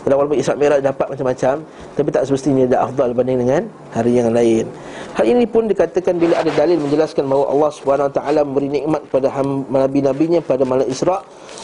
[0.04, 1.64] Dan walaupun Isra Mi'raj dapat macam-macam
[1.96, 3.62] Tapi tak semestinya dia afdal berbanding dengan
[3.96, 4.68] hari yang lain.
[5.16, 9.28] Hal ini pun dikatakan bila ada dalil menjelaskan bahawa Allah SWT memberi nikmat kepada
[9.70, 11.24] Nabi-Nabinya pada malam Isra'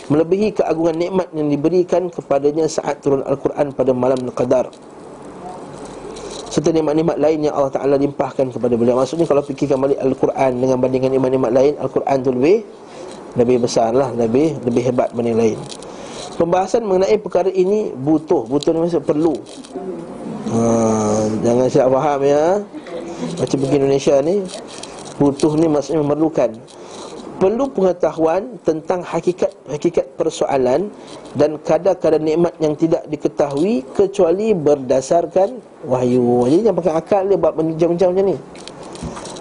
[0.10, 4.74] Melebihi keagungan nikmat yang diberikan kepadanya saat turun Al-Quran pada malam Al-Qadar.
[6.50, 8.98] Serta nikmat-nikmat lain yang Allah Ta'ala limpahkan kepada beliau.
[8.98, 12.58] Maksudnya kalau fikirkan balik Al-Quran dengan bandingkan nikmat-nikmat lain Al-Quran tu lebih
[13.38, 15.60] lebih besar lah, lebih, lebih hebat berbanding lain
[16.40, 19.36] Pembahasan mengenai perkara ini butuh Butuh ni maksud perlu.
[20.48, 20.62] Ha,
[21.44, 22.44] Jangan silap faham ya.
[23.36, 24.36] Macam pergi Indonesia ni
[25.20, 26.56] Butuh ni maksudnya memerlukan.
[27.44, 30.88] Perlu pengetahuan tentang hakikat hakikat persoalan
[31.36, 36.48] Dan kadar-kadar nikmat yang tidak diketahui Kecuali berdasarkan wahyu.
[36.48, 38.36] Jadi jangan pakai akal dia buat macam-macam macam ni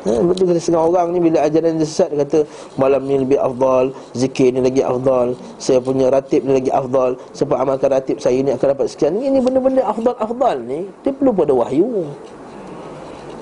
[0.06, 2.38] Betul kata setengah orang ni bila ajaran dia sesat dia kata
[2.78, 7.56] malam ni lebih afdal, zikir ni lagi afdal, saya punya ratib ni lagi afdal, sebab
[7.58, 9.18] amalkan ratib saya ni akan dapat sekian.
[9.18, 12.06] Ini benda-benda afdal-afdal ni dia perlu pada wahyu.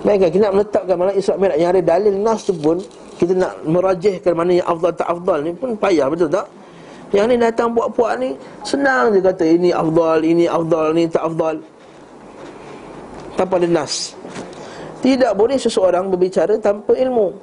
[0.06, 2.78] Baiklah kita nak meletakkan malam Isra Mi'raj yang ada dalil nas tu pun
[3.16, 6.46] kita nak merajihkan mana yang afdal tak afdal ni pun payah betul tak?
[7.14, 8.34] Yang ni datang puak-puak ni
[8.66, 11.56] senang je kata ini afdal, ini afdal, ini tak afdal.
[13.36, 14.16] Tanpa ada nas.
[15.04, 17.36] Tidak boleh seseorang berbicara tanpa ilmu.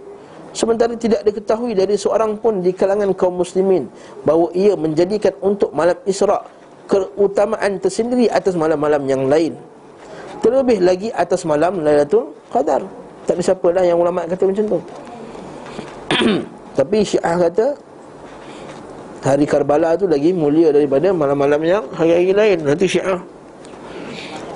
[0.53, 3.89] Sementara tidak diketahui dari seorang pun di kalangan kaum muslimin
[4.21, 6.45] Bahawa ia menjadikan untuk malam Isra'
[6.83, 9.55] Keutamaan tersendiri atas malam-malam yang lain.
[10.43, 12.83] Terlebih lagi atas malam Lailatul Qadar.
[13.23, 14.79] Tak ada siapa lah yang ulama' kata macam tu.
[16.77, 17.79] Tapi Syiah kata
[19.23, 22.57] Hari Karbala tu lagi mulia daripada malam-malam yang hari-hari lain.
[22.67, 23.23] Nanti Syiah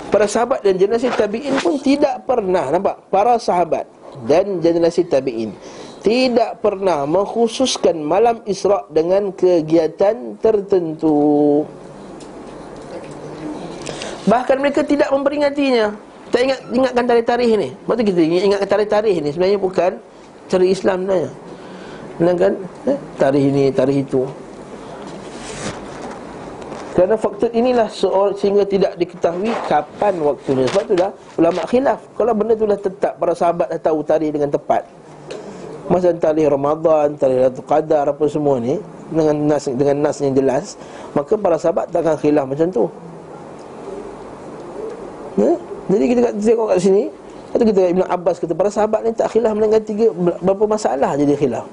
[0.07, 3.11] Para sahabat dan generasi tabi'in pun tidak pernah Nampak?
[3.11, 3.83] Para sahabat
[4.23, 5.51] dan generasi tabi'in
[5.99, 11.67] Tidak pernah mengkhususkan malam Isra' dengan kegiatan tertentu.
[14.23, 15.91] Bahkan mereka tidak memperingatinya.
[16.31, 17.69] Tak ingat ingatkan tarikh-tarikh ni.
[17.75, 19.91] Sebab tu kita ingat, ingatkan tarikh-tarikh ni Sebenarnya bukan
[20.47, 21.31] cara Islam sebenarnya.
[22.23, 22.51] Menangkan
[22.87, 24.21] eh, tarikh ini, tarikh itu
[26.97, 30.65] kerana faktor inilah seorang sehingga tidak diketahui kapan waktunya.
[30.65, 32.01] Sebab tu dah ulama khilaf.
[32.17, 34.81] Kalau benda tu dah tetap para sahabat dah tahu tarikh dengan tepat.
[35.93, 38.81] Masa tarikh Ramadan, tarikh Lailatul Qadar apa semua ni
[39.13, 40.73] dengan nas dengan nas yang jelas,
[41.13, 42.89] maka para sahabat tak akan khilaf macam tu.
[45.37, 45.53] Ya?
[45.93, 47.03] Jadi kita tengok kat sini
[47.53, 51.37] Kata kita Ibn Abbas kata Para sahabat ni tak khilaf Melanggar tiga Berapa masalah jadi
[51.37, 51.63] khilaf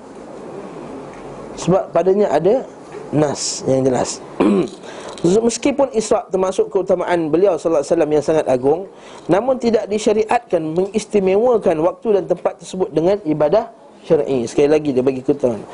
[1.59, 2.63] Sebab padanya ada
[3.11, 4.21] Nas yang jelas
[5.25, 8.81] Meskipun Isra' termasuk keutamaan beliau sallallahu alaihi wasallam yang sangat agung,
[9.25, 13.73] namun tidak disyariatkan mengistimewakan waktu dan tempat tersebut dengan ibadah
[14.05, 14.45] syar'i.
[14.45, 15.65] Sekali lagi dia bagi keutamaan.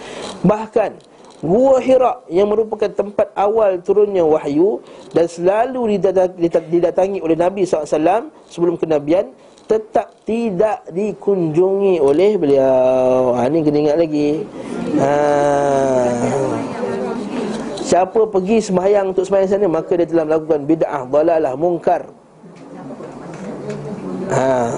[0.47, 4.85] Bahkan Gua Hira yang merupakan tempat awal turunnya wahyu
[5.17, 5.97] dan selalu
[6.69, 9.33] didatangi oleh Nabi SAW sebelum kenabian
[9.65, 13.33] tetap tidak dikunjungi oleh beliau.
[13.41, 14.31] Ha, ini kena ingat lagi.
[15.01, 15.13] Ha.
[17.91, 22.07] Siapa pergi sembahyang untuk sembahyang sana Maka dia telah melakukan bid'ah, dalalah, mungkar
[24.31, 24.71] ha,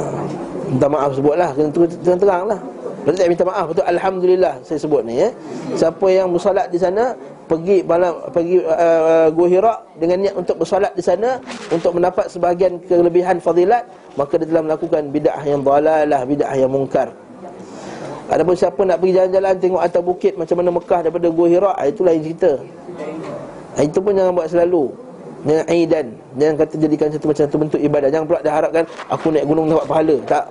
[0.72, 2.60] Minta maaf sebutlah, kena terang lah
[3.04, 3.84] Berarti tak minta maaf, betul?
[3.84, 5.28] Alhamdulillah saya sebut ni ya.
[5.76, 7.12] Siapa yang bersolat di sana
[7.50, 11.36] Pergi malam pergi uh, uh, dengan niat untuk bersolat di sana
[11.68, 13.84] Untuk mendapat sebahagian kelebihan fadilat
[14.16, 17.12] Maka dia telah melakukan bid'ah yang dalalah, bid'ah yang mungkar
[18.32, 21.84] Adapun siapa nak pergi jalan-jalan tengok atas bukit macam mana Mekah daripada Gua Hira, ah,
[21.84, 22.52] itu lain cerita.
[23.76, 24.88] Ha, itu pun jangan buat selalu.
[25.44, 26.06] Jangan aidan.
[26.40, 28.08] Jangan kata jadikan satu macam satu bentuk ibadah.
[28.08, 30.16] Jangan pula dah harapkan aku naik gunung dapat pahala.
[30.24, 30.44] Tak.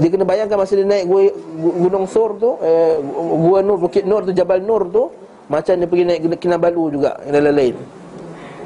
[0.00, 1.20] Dia kena bayangkan masa dia naik gua,
[1.60, 5.12] gunung Sur tu, eh, Gua Nur, Bukit Nur tu, Jabal Nur tu,
[5.52, 7.76] macam dia pergi naik Kinabalu juga, yang lain-lain.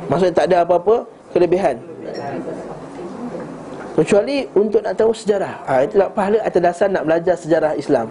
[0.06, 1.80] Maksudnya tak ada apa-apa kelebihan.
[3.94, 5.62] Kecuali untuk nak tahu sejarah.
[5.70, 8.10] Ha, Itulah pahala atas dasar nak belajar sejarah Islam.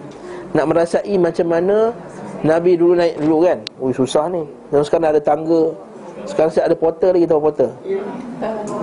[0.56, 1.92] Nak merasai macam mana
[2.40, 3.58] Nabi dulu naik dulu kan?
[3.80, 4.48] Ui susah ni.
[4.72, 5.76] Dan sekarang ada tangga.
[6.24, 7.68] Sekarang saya ada porter lagi tahu porter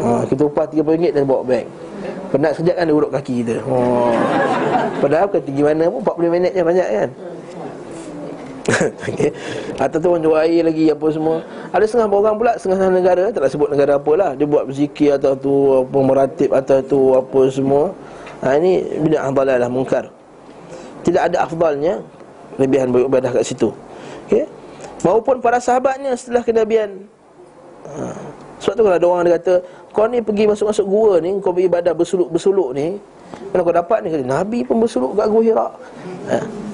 [0.06, 1.66] ha, Kita upah RM30 dan bawa beg.
[2.30, 3.56] Penat sekejap kan dia urut kaki kita.
[3.66, 4.14] Oh.
[5.02, 7.10] Padahal kata gimana pun 40 minit je banyak kan
[9.10, 9.34] okay.
[9.82, 11.42] Atau tu orang jual air lagi apa semua
[11.74, 15.18] Ada setengah orang pula Setengah negara Tak nak sebut negara apa lah Dia buat berzikir
[15.18, 17.90] atau tu Apa meratib atau tu Apa semua
[18.46, 20.14] ha, Ini bid'ah dalalah mungkar
[21.02, 22.06] Tidak ada afdalnya
[22.62, 23.74] Lebihan beribadah kat situ
[24.30, 24.46] okay.
[25.02, 27.10] Maupun para sahabatnya Setelah kenabian
[27.90, 28.14] ha.
[28.62, 29.54] Sebab tu kalau ada orang dia kata
[29.90, 33.02] Kau ni pergi masuk-masuk gua ni Kau beribadah bersuluk-bersuluk ni
[33.50, 35.68] Kalau kau dapat ni Nabi pun bersuluk kat gua Hira
[36.30, 36.70] ha.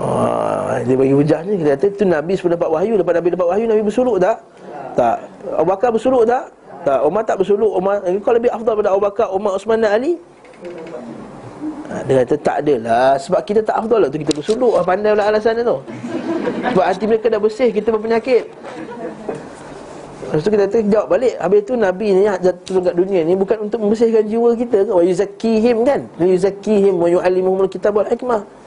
[0.00, 3.46] Oh, dia bagi hujah ni Dia kata tu Nabi sebelum dapat wahyu Lepas Nabi dapat
[3.52, 4.40] wahyu Nabi bersuluk tak?
[4.96, 5.16] Tak.
[5.60, 6.48] Abu Bakar bersuluk tak?
[6.80, 7.04] Tak.
[7.04, 7.68] Umar tak bersuluk.
[7.76, 10.16] Umar Kau lebih afdal pada Abu Bakar Umar Osman dan Ali?
[11.92, 13.20] Ha, Dia kata tak adalah.
[13.20, 14.72] Sebab kita tak afdal lah tu kita bersuluk.
[14.80, 15.78] Ah, Pandai pula alasan dia tu.
[16.72, 18.48] Sebab hati mereka dah bersih Kita berpenyakit
[20.30, 21.34] Lepas tu kita kata jawab balik.
[21.42, 22.22] Habis tu Nabi ni
[22.64, 24.92] turun kat dunia ni Bukan untuk membersihkan jiwa kita ke?
[24.94, 26.00] Wa yuzakihim kan?
[26.16, 28.59] Wa yuzakihim Wa yu'alimuhumul kitab wal hikmah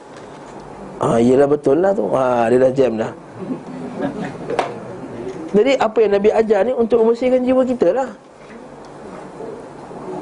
[1.02, 2.06] Ah, iyalah betul lah tu.
[2.14, 3.12] Ha, dia dah jam dah.
[5.54, 8.08] Jadi apa yang Nabi ajar ni untuk membersihkan jiwa kita lah.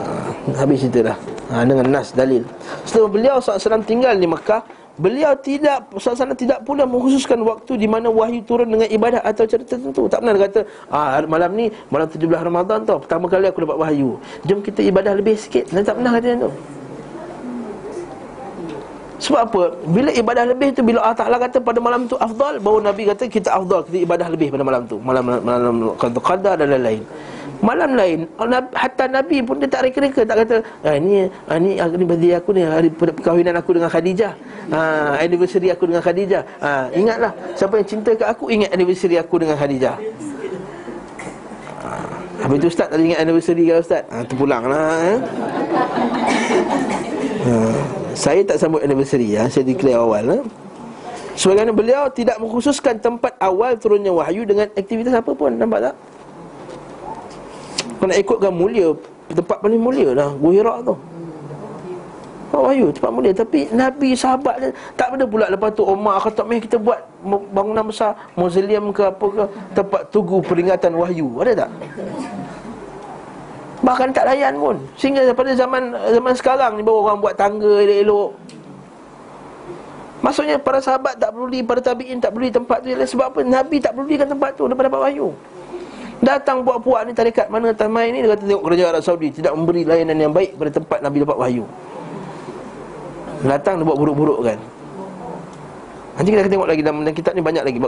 [0.00, 0.04] Ha,
[0.64, 1.16] habis cerita dah.
[1.52, 2.44] Ha, dengan nas dalil.
[2.88, 4.64] Setelah beliau SAW tinggal di Mekah,
[4.96, 9.64] beliau tidak SAW tidak pula mengkhususkan waktu di mana wahyu turun dengan ibadah atau cara
[9.64, 10.08] tertentu.
[10.08, 13.76] Tak pernah dia kata, ah malam ni malam 17 Ramadan tau, pertama kali aku dapat
[13.76, 14.16] wahyu.
[14.48, 15.68] Jom kita ibadah lebih sikit.
[15.68, 16.52] Dia tak pernah kata macam tu.
[19.22, 19.62] Sebab apa?
[19.86, 23.30] Bila ibadah lebih tu bila Allah Taala kata pada malam tu afdal, baru Nabi kata
[23.30, 24.98] kita afdal kita ibadah lebih pada malam tu.
[24.98, 25.74] Malam malam
[26.18, 27.06] qadar dan lain-lain.
[27.62, 28.26] Malam lain
[28.74, 32.50] hatta Nabi pun dia tak reka-reka tak kata ah, ini ah, ini ini bagi aku
[32.50, 34.34] ni hari perkahwinan aku dengan Khadijah.
[34.74, 36.42] Ah, anniversary aku dengan Khadijah.
[36.58, 39.94] Ah, ingatlah siapa yang cinta kat aku ingat anniversary aku dengan Khadijah.
[41.86, 42.10] Ah,
[42.42, 44.02] habis tu ustaz tak ingat anniversary ke ustaz?
[44.10, 45.18] Ah, terpulanglah eh.
[47.46, 48.01] Ah.
[48.12, 50.38] Saya tak sambut anniversary ya, saya declare awal ha?
[51.32, 55.94] Sebagaimana beliau tidak mengkhususkan tempat awal turunnya wahyu dengan aktivitas apa pun Nampak tak?
[57.96, 58.92] Kena ikutkan mulia
[59.32, 60.94] Tempat paling mulia lah Guhirak tu
[62.52, 66.44] Oh, wahyu tempat mulia Tapi Nabi sahabat dia Tak ada pula lepas tu Omar kata
[66.44, 67.00] kita buat
[67.48, 71.70] bangunan besar Mausoleum ke apa ke Tempat tugu peringatan wahyu Ada tak?
[73.82, 74.78] Bahkan tak layan pun.
[74.94, 78.30] Sehingga pada zaman zaman sekarang ni Baru orang buat tangga elok-elok.
[80.22, 82.94] Maksudnya para sahabat tak peduli Para tabi'in tak peduli tempat tu.
[82.94, 83.40] Sebab apa?
[83.42, 85.34] Nabi tak pedulikan tempat tu Lepas dapat wahyu
[86.22, 89.82] Datang puak-puak ni tarikat mana Tamai ni Dia kata tengok kerajaan Arab Saudi Tidak memberi
[89.82, 91.66] layanan yang baik Pada tempat Nabi dapat wahyu.
[93.42, 94.58] Datang dia buat buruk-buruk kan
[96.22, 97.78] Nanti kita akan tengok lagi dalam kitab ni banyak lagi.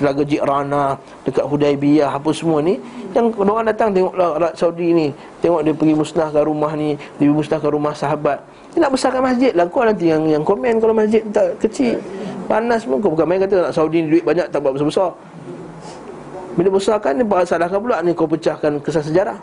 [0.00, 2.80] Telaga Ji'rana dekat Hudaibiyah apa semua ni.
[3.12, 5.12] Yang orang datang tengoklah Arab Saudi ni.
[5.44, 8.40] Tengok dia pergi musnahkan rumah ni dia musnahkan rumah sahabat.
[8.72, 9.68] Dia nak besarkan masjid lah.
[9.68, 12.00] Kau nanti yang yang komen kalau masjid tak kecil.
[12.48, 13.12] Panas pun kau.
[13.12, 15.12] Bukan main kata nak Saudi ni duit banyak tak buat besar-besar.
[16.56, 19.36] Bila besarkan dia salahkan pula ni kau pecahkan kesah sejarah.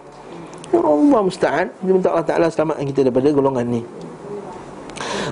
[0.73, 1.69] Allah musta'an.
[1.85, 3.85] Dia minta Allah Ta'ala selamatkan kita daripada golongan ni.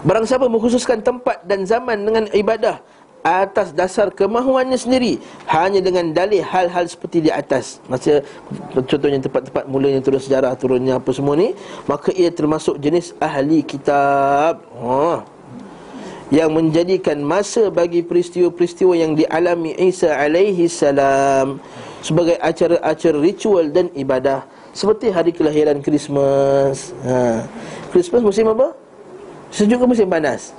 [0.05, 2.77] Barang siapa mengkhususkan tempat dan zaman dengan ibadah
[3.21, 5.19] atas dasar kemahuannya sendiri
[5.51, 8.23] hanya dengan dalih hal-hal seperti di atas masa
[8.73, 11.51] contohnya tempat-tempat mulanya turun sejarah turunnya apa semua ni
[11.85, 15.19] maka ia termasuk jenis ahli kitab oh.
[16.31, 21.59] yang menjadikan masa bagi peristiwa-peristiwa yang dialami Isa alaihi salam
[21.99, 27.43] sebagai acara-acara ritual dan ibadah seperti hari kelahiran Christmas ha.
[27.89, 28.71] Christmas musim apa?
[29.49, 30.53] Sejuk ke musim panas?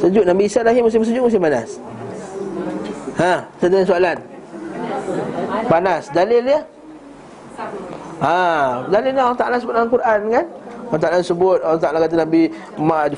[0.00, 0.24] Sejuk.
[0.24, 1.80] Nabi Isa lahir musim sejuk musim panas?
[3.16, 4.18] Ha, tanya soalan.
[5.66, 6.12] Panas.
[6.12, 6.60] Dalil dia?
[8.20, 10.46] Ha, dalil dia Allah Taala sebut dalam Quran kan?
[10.86, 12.46] Allah Ta'ala sebut Allah Ta'ala kata Nabi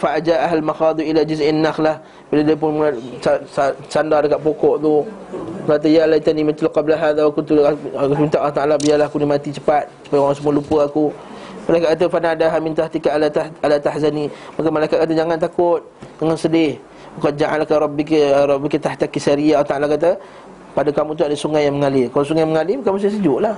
[0.00, 2.00] fa'aja ahal makhadu ila jiz'in nakhlah
[2.32, 2.80] bila dia pun
[3.92, 5.04] sandar dekat pokok tu
[5.68, 7.60] kata ya laitani mitul qabla hadha kuntu
[8.16, 11.12] minta Allah Ta'ala biarlah aku ni mati cepat supaya orang semua lupa aku
[11.68, 14.32] Malaikat kata fana ada min tahtika ala tah ala tahzani.
[14.56, 15.84] Maka malaikat kata jangan takut,
[16.16, 16.80] jangan sedih.
[17.20, 19.60] Qad ja'alaka rabbika rabbika tahta kisariya.
[19.60, 20.10] Allah Taala kata
[20.72, 22.08] pada kamu tu ada sungai yang mengalir.
[22.08, 23.56] Kalau sungai mengalir kamu mesti sejuklah.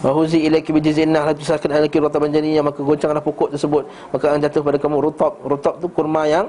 [0.00, 4.24] Wa huzi ilaiki bi jizinnah la tusakan alaki rutaban janiyah maka goncanglah pokok tersebut maka
[4.28, 5.32] akan jatuh pada kamu rutab.
[5.44, 6.48] Rutab tu kurma yang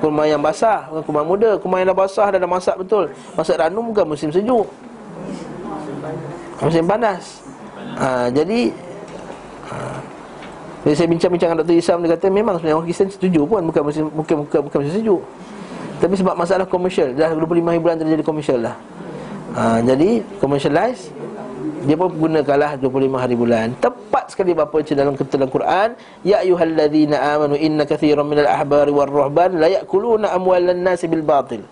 [0.00, 3.04] kurma yang basah, bukan kurma muda, kurma yang dah basah dah dah masak betul.
[3.36, 4.64] Masak ranum bukan musim sejuk.
[6.62, 7.42] Musim panas.
[7.98, 8.70] Ha, jadi
[9.68, 9.76] ha,
[10.82, 11.78] bila saya bincang-bincang dengan Dr.
[11.78, 14.94] Isam Dia kata memang sebenarnya orang Kristian setuju pun Bukan musim, bukan, bukan, bukan musim
[14.98, 15.22] sejuk.
[16.02, 18.74] Tapi sebab masalah komersial Dah 25 bulan terjadi komersial lah
[19.54, 21.14] ha, Jadi commercialize
[21.86, 23.74] Dia pun gunakanlah 25 hari bulan.
[23.78, 25.88] Tepat sekali bapa baca dalam ketulan Quran
[26.26, 31.62] Ya ayuhalladzina amanu inna kathiran minal ahbari war ruhban La yakuluna amwalan nasi bil batil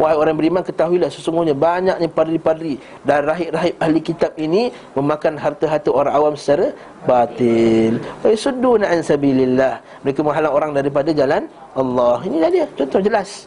[0.00, 6.14] Wahai orang beriman ketahuilah sesungguhnya banyaknya padri-padri dan rahib-rahib ahli kitab ini memakan harta-harta orang
[6.16, 6.72] awam secara
[7.04, 8.00] batil.
[8.24, 9.84] Wa yasudduna an sabilillah.
[10.00, 11.44] Mereka menghalang orang daripada jalan
[11.76, 12.16] Allah.
[12.24, 13.44] Inilah dia contoh jelas.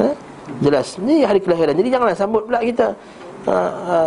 [0.00, 0.08] Ha?
[0.64, 0.96] Jelas.
[0.96, 1.76] Ini hari kelahiran.
[1.76, 2.96] Jadi janganlah sambut pula kita.
[3.52, 4.00] Ha, ha.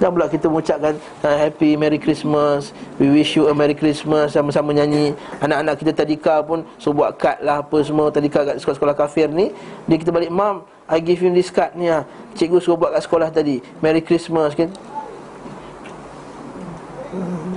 [0.00, 2.72] Dan pula kita mengucapkan uh, Happy Merry Christmas.
[2.96, 4.32] We wish you a Merry Christmas.
[4.32, 5.12] Sama-sama nyanyi.
[5.44, 9.52] Anak-anak kita tadika pun So buat kad lah apa semua Tadika kat sekolah-sekolah kafir ni.
[9.84, 13.04] Dia kita balik Mam I give you this card ni lah Cikgu suruh buat kat
[13.04, 14.72] sekolah tadi Merry Christmas kan?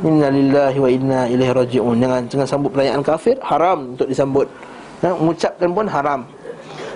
[0.04, 1.96] Inna lillahi wa inna ilaihi raji'un.
[1.96, 3.40] Jangan, jangan sambut perayaan kafir.
[3.40, 4.52] Haram untuk disambut.
[5.00, 6.28] Ha, Mengucapkan pun haram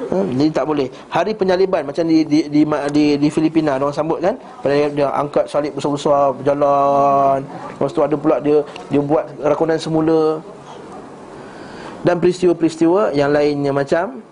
[0.08, 0.88] Hmm, jadi tak boleh.
[1.12, 4.40] Hari penyaliban macam di di di di, di Filipina orang sambut kan.
[4.64, 7.44] Pada dia angkat salib besar-besar berjalan.
[7.76, 10.40] Lepas tu ada pula dia dia buat rakunan semula.
[12.08, 14.24] Dan peristiwa-peristiwa yang lainnya macam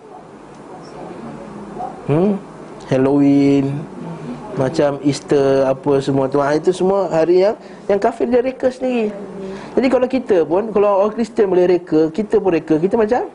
[2.08, 2.32] hmm,
[2.88, 3.66] Halloween
[4.56, 6.40] macam Easter apa semua tu.
[6.40, 9.12] Ha, itu semua hari yang yang kafir dia reka sendiri.
[9.76, 13.28] Jadi kalau kita pun kalau orang Kristian boleh reka, kita pun reka, kita macam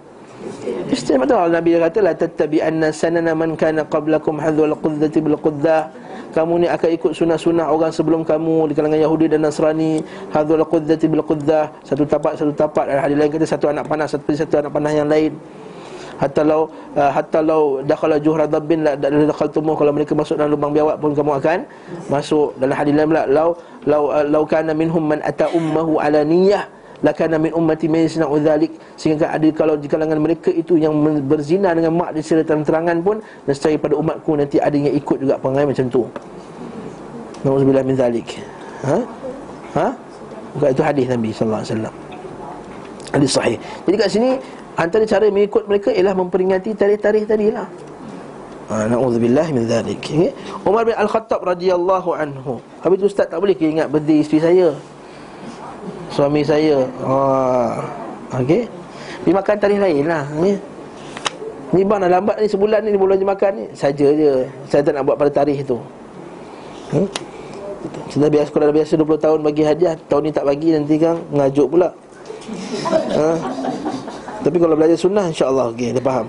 [0.92, 5.90] Istimah tu Nabi kata la tattabi'anna sanana man kana qablakum hadhul qudzati bil quddah
[6.32, 10.00] kamu ni akan ikut sunah-sunah orang sebelum kamu di kalangan Yahudi dan Nasrani.
[10.32, 12.88] Hadhul qudzati bil quddah satu tapak satu tapak.
[12.88, 15.36] Ada hadis lain kata satu anak panah satu satu anak panah yang lain.
[16.22, 19.76] Hatta law uh, hatta law dakhala juhra dabbin la dakhaltumuh.
[19.76, 21.60] Kalau mereka masuk dalam lubang biawak pun kamu akan
[22.08, 22.56] masuk.
[22.62, 23.50] Dalam hadis lain pula law
[23.84, 26.64] law uh, law kana minhum man ata ummuhu ala niyyah
[27.02, 30.94] lakana min ummati man yasna'u dzalik sehingga ada kalau di kalangan mereka itu yang
[31.26, 33.18] berzina dengan mak di secara terang-terangan pun
[33.50, 36.06] nescaya pada umatku nanti ada yang ikut juga perangai macam tu.
[37.42, 38.38] Nauzubillah min dzalik
[38.86, 38.98] ha?
[39.74, 39.88] Ha?
[40.54, 41.96] Bukan itu hadis Nabi sallallahu alaihi wasallam.
[43.12, 43.58] Hadis sahih.
[43.90, 44.30] Jadi kat sini
[44.78, 47.68] antara cara mengikut mereka ialah memperingati tarikh-tarikh tadi lah
[48.72, 50.00] Ha, Na'udzubillah min dhalik.
[50.00, 50.32] Okay?
[50.64, 52.64] Umar bin Al-Khattab radhiyallahu anhu.
[52.80, 54.72] Habis tu ustaz tak boleh ke ingat birthday isteri saya
[56.12, 56.84] suami saya.
[57.08, 57.16] Ha.
[58.44, 58.68] Okey.
[59.22, 60.54] Pergi makan tarikh lain lah ni.
[61.72, 63.66] Ni bang dah lambat ni sebulan ni bulan je makan ni.
[63.72, 64.46] Saja je.
[64.68, 65.80] Saya tak nak buat pada tarikh tu.
[66.92, 67.08] Hmm?
[68.12, 71.18] Kita biasa sekolah dah biasa 20 tahun bagi hadiah, tahun ni tak bagi nanti kan
[71.34, 71.90] ngajuk pula.
[73.16, 73.28] Ha?
[74.42, 76.28] Tapi kalau belajar sunnah insya-Allah okey, dia faham.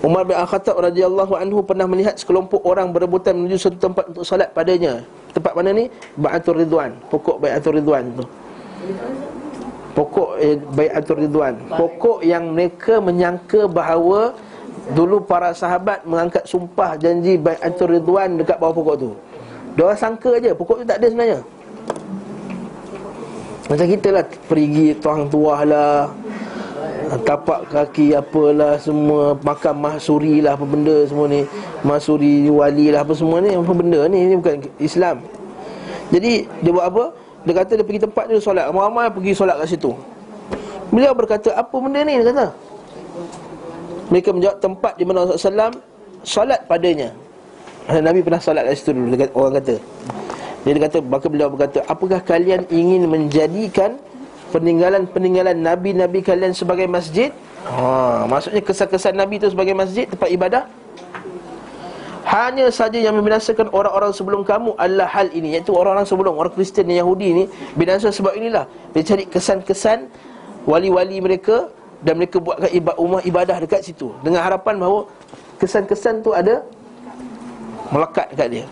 [0.00, 4.48] Umar bin Al-Khattab radhiyallahu anhu pernah melihat sekelompok orang berebutan menuju satu tempat untuk solat
[4.56, 5.04] padanya.
[5.36, 5.84] Tempat mana ni?
[6.16, 8.24] Bai'atul Ridwan, pokok Bai'atul Ridwan tu.
[9.90, 11.54] Pokok eh, Bayatul Ridwan.
[11.68, 14.32] Pokok yang mereka menyangka bahawa
[14.90, 19.10] Dulu para sahabat mengangkat sumpah janji Bayatul Ridwan dekat bawah pokok tu.
[19.78, 21.38] Dia sangka aja pokok tu tak ada sebenarnya.
[23.70, 26.10] Macam kita lah Perigi tuang tuah lah
[27.22, 31.46] Tapak kaki apalah semua Makan mahsuri lah apa benda semua ni.
[31.86, 35.22] Mahsuri wali lah apa semua ni Apa benda ni, ini bukan Islam.
[36.10, 37.04] Jadi dia buat apa?
[37.44, 38.68] Dia kata dia pergi tempat tu solat.
[38.68, 39.90] Ramai-ramai pergi solat kat situ.
[40.92, 42.20] Beliau berkata apa benda ni?
[42.20, 42.46] Dia kata.
[44.10, 45.78] Mereka menjawab tempat di mana Rasulullah SAW
[46.26, 47.14] Solat padanya.
[47.88, 49.74] Nabi pernah solat kat situ dulu Orang kata.
[50.66, 53.96] Dia kata Maka beliau berkata Apakah kalian ingin menjadikan
[54.50, 57.30] Peninggalan-peninggalan Nabi-Nabi kalian sebagai masjid?
[57.70, 60.62] Ha, Maksudnya kesan-kesan Nabi itu sebagai masjid Tempat ibadah
[62.30, 66.86] hanya saja yang membinasakan orang-orang sebelum kamu adalah hal ini Iaitu orang-orang sebelum, orang Kristian
[66.86, 68.70] dan Yahudi ini Binasa sebab inilah.
[68.94, 70.06] Dia cari kesan-kesan
[70.62, 71.66] wali-wali mereka
[71.98, 75.10] Dan mereka buatkan ibadah, ibadah dekat situ Dengan harapan bahawa
[75.58, 76.62] kesan-kesan tu ada
[77.90, 78.66] Melekat dekat dia.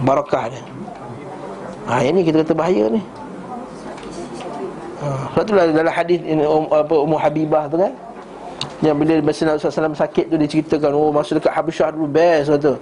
[0.00, 0.64] Barakah dia.
[1.84, 3.04] Ha, ini kita kata bahaya ni.
[5.04, 7.92] Ha, Sebab tu dalam hadis um, Ummu Habibah tu kan
[8.80, 12.48] yang bila masa Nabi SAW sakit tu dia ceritakan Oh masa dekat Habsyah dulu best
[12.48, 12.72] kata.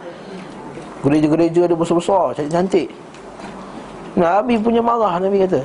[1.03, 2.89] Gereja-gereja dia besar-besar Cantik-cantik
[4.15, 5.63] Nabi punya marah Nabi kata.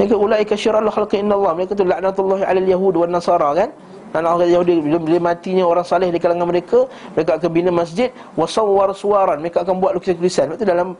[0.00, 3.68] Mereka ulaika syirallah khalqi inna Allah Mereka tu laknatullahi ala yahud wa nasara kan?
[4.08, 8.08] Dan orang Yahudi bila, bila matinya orang saleh di kalangan mereka Mereka akan bina masjid
[8.40, 10.48] Wasawwar suaran Mereka akan buat lukisan-lukisan.
[10.48, 10.96] Sebab tu dalam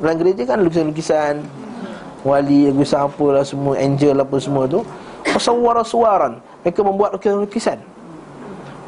[0.00, 1.44] Dalam gereja kan lukisan-lukisan.
[2.24, 4.80] Wali, lukisan apa lah semua Angel apa semua tu.
[5.28, 7.78] Wasawwar suaran mereka membuat lukisan-lukisan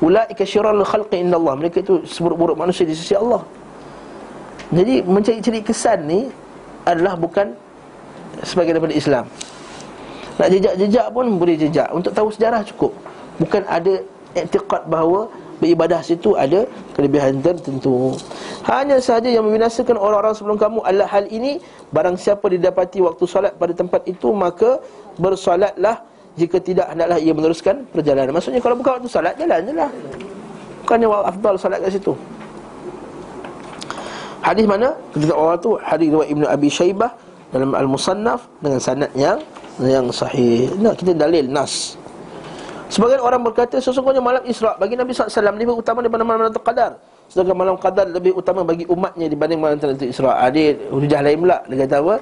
[0.00, 1.54] Ulaika syirrul khalqi Allah.
[1.60, 3.44] Mereka itu seburuk-buruk manusia di sisi Allah.
[4.72, 6.20] Jadi mencari-cari kesan ni
[6.88, 7.52] Adalah bukan
[8.40, 9.28] Sebagai daripada Islam.
[10.40, 11.92] Nak jejak-jejak pun boleh jejak.
[11.92, 12.96] Untuk tahu sejarah cukup.
[13.36, 14.00] Bukan ada
[14.32, 15.28] Iktiqat bahawa
[15.60, 16.64] beribadah situ ada
[16.96, 18.16] kelebihan tertentu.
[18.64, 21.60] Hanya sahaja yang membinasakan orang-orang sebelum kamu adalah hal ini.
[21.92, 24.80] Barang siapa didapati waktu solat pada tempat itu maka
[25.20, 26.00] bersolatlah
[26.40, 28.32] jika tidak hendaklah ia meneruskan perjalanan.
[28.32, 29.90] Maksudnya kalau bukan waktu solat jalan je lah.
[30.84, 32.12] Bukannya afdal solat kat situ.
[34.40, 34.96] Hadis mana?
[35.12, 37.12] Ketika orang tu hadis riwayat Ibnu Abi Syaibah
[37.52, 39.38] dalam Al-Musannaf dengan sanad yang
[39.84, 40.72] yang sahih.
[40.80, 42.00] Nak kita dalil nas.
[42.90, 46.98] Sebagian orang berkata sesungguhnya malam Isra bagi Nabi SAW lebih utama daripada malam Lailatul Qadar.
[47.30, 50.34] Sedangkan malam Qadar lebih utama bagi umatnya dibanding malam Lailatul Isra.
[50.42, 52.16] Ada hujah lain pula dia kata apa?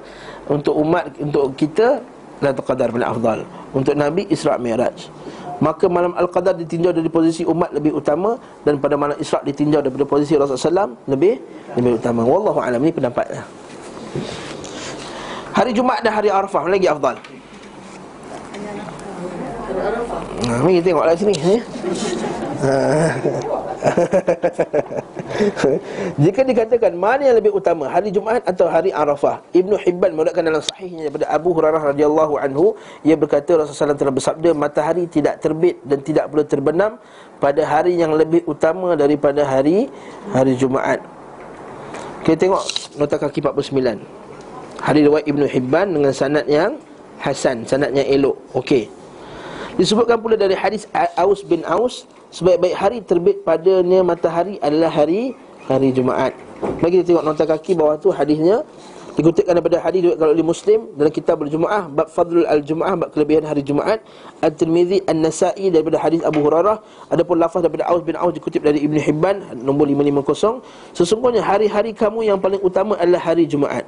[0.45, 1.97] Untuk umat untuk kita
[2.39, 3.39] Lailatul Qadar paling afdal.
[3.75, 5.11] Untuk Nabi Isra Mi'raj.
[5.59, 10.07] Maka malam Al-Qadar ditinjau dari posisi umat lebih utama dan pada malam Isra ditinjau daripada
[10.07, 11.35] posisi Rasulullah SAW lebih
[11.75, 12.23] lebih utama.
[12.23, 13.43] Wallahu a'lam ini pendapatnya.
[15.51, 17.19] Hari Jumaat dan hari Arafah lagi afdal.
[19.79, 21.55] Ha, kita tengoklah sini ha.
[26.19, 29.39] Jika dikatakan mana yang lebih utama Hari Jumaat atau hari Arafah?
[29.55, 32.75] Ibnu Hibban mengatakan dalam sahihnya Daripada Abu Hurairah radhiyallahu anhu
[33.07, 36.99] Ia berkata Rasulullah telah bersabda Matahari tidak terbit dan tidak perlu terbenam
[37.39, 39.87] Pada hari yang lebih utama daripada hari
[40.35, 40.99] Hari Jumaat.
[42.27, 42.63] Kita tengok
[42.99, 46.75] nota kaki 49 Hari riwayat Ibnu Hibban dengan sanad yang
[47.19, 48.35] Hasan, sanad yang elok.
[48.55, 48.98] Okey
[49.79, 50.83] Disebutkan pula dari hadis
[51.15, 52.03] Aus bin Aus
[52.35, 55.33] Sebaik-baik hari terbit padanya matahari adalah hari
[55.65, 56.35] hari Jumaat.
[56.83, 58.61] Bagi kita tengok nota kaki bawah tu hadisnya
[59.19, 63.59] Dikutipkan daripada hadis kalau oleh Muslim dalam kitab Al-Jumu'ah bab Fadlul Al-Jumu'ah bab kelebihan hari
[63.67, 63.99] Jumaat.
[64.39, 66.79] At-Tirmizi An-Nasa'i daripada hadis Abu Hurairah.
[67.11, 70.63] Adapun lafaz daripada Aus bin Aus dikutip dari Ibnu Hibban nombor 550
[70.95, 73.83] sesungguhnya hari-hari kamu yang paling utama adalah hari Jumaat.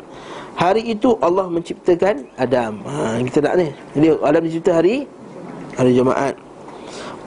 [0.59, 2.83] Hari itu Allah menciptakan Adam.
[2.83, 3.67] Ha, Kita nak ni.
[3.95, 5.07] Jadi Adam dicipta hari
[5.75, 6.35] hari Jumaat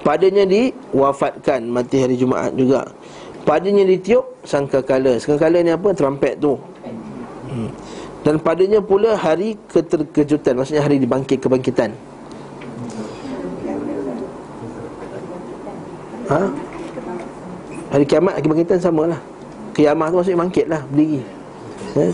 [0.05, 2.85] Padanya diwafatkan mati hari Jumaat juga
[3.45, 5.93] Padanya ditiup sangkakala Sangkakala ni apa?
[5.97, 6.61] Terampet tu
[7.49, 7.69] hmm.
[8.25, 11.93] Dan padanya pula hari keterkejutan Maksudnya hari dibangkit kebangkitan
[16.25, 16.41] Ha?
[17.93, 19.21] Hari kiamat, kebangkitan sama lah
[19.77, 21.21] Kiamat tu maksudnya bangkit lah Berdiri
[22.01, 22.05] ha?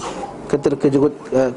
[0.51, 1.51] Keterkejut uh,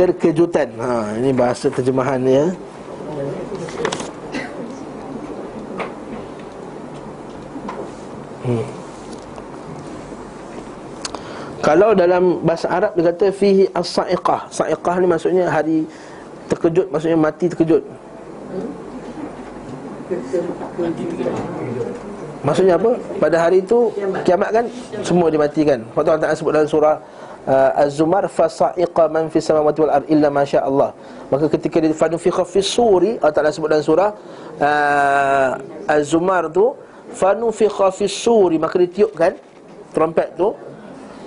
[0.00, 0.68] terkejutan.
[0.80, 2.44] Ha ini bahasa terjemahan ya.
[8.40, 8.64] Hmm.
[11.60, 14.48] Kalau dalam bahasa Arab dia kata fihi as-sa'iqah.
[14.48, 15.84] Sa'iqah ni maksudnya hari
[16.48, 17.84] terkejut maksudnya mati terkejut.
[22.40, 22.96] Maksudnya apa?
[23.20, 23.92] Pada hari itu
[24.24, 24.64] kiamat kan
[25.04, 25.84] semua dimatikan.
[25.92, 26.96] Waktu Allah Taala sebut dalam surah
[27.46, 30.90] uh, Az-Zumar fasa'iqa man fis samawati wal illa ma Allah.
[31.30, 34.10] Maka ketika dia fanufikha fis suri Allah Taala sebut dalam surah
[34.60, 35.50] uh,
[35.88, 36.74] Az-Zumar tu
[37.14, 39.34] fanufikha fis suri maka ditiupkan
[39.94, 40.52] trompet tu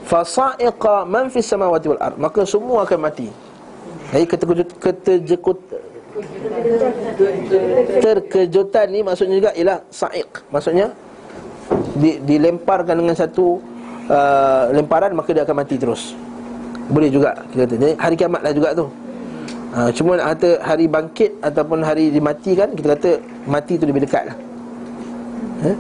[0.06, 3.30] fasa'iqa man fis samawati wal maka semua akan mati.
[4.14, 5.58] Jadi keterkejut keterjekut
[8.04, 10.94] terkejutan ni maksudnya juga ialah sa'iq maksudnya
[11.98, 13.58] di, dilemparkan dengan satu
[14.10, 16.18] uh, lemparan maka dia akan mati terus.
[16.92, 17.76] Boleh juga kita kata.
[17.80, 18.86] Jadi hari kiamat lah juga tu.
[19.74, 23.12] Uh, cuma nak kata hari bangkit ataupun hari dimatikan kita kata
[23.50, 24.38] mati tu lebih dekat lah.
[25.64, 25.78] Eh?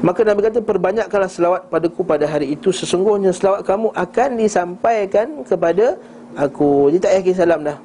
[0.00, 6.00] Maka Nabi kata perbanyakkanlah selawat padaku pada hari itu Sesungguhnya selawat kamu akan disampaikan kepada
[6.40, 7.76] aku Jadi tak yakin salam dah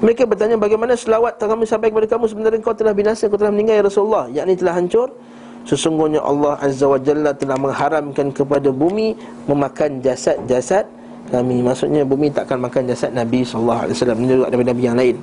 [0.00, 3.76] Mereka bertanya bagaimana selawat kami sampai kepada kamu Sebenarnya kau telah binasa, kau telah meninggal
[3.76, 5.12] ya Rasulullah Yakni telah hancur
[5.62, 9.14] Sesungguhnya Allah Azza wa Jalla telah mengharamkan kepada bumi
[9.46, 10.86] Memakan jasad-jasad
[11.30, 11.62] kami.
[11.62, 15.16] Maksudnya bumi takkan makan jasad Nabi SAW juga daripada Nabi yang lain.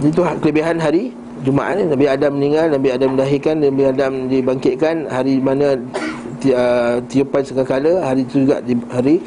[0.00, 1.12] Itu kelebihan hari
[1.44, 1.84] Jumaat ni.
[1.88, 4.96] Nabi Adam meninggal Nabi Adam dilahirkan Nabi Adam dibangkitkan.
[5.12, 9.20] Hari mana uh, tiupan sekakala Hari itu juga di, hari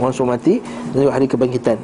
[0.00, 0.56] Orang semua mati
[0.96, 1.76] juga hari kebangkitan.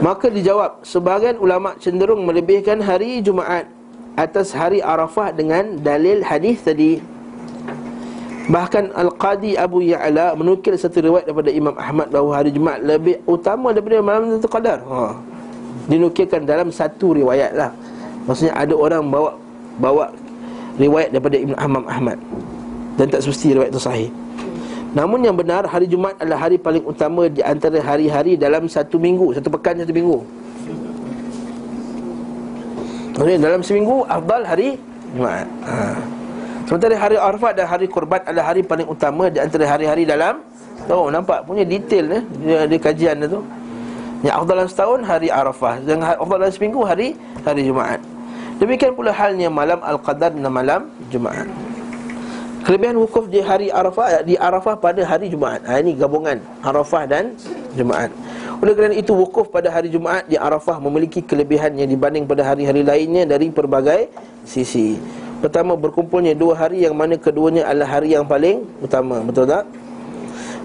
[0.00, 3.75] Maka dijawab Sebahagian ulama cenderung melebihkan hari Jumaat
[4.16, 6.98] atas hari Arafah dengan dalil hadis tadi.
[8.46, 13.74] Bahkan Al-Qadi Abu Ya'la menukil satu riwayat daripada Imam Ahmad bahawa hari Jumaat lebih utama
[13.74, 14.80] daripada malam Lailatul Qadar.
[14.86, 15.18] Ha.
[15.90, 17.74] Dinukilkan dalam satu riwayat lah.
[18.24, 19.34] Maksudnya ada orang bawa
[19.82, 20.14] bawa
[20.78, 22.18] riwayat daripada Imam Ahmad.
[22.96, 24.08] Dan tak semesti riwayat itu sahih.
[24.96, 29.36] Namun yang benar hari Jumaat adalah hari paling utama di antara hari-hari dalam satu minggu,
[29.36, 30.22] satu pekan satu minggu.
[33.16, 34.76] Maksudnya dalam seminggu Afdal hari
[35.16, 35.48] Jumaat.
[35.64, 35.96] Ha.
[36.68, 40.44] Sementara hari Arafat dan hari Kurban adalah hari paling utama Di antara hari-hari dalam
[40.84, 42.22] Tahu nampak punya detail eh?
[42.44, 43.40] dia, dia kajian tu.
[44.20, 45.74] Yang afdal dalam setahun hari Arafah.
[45.82, 48.00] Yang afdal dalam seminggu hari hari Jumaat.
[48.60, 51.48] Demikian pula halnya malam Al-Qadar dan malam Jumaat.
[52.68, 55.64] Kelebihan wukuf di hari Arafah Di Arafah pada hari Jumaat.
[55.64, 57.32] Ha, Ini gabungan Arafah dan
[57.72, 58.12] Jumaat
[58.56, 62.80] Oleh kerana itu wukuf pada hari Jumaat Di Arafah memiliki kelebihan yang dibanding pada hari-hari
[62.80, 64.08] lainnya Dari pelbagai
[64.48, 64.96] sisi
[65.44, 69.68] Pertama berkumpulnya dua hari yang mana keduanya adalah hari yang paling utama Betul tak?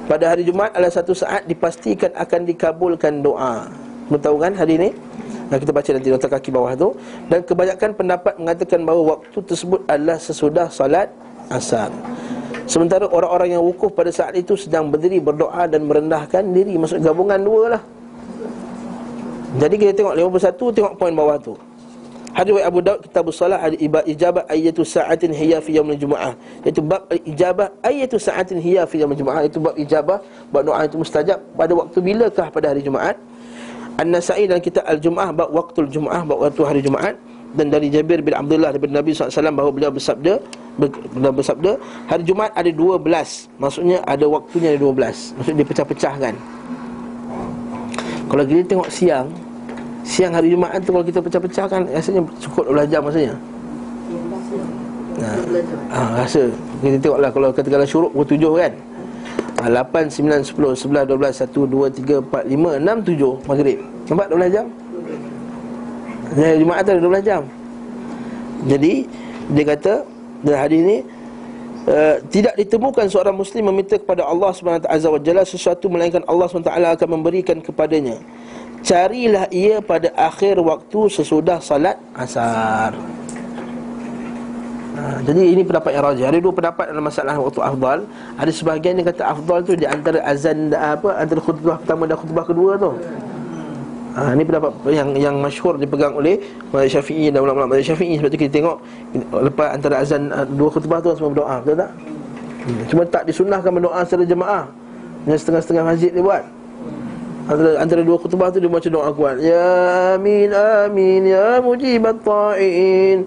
[0.07, 3.67] Pada hari Jumaat adalah satu saat dipastikan akan dikabulkan doa
[4.07, 4.89] Kamu kan hari ini?
[5.51, 6.95] Nah, kita baca nanti nota kaki bawah tu
[7.27, 11.11] Dan kebanyakan pendapat mengatakan bahawa waktu tersebut adalah sesudah salat
[11.51, 11.91] asar
[12.71, 16.79] Sementara orang-orang yang wukuf pada saat itu sedang berdiri berdoa dan merendahkan diri.
[16.79, 17.83] Maksud gabungan dua lah.
[19.59, 21.59] Jadi kita tengok 51, tengok poin bawah tu.
[22.31, 26.31] Hadis Abu Daud kitab salat hadis ijabah ayatu sa'atin hiya fi yaumil jumuah.
[26.63, 29.43] Iaitu bab ijabah ayatu sa'atin hiya fi yaumil jumuah.
[29.43, 33.19] Itu bab ijabah bab doa itu mustajab pada waktu bilakah pada hari Jumaat.
[33.99, 37.19] An-Nasa'i dan kitab Al-Jumuah bab waktu Jumaah bab waktu hari Jumaat
[37.55, 40.39] dan dari Jabir bin Abdullah daripada Nabi SAW bahawa beliau bersabda
[40.79, 41.71] beliau bersabda
[42.07, 43.03] hari Jumaat ada 12
[43.59, 46.33] maksudnya ada waktunya ada 12 maksudnya dipecah-pecahkan
[48.31, 49.27] kalau kita tengok siang
[50.01, 53.33] Siang hari Jumaat tu kalau kita pecah-pecahkan Rasanya cukup 12 jam maksudnya.
[55.21, 55.29] Ha,
[55.93, 56.49] ha, rasa.
[56.81, 58.73] Kita tengoklah kalau katakanlah syuruk pukul 7 kan
[59.61, 63.77] ha, 8, 9, 10, 11, 12, 1, 2, 3, 4, 5, 6, 7 Maghrib.
[64.09, 64.65] Nampak 12 jam?
[66.31, 67.43] Ya, Jumaat ada 12 jam.
[68.63, 69.09] Jadi
[69.51, 69.93] Dia kata
[70.45, 70.97] Dalam hadis ni
[71.89, 74.87] uh, Tidak ditemukan seorang Muslim meminta kepada Allah SWT
[75.43, 78.21] Sesuatu melainkan Allah SWT akan memberikan kepadanya.
[78.81, 82.97] Carilah ia pada akhir waktu sesudah salat asar.
[84.91, 87.99] Ha, Jadi ini pendapat yang rajah Ada dua pendapat dalam masalah waktu afdal.
[88.41, 92.45] Ada sebahagian yang kata afdal tu Di antara azan apa Antara khutbah pertama dan khutbah
[92.45, 92.91] kedua tu
[94.15, 96.39] ha, Ini pendapat yang yang masyhur dipegang oleh
[96.71, 98.77] Mazhab Syafi'i dan ulama-ulama Mazhab Syafi'i Sebab tu kita tengok
[99.43, 101.91] Lepas antara azan uh, dua khutbah tu semua berdoa Betul tak?
[102.61, 102.81] Hmm.
[102.93, 104.63] Cuma tak disunahkan berdoa secara jemaah.
[105.25, 106.43] Yang setengah-setengah masjid dia buat.
[107.49, 109.35] Antara, antara dua khutbah tu dia baca doa kuat.
[109.41, 113.25] Ya amin amin ya mujibat ta'in.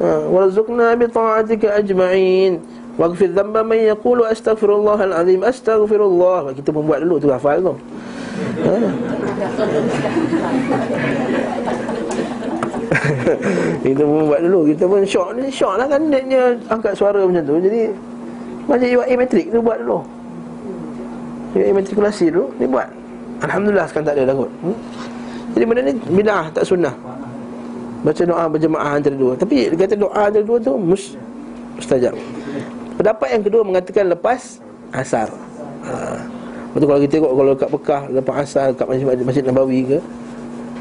[0.00, 2.60] Ha, Warzuqna bi ta'atika ajma'in.
[2.96, 6.56] Waghfir dhanba man yaqulu astaghfirullah al-azim Astaghfirullah.
[6.56, 7.74] Kita pun buat dulu tu hafal tu?
[13.84, 14.66] kita pun buat dulu.
[14.72, 17.60] Kita pun syok ni Syok lah kan dia angkat suara macam tu.
[17.60, 17.90] Jadi
[18.68, 20.02] Macam UAE metrik tu buat dulu.
[21.58, 22.88] UAE matrikulasi dulu Dia buat.
[23.40, 24.50] Alhamdulillah sekarang tak ada dah kot.
[24.62, 24.76] Hmm?
[25.56, 26.94] Jadi benda ni bidah tak sunnah.
[28.00, 29.36] Baca doa berjemaah antara dua.
[29.36, 31.16] Tapi kata doa antara dua tu mus,
[31.76, 32.14] Mustajab.
[32.96, 34.60] Pendapat yang kedua mengatakan lepas
[34.92, 35.28] Asar.
[35.84, 36.39] Ha.
[36.70, 39.98] Lepas kalau kita tengok Kalau kat Pekah Lepas asar Kat Masjid, Masjid Nabawi ke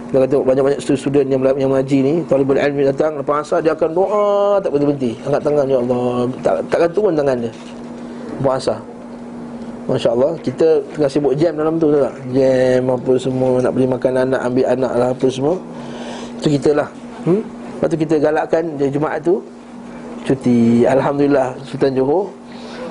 [0.09, 3.89] Kita kata banyak-banyak student yang, yang mengaji ni Talibul ilmi datang Lepas asar dia akan
[3.97, 5.17] doa Tak berhenti.
[5.25, 6.09] Angkat tangan Ya Allah.
[6.45, 7.51] Tak, Takkan turun tangan dia.
[8.37, 8.79] Lepas asar.
[9.89, 12.13] Masya Allah Kita tengah sibuk jam dalam tu tak?
[12.37, 15.55] Jam apa semua Nak beli makan anak Ambil anak lah apa semua.
[16.37, 16.89] Itu kita lah.
[17.25, 17.41] Hmm?
[17.41, 18.63] Lepas tu kita galakkan
[18.93, 19.41] Jumaat tu
[20.21, 20.85] Cuti.
[20.85, 22.38] Alhamdulillah Sultan Johor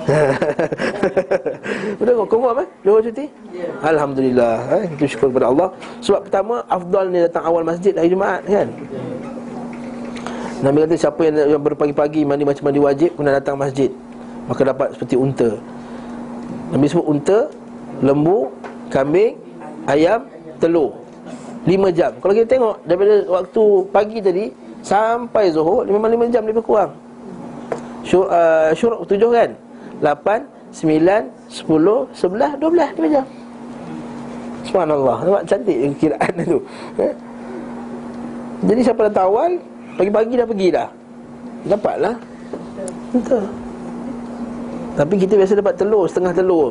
[2.01, 3.27] Betul kau confirm eh Johor cuti?
[3.53, 3.73] Yeah.
[3.85, 4.85] Alhamdulillah eh?
[4.97, 5.69] Itu syukur kepada Allah.
[6.01, 8.69] Sebab pertama Afdal ni datang awal masjid Hari Jumaat kan?
[10.59, 13.93] Nabi kata siapa yang, yang berpagi-pagi Mandi macam mandi wajib Kena datang masjid.
[14.49, 15.51] Maka dapat seperti unta.
[16.73, 17.53] Nabi sebut unta,
[18.01, 18.49] lembu,
[18.89, 19.37] kambing,
[19.85, 20.25] ayam,
[20.57, 20.97] telur.
[21.69, 22.17] Lima jam.
[22.17, 24.45] Kalau kita tengok daripada waktu pagi tadi
[24.79, 26.97] Sampai zuhur Memang lima jam lebih kurang.
[28.09, 29.68] Syur, uh, Syuruk tujuh kan
[29.99, 33.27] Lapan, sembilan, sepuluh, sebelah, dua belah Lima jam
[34.69, 35.17] Subhanallah.
[35.25, 36.59] Nampak cantik kiraan tu.
[37.01, 37.15] Eh?
[38.69, 39.51] Jadi siapa datang awal
[39.97, 40.89] Pagi-pagi dah pergi dah?
[41.67, 42.15] Dapatlah.
[43.11, 43.45] Betul.
[44.95, 46.71] Tapi kita biasa dapat telur, setengah telur.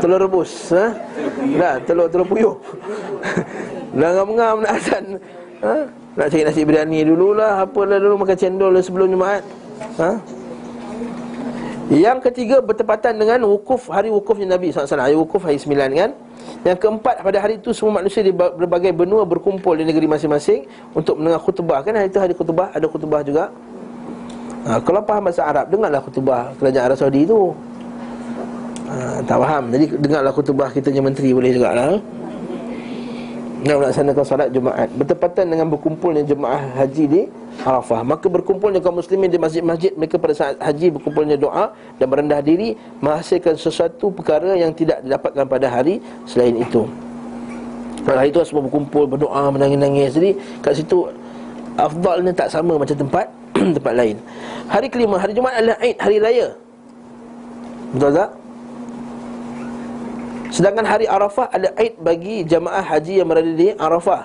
[0.00, 0.92] Telur rebus ha?
[1.56, 2.56] Dah, telur, telur puyuh.
[4.00, 5.04] Dah ngam-ngam nak azan
[5.64, 5.88] ha?
[6.16, 9.44] Nak cari nasi biryani dululah Apalah dulu makan cendol sebelum Jumaat.
[10.00, 10.20] Ha?
[11.86, 16.10] Yang ketiga bertepatan dengan wukuf Hari wukufnya Nabi SAW Hari wukuf hari sembilan kan?
[16.66, 20.66] Yang keempat pada hari itu semua manusia di berbagai benua berkumpul di negeri masing-masing
[20.98, 21.94] Untuk mendengar khutbah Kan?
[21.94, 23.54] Hari itu hari khutbah Ada khutbah juga.
[24.66, 27.54] Ha, Kalau faham bahasa Arab Dengarlah khutbah kerajaan Arab Saudi itu
[28.90, 29.64] ha, Tak faham.
[29.70, 32.02] Jadi dengarlah khutbah kita yang menteri boleh juga lah
[33.66, 37.22] Nak melaksanakan salat Jumaat Bertepatan dengan berkumpulnya jemaah haji di
[37.66, 42.38] Arafah Maka berkumpulnya kaum muslimin di masjid-masjid Mereka pada saat haji berkumpulnya doa Dan merendah
[42.38, 45.98] diri Menghasilkan sesuatu perkara yang tidak didapatkan pada hari
[46.30, 46.86] Selain itu
[48.06, 50.14] Pada hari tu semua berkumpul berdoa menangis-nangis.
[50.14, 50.30] Jadi
[50.62, 51.10] kat situ
[51.74, 53.26] afdalnya tak sama macam tempat
[53.76, 54.16] tempat lain.
[54.70, 56.54] Hari kelima hari Jumaat adalah Aid hari raya.
[57.90, 58.30] Betul tak?
[60.50, 64.22] Sedangkan hari Arafah ada Aid bagi jamaah haji yang berada di Arafah.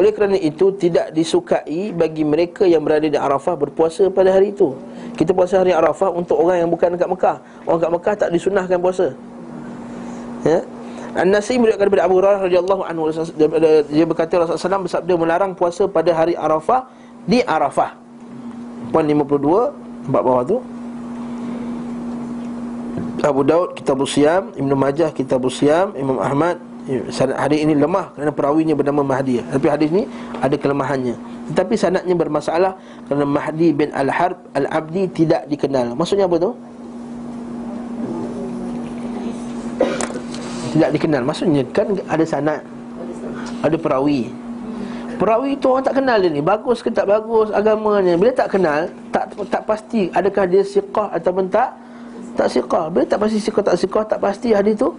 [0.00, 4.72] Oleh kerana itu tidak disukai bagi mereka yang berada di Arafah berpuasa pada hari itu.
[5.12, 7.36] Kita puasa hari Arafah untuk orang yang bukan dekat Mekah.
[7.68, 9.12] Orang dekat Mekah tak disunahkan puasa.
[10.40, 10.64] Ya.
[11.10, 13.10] An-Nasi meriwayatkan daripada Abu Hurairah radhiyallahu anhu
[13.90, 16.86] dia berkata Rasulullah SAW bersabda melarang puasa pada hari Arafah
[17.26, 17.98] di Arafah.
[18.94, 20.56] Poin 52 tempat bawah tu.
[23.20, 26.56] Abu Daud Kitab Siam, Ibn Majah Kitab Siam, Imam Ahmad
[27.12, 29.44] sanad hadis ini lemah kerana perawinya bernama Mahdi.
[29.44, 30.08] Tapi hadis ini
[30.40, 31.14] ada kelemahannya.
[31.52, 32.74] Tetapi sanadnya bermasalah
[33.06, 35.94] kerana Mahdi bin Al-Harb Al-Abdi tidak dikenal.
[35.94, 36.50] Maksudnya apa tu?
[40.70, 42.62] tidak dikenal Maksudnya kan ada sanad
[43.60, 44.30] Ada perawi
[45.18, 48.88] Perawi itu orang tak kenal dia ni Bagus ke tak bagus agamanya Bila tak kenal
[49.12, 51.74] Tak tak pasti Adakah dia siqah ataupun tak
[52.38, 52.86] Tak siqah.
[52.90, 54.94] Bila tak pasti siqah tak siqah Tak pasti hadis tu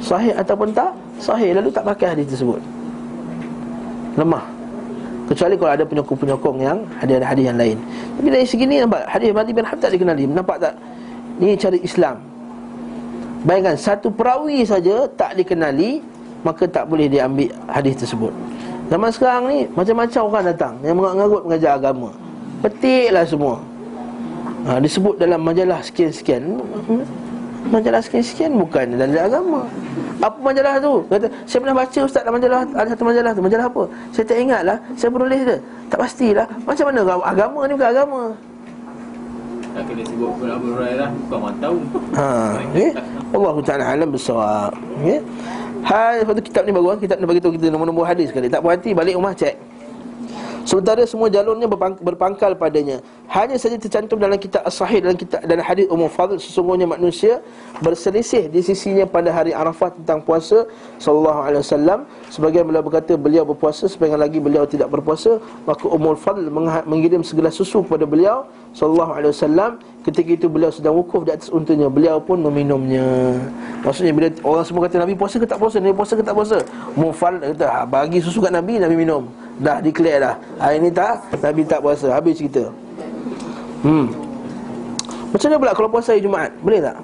[0.00, 1.56] Sahih ataupun tak Sahih.
[1.56, 2.60] Lalu tak pakai hadis tersebut.
[4.18, 4.44] Lemah.
[5.24, 7.76] Kecuali kalau ada penyokong-penyokong yang Ada hadis yang lain.
[8.20, 10.24] Tapi dari segi ni nampak Hadis Mati bin Hab tak dikenali.
[10.28, 10.74] Nampak tak?
[11.40, 12.16] Ini cara Islam.
[13.44, 16.00] Bayangkan satu perawi saja tak dikenali
[16.44, 18.32] Maka tak boleh diambil hadis tersebut.
[18.92, 22.12] Zaman sekarang ni macam-macam orang datang Yang mengarut mengajar agama.
[22.60, 23.73] Petiklah semua
[24.66, 26.60] ha, Disebut dalam majalah sekian-sekian.
[27.68, 29.60] Majalah sekian-sekian bukan dalam agama.
[30.20, 31.04] Apa majalah tu?
[31.08, 33.82] Kata, saya pernah baca ustaz dalam majalah Ada satu majalah tu, majalah apa?
[34.14, 35.58] Saya tak ingat lah, saya penulis dia.
[35.92, 36.46] Tak pastilah.
[36.64, 38.20] Macam mana agama ni bukan agama?
[39.74, 41.76] Tak kena sebut pun Abu Hurairah Bukan orang tahu.
[42.14, 42.28] Ha,
[42.62, 42.90] okay?
[43.34, 44.70] Allah Ta'ala alam bersawab
[45.02, 45.18] okay?
[45.82, 48.46] Hai, satu kitab ni bagus Kitab ni bagi tahu kita nombor-nombor hadis sekali.
[48.46, 49.58] Tak puas hati, balik rumah cek
[50.64, 51.68] Sementara semua jalurnya
[52.00, 56.84] berpangkal padanya Hanya saja tercantum dalam kitab as-sahih Dalam kitab dan hadis umum fadl Sesungguhnya
[56.84, 57.40] manusia
[57.80, 60.68] berselisih di sisinya pada hari Arafah tentang puasa
[61.00, 61.98] Sallallahu alaihi wasallam.
[62.28, 65.40] Sebagian beliau berkata beliau berpuasa Sebagian lagi beliau tidak berpuasa.
[65.64, 66.46] Maka umul fadl
[66.84, 68.44] mengirim segelas susu kepada beliau
[68.76, 69.70] Sallallahu alaihi wasallam.
[70.04, 71.88] Ketika itu beliau sedang wukuf di atas untanya.
[71.88, 73.40] Beliau pun meminumnya.
[73.80, 75.80] Maksudnya bila orang semua kata Nabi puasa ke tak puasa?
[75.80, 76.58] Nabi puasa ke tak puasa?
[76.92, 79.26] Mufal kata ha, bagi susu kat Nabi Nabi minum.
[79.58, 80.34] Dah declare dah.
[80.60, 82.12] Hari ni tak Nabi tak puasa.
[82.12, 82.83] Habis cerita
[83.84, 84.08] Hmm.
[85.28, 86.50] Macam mana pula kalau puasa hari Jumaat?
[86.64, 86.96] Boleh tak?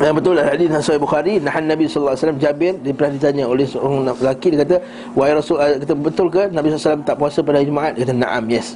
[0.00, 0.50] yang betul lah.
[0.50, 4.48] Hadis Sahih Bukhari Nahan Nabi sallallahu alaihi wasallam Jabir dia pernah ditanya oleh seorang lelaki.
[4.50, 4.76] Dia kata
[5.14, 7.92] wahai Rasul kata betul ke Nabi sallallahu tak puasa pada hari Jumaat?
[7.94, 8.74] Dia kata na'am yes.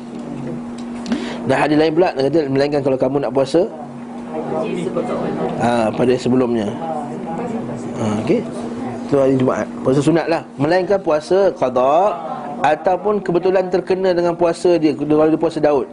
[1.45, 3.67] Dan hadis lain pula dia kata melainkan kalau kamu nak puasa
[5.61, 6.67] ha, pada sebelumnya.
[7.99, 8.41] Ha, okey.
[9.09, 9.67] Tu hari Jumaat.
[9.85, 10.43] Puasa sunat lah.
[10.57, 12.17] Melainkan puasa qada
[12.65, 15.87] ataupun kebetulan terkena dengan puasa dia kalau dia puasa Daud.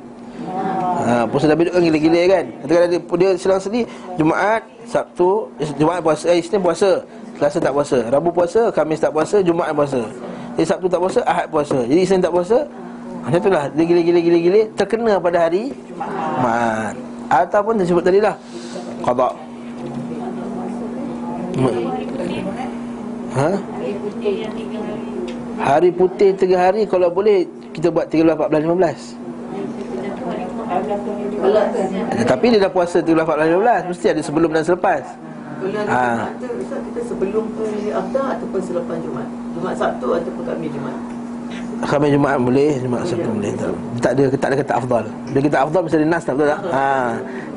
[1.02, 2.46] Ha, puasa tu kan gila-gila kan?
[2.62, 3.90] Katakan dia, dia selang sendiri
[4.22, 5.50] Jumaat, Sabtu
[5.82, 7.02] Jumaat puasa, eh Isnin puasa
[7.42, 9.98] Selasa tak puasa Rabu puasa, Khamis tak puasa Jumaat puasa.
[10.58, 11.78] Jadi Sabtu tak puasa, Ahad puasa.
[11.90, 12.58] Jadi Isnin tak puasa
[13.26, 18.36] Macam itulah Dia gila-gila-gila Terkena pada hari Jumaat Ataupun dia sebut tadi lah
[19.02, 19.32] Qadha.
[23.32, 23.50] Ha?
[25.62, 28.68] Hari putih tiga hari Kalau boleh Kita buat 13, 14,
[29.16, 29.22] 15
[32.12, 35.04] Eh, tapi dia dah puasa 13, 14, 15 Mesti ada sebelum dan selepas.
[35.62, 36.26] Bulan ha.
[36.34, 40.98] kita sebelum ke Aftar ataupun selepas Jumat Jumat Sabtu ataupun Khamis Jumat
[41.82, 45.04] Khamis Jumat boleh, Jumat Sabtu boleh tak, tak ada tak ada kata afdal.
[45.34, 46.62] Bila kita afdal mesti ada nas tak betul tak?
[46.70, 46.86] Ha.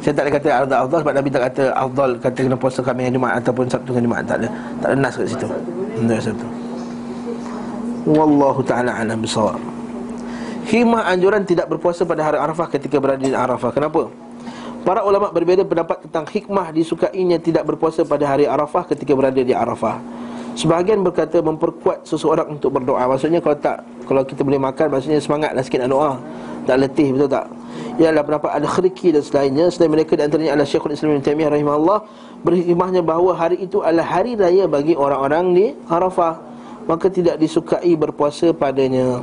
[0.01, 3.13] Saya tak ada kata afdal afdal sebab Nabi tak kata afdal kata kena puasa Khamis
[3.13, 4.49] Jumat ataupun Sabtu dengan Jumat tak ada.
[4.81, 5.49] Tak ada nas kat situ.
[6.01, 6.47] Untuk Sabtu.
[8.05, 9.61] Wallahu taala alam bisawab.
[10.65, 13.71] Hikmah anjuran tidak berpuasa pada hari Arafah ketika berada di Arafah.
[13.73, 14.09] Kenapa?
[14.85, 19.53] Para ulama berbeza pendapat tentang hikmah disukainya tidak berpuasa pada hari Arafah ketika berada di
[19.57, 19.97] Arafah.
[20.55, 23.11] Sebahagian berkata memperkuat seseorang untuk berdoa.
[23.11, 26.13] Maksudnya kalau tak kalau kita boleh makan maksudnya semangatlah sikit nak doa.
[26.65, 27.47] Tak letih betul tak?
[27.95, 31.51] Ialah pendapat ada khirki dan selainnya Selain mereka di antaranya adalah Syekhul Islam Ibn Taymiyah
[31.53, 31.99] rahimahullah
[32.43, 36.41] Berhikmahnya bahawa hari itu adalah hari raya bagi orang-orang di Arafah
[36.91, 39.23] Maka tidak disukai berpuasa padanya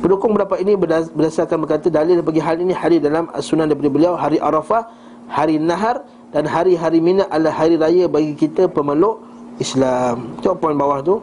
[0.00, 0.80] Pendukung pendapat ini
[1.12, 4.88] berdasarkan berkata dalil bagi hal ini hari dalam sunan daripada beliau hari Arafah,
[5.28, 6.00] hari Nahar
[6.32, 9.20] dan hari-hari Mina adalah hari raya bagi kita pemeluk
[9.60, 10.34] Islam.
[10.40, 11.20] Coba poin bawah tu.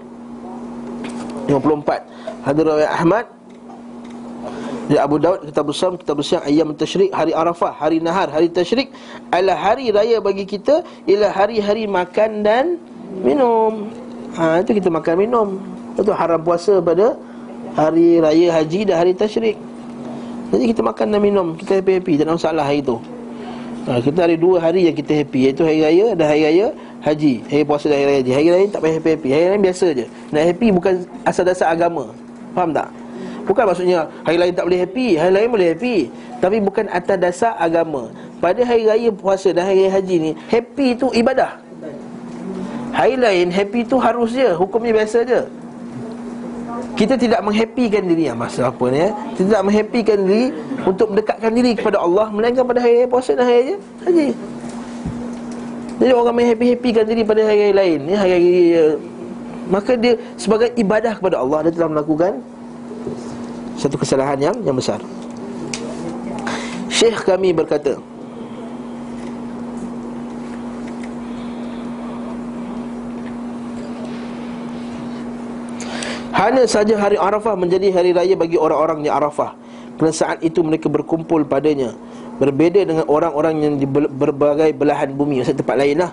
[1.50, 2.44] 54.
[2.44, 3.26] Hadis riwayat Ahmad
[4.88, 8.92] Di Abu Daud kitab Usam kitab Usam ayam tasyrik hari Arafah hari Nahar hari tasyrik
[9.32, 12.80] adalah hari raya bagi kita ialah hari-hari makan dan
[13.20, 13.92] minum.
[14.40, 15.48] Ha itu kita makan minum.
[16.00, 17.20] Itu haram puasa pada
[17.76, 19.60] hari raya haji dan hari tasyrik.
[20.48, 22.96] Jadi kita makan dan minum, kita happy-happy, tak ada masalah hari itu.
[23.88, 26.68] Ha, kita ada dua hari yang kita happy Iaitu hari raya dan hari raya
[27.02, 28.32] haji Hari puasa dan hari raya haji.
[28.34, 29.30] Hari raya tak payah happy-happy.
[29.30, 30.06] Hari raya biasa je.
[30.34, 30.94] Nak happy bukan
[31.24, 32.06] asal dasar agama.
[32.58, 32.90] Faham tak?
[33.48, 35.98] Bukan maksudnya hari lain tak boleh happy Hari lain boleh happy.
[36.44, 38.12] Tapi bukan atas dasar agama.
[38.38, 41.62] Pada hari raya puasa dan hari raya haji ni Happy tu ibadah.
[42.94, 44.50] Hari lain happy tu harus je.
[44.58, 45.42] Hukumnya biasa je.
[46.98, 48.26] Kita tidak menghappykan diri.
[48.26, 50.46] Ya, Masa apa ni ya Kita tidak menghappykan diri
[50.82, 54.34] Untuk mendekatkan diri kepada Allah Melainkan pada hari puasa dan hari haji
[55.98, 58.86] Jadi orang menghappy-happykan diri pada hari lain ya, Hari-hari ya.
[59.68, 62.38] Maka dia sebagai ibadah kepada Allah Dia telah melakukan
[63.82, 65.02] Satu kesalahan yang yang besar.
[66.88, 67.98] Syekh kami berkata
[76.38, 79.58] Hanya saja hari Arafah menjadi hari raya bagi orang-orang di Arafah.
[79.98, 81.98] Kerana saat itu mereka berkumpul padanya
[82.38, 86.12] Berbeza dengan orang-orang yang di berbagai belahan bumi Maksudnya tempat lain lah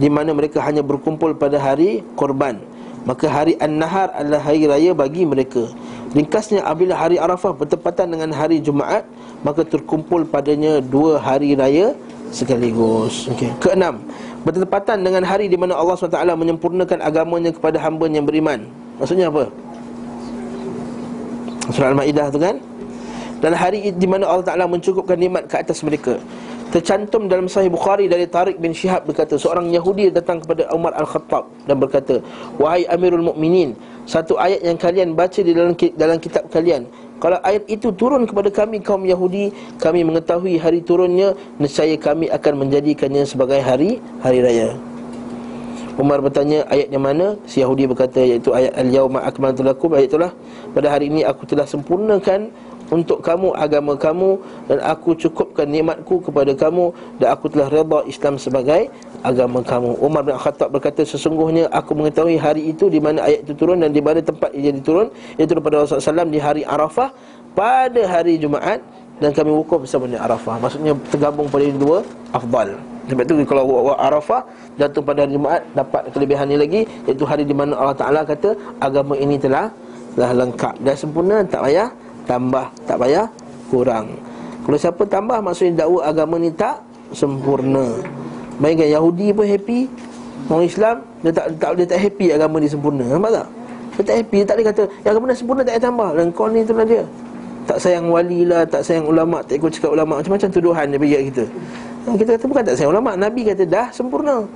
[0.00, 2.56] Di mana mereka hanya berkumpul pada hari korban.
[3.04, 5.70] Maka hari An-Nahar adalah hari raya bagi mereka.
[6.10, 9.04] Ringkasnya apabila hari Arafah bertepatan dengan hari Jumaat
[9.44, 11.92] Maka terkumpul padanya dua hari raya
[12.32, 13.28] sekaligus.
[13.36, 13.52] Okay.
[13.60, 14.00] Keenam
[14.46, 18.70] Bertepatan dengan hari di mana Allah SWT menyempurnakan agamanya kepada hamba yang beriman.
[19.02, 19.50] Maksudnya apa?
[21.74, 22.62] Surah Al-Ma'idah tu kan
[23.40, 26.16] Dan hari di mana Allah Ta'ala mencukupkan nikmat ke atas mereka.
[26.66, 31.46] Tercantum dalam Sahih Bukhari dari Tariq bin Shihab berkata Seorang Yahudi datang kepada Umar Al-Khattab
[31.62, 32.18] Dan berkata
[32.58, 33.70] Wahai Amirul Mukminin
[34.02, 36.90] Satu ayat yang kalian baca di dalam, dalam kitab kalian.
[37.22, 42.66] Kalau ayat itu turun kepada kami kaum Yahudi Kami mengetahui hari turunnya Nescaya kami akan
[42.66, 44.74] menjadikannya sebagai hari Hari Raya.
[45.96, 47.40] Umar bertanya ayat yang mana?
[47.48, 49.96] Si Yahudi berkata iaitu ayat Al-Yawma akmaltu lakum.
[49.96, 50.28] Ayat itulah
[50.76, 52.52] Pada hari ini aku telah sempurnakan
[52.90, 54.38] untuk kamu agama kamu
[54.70, 58.90] dan aku cukupkan nikmatku kepada kamu dan aku telah redha Islam sebagai
[59.26, 59.98] agama kamu.
[59.98, 63.90] Umar bin Khattab berkata sesungguhnya aku mengetahui hari itu di mana ayat itu turun dan
[63.90, 67.10] di mana tempat ia turun iaitu pada Rasulullah SAW di hari Arafah
[67.58, 68.78] pada hari Jumaat
[69.16, 70.60] dan kami wukuf bersama di Arafah.
[70.60, 71.98] Maksudnya tergabung pada dua
[72.36, 72.76] afdal.
[73.06, 74.42] Sebab itu kalau Arafah
[74.76, 78.54] jatuh pada hari Jumaat dapat kelebihan ini lagi iaitu hari di mana Allah Taala kata
[78.78, 79.72] agama ini telah
[80.16, 81.88] telah lengkap dan sempurna tak payah
[82.26, 83.26] tambah tak payah
[83.72, 84.18] kurang.
[84.66, 86.82] Kalau siapa tambah maksudnya dakwa agama ni tak
[87.14, 88.02] sempurna.
[88.58, 89.80] Bayangkan Yahudi pun happy
[90.46, 93.04] Orang Islam dia tak tak dia tak happy agama dia sempurna.
[93.06, 93.46] Nampak tak?
[93.96, 96.10] Dia tak happy, dia tak boleh kata yang agama dia sempurna tak payah tambah.
[96.12, 97.02] Dan kau ni itulah dia.
[97.66, 101.14] Tak sayang wali lah, tak sayang ulama, tak ikut cakap ulama, macam-macam tuduhan dia bagi
[101.18, 101.44] kat kita.
[102.14, 104.46] Kita kata bukan tak sayang ulama Nabi kata dah sempurna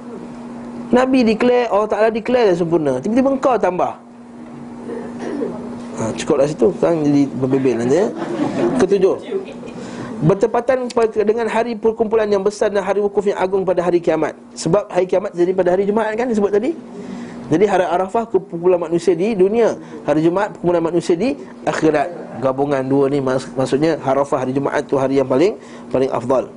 [0.95, 3.99] Nabi declare Allah Ta'ala declare dah sempurna Tiba-tiba engkau tambah
[6.01, 6.73] ha, Cukuplah situ.
[6.81, 8.07] Sekarang jadi berbebel nanti ya.
[8.81, 9.17] Ketujuh.
[10.21, 10.85] Bertepatan
[11.25, 14.37] dengan hari perkumpulan yang besar Dan hari wukuf yang agung pada hari kiamat.
[14.53, 16.77] Sebab hari kiamat jadi pada hari Jumaat kan Disebut tadi?
[17.51, 19.81] Jadi hari Arafah Perkumpulan manusia di dunia.
[20.05, 21.33] Hari Jumaat Perkumpulan manusia di
[21.65, 22.41] akhirat.
[22.45, 25.57] Gabungan dua ni Maksudnya Arafah hari Jumaat tu hari yang paling
[25.89, 26.53] Paling afdal.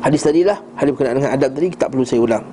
[0.00, 2.44] Hadis tadi lah Hadis berkenaan dengan adab tadi Tak perlu saya ulang.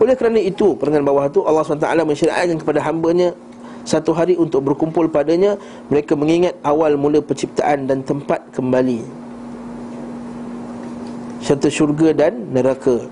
[0.00, 3.36] Oleh kerana itu Perenggan bawah tu Allah SWT mensyariatkan kepada hambanya
[3.86, 5.54] Satu hari untuk berkumpul padanya
[5.88, 9.00] Mereka mengingat awal mula penciptaan Dan tempat kembali.
[11.40, 13.06] Serta syurga dan neraka.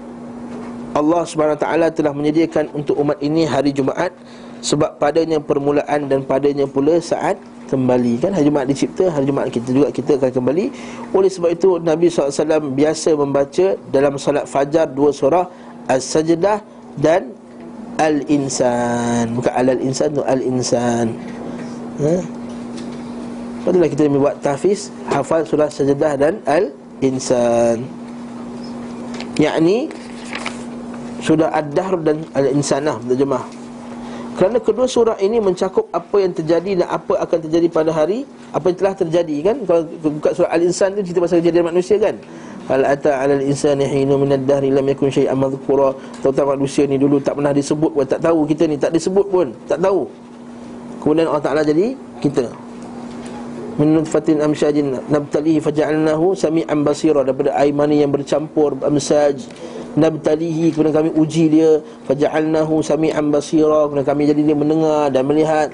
[0.95, 4.11] Allah SWT telah menyediakan untuk umat ini hari Jumaat
[4.59, 7.39] Sebab padanya permulaan dan padanya pula saat
[7.69, 8.21] kembali.
[8.21, 10.65] Kan hari Jumaat dicipta hari Jumaat kita juga kita akan kembali.
[11.13, 15.47] Oleh sebab itu Nabi SAW biasa membaca dalam salat fajar dua surah
[15.85, 16.65] As-Sajdah
[16.97, 17.35] dan
[17.99, 19.35] Al-Insan.
[19.39, 21.15] Bukan Al-Insan tu Al-Insan.
[22.03, 22.15] Ha?
[23.65, 27.87] Padahal kita buat tahfiz Hafal surah Sajdah dan Al-Insan.
[29.41, 29.91] Yakni
[31.25, 33.65] Sudah Ad-Dahr dan Al-Insanah Terjemah
[34.35, 38.75] kerana kedua surah ini mencakup apa yang terjadi dan apa akan terjadi pada hari Apa
[38.75, 39.57] yang telah terjadi kan?
[39.63, 42.19] Kalau buka surah Al-Insan tu cerita pasal kejadian manusia kan
[42.65, 45.93] Hal ata 'alal insani hinu min ad-dahri lam yakun syai'an madhkura.
[46.25, 49.53] Tahu manusia ni dulu tak pernah disebut pun tak tahu kita ni tak disebut pun
[49.69, 50.09] tak tahu.
[51.05, 51.93] Kemudian Allah Taala jadi
[52.25, 52.49] kita.
[53.77, 57.21] Min nutfatin amsyajin nabtalihi faja'alnahu sami'an basira.
[57.21, 59.45] Daripada air mani yang bercampur amsaj
[60.01, 61.85] nabtalihi kemudian kami uji dia.
[62.09, 63.93] Faja'alnahu sami'an basira.
[63.93, 65.69] Kemudian kami jadi dia mendengar dan melihat.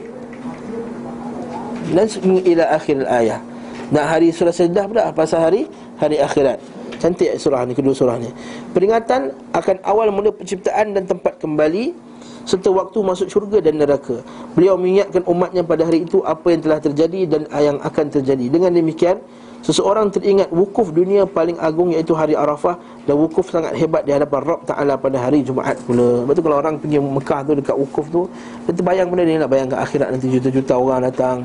[1.91, 2.07] Dan
[2.47, 3.43] ila akhir ayat
[3.91, 5.11] Nak hari surah sajdah pula?
[5.11, 5.62] Pasal hari
[5.99, 8.28] Hari akhirat Cantik surah ni Kedua surah ni.
[8.77, 12.12] Peringatan akan awal mula penciptaan Dan tempat kembali
[12.44, 14.20] Serta waktu masuk syurga dan neraka.
[14.56, 18.47] Beliau mengingatkan umatnya pada hari itu Apa yang telah terjadi Dan yang akan terjadi.
[18.52, 19.16] Dengan demikian
[19.60, 24.40] Seseorang teringat wukuf dunia paling agung iaitu hari Arafah Dan wukuf sangat hebat di hadapan
[24.40, 26.24] Rabb Ta'ala pada hari Jumaat pula.
[26.24, 28.24] Lepas tu kalau orang pergi Mekah tu dekat wukuf tu
[28.64, 31.44] Dia terbayang benda ni nak bayangkan akhirat nanti juta-juta orang datang.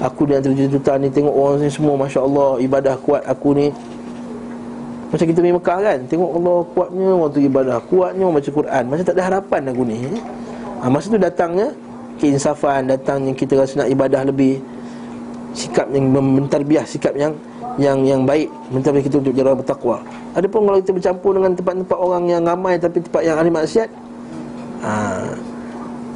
[0.00, 3.68] Aku antara juta-juta ni tengok orang ni semua Masya Allah ibadah kuat aku ni
[5.10, 9.04] Macam kita pergi Mekah kan Tengok Allah kuatnya orang tu ibadah Kuatnya baca Quran Macam
[9.04, 9.98] tak ada harapan aku ni
[10.78, 11.68] ha, Masa tu datangnya
[12.22, 14.62] Keinsafan Datangnya kita rasa nak ibadah lebih
[15.50, 17.34] sikap yang mentarbiah sikap yang
[17.78, 19.98] yang yang baik mentarbiah kita untuk jalan bertakwa.
[20.34, 23.88] Adapun kalau kita bercampur dengan tempat-tempat orang yang ramai tapi tempat yang ahli maksiat
[24.84, 24.92] ha,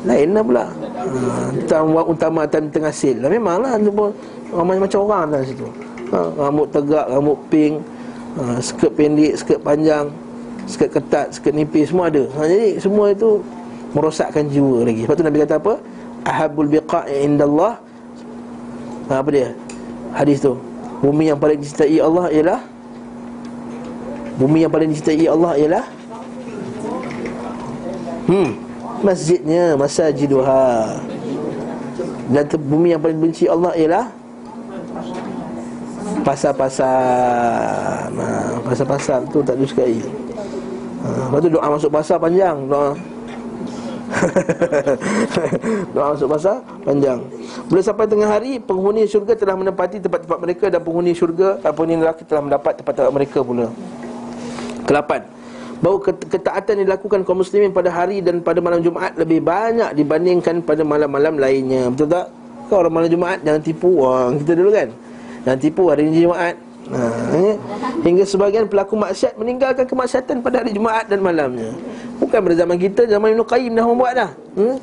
[0.06, 0.64] lainlah pula.
[1.70, 3.18] Ha, utama dan tengah sil.
[3.18, 4.10] Lah memanglah pun
[4.54, 5.66] ramai macam orang dalam situ.
[6.14, 7.80] Ha, rambut tegak, rambut pink,
[8.38, 10.10] ha, skirt pendek, skirt panjang,
[10.66, 12.24] skirt ketat, skirt nipis semua ada.
[12.34, 13.42] Ha, jadi semua itu
[13.94, 15.06] merosakkan jiwa lagi.
[15.06, 15.74] Lepas tu Nabi kata apa?
[16.24, 17.76] Ahabul biqa'i indallah
[19.12, 19.52] ha, Apa dia?
[20.16, 20.56] Hadis tu
[21.04, 22.60] Bumi yang paling dicintai Allah ialah
[24.40, 25.84] Bumi yang paling dicintai Allah ialah
[28.24, 28.56] Hmm
[29.04, 30.96] Masjidnya Masajiduha
[32.32, 34.08] Dan bumi yang paling benci Allah ialah
[36.24, 40.00] Pasar-pasar nah, Pasar-pasar tu tak disukai
[41.04, 42.96] ha, Lepas tu doa masuk pasar panjang Doa.
[45.94, 47.20] Doa masuk pasar panjang.
[47.68, 52.00] Bila sampai tengah hari Penghuni syurga telah menempati tempat-tempat mereka Dan penghuni syurga eh, Penghuni
[52.00, 53.68] neraka telah mendapat tempat-tempat mereka pula.
[54.88, 55.20] Kelapan.
[55.84, 60.80] Bahawa ketaatan dilakukan kaum muslimin pada hari dan pada malam Jumaat Lebih banyak dibandingkan pada
[60.80, 61.92] malam-malam lainnya.
[61.92, 62.32] Betul tak?
[62.72, 64.40] Kau orang malam Jumaat jangan tipu orang.
[64.40, 64.88] Kita dulu kan
[65.44, 67.00] Jangan tipu hari ini Jumaat Ha,
[67.32, 67.56] eh?
[68.04, 71.72] Hingga sebagian pelaku maksiat meninggalkan kemaksiatan pada hari Jumaat dan malamnya
[72.20, 74.76] Bukan pada zaman kita, zaman Ibn Qayyim dah membuat dah hmm?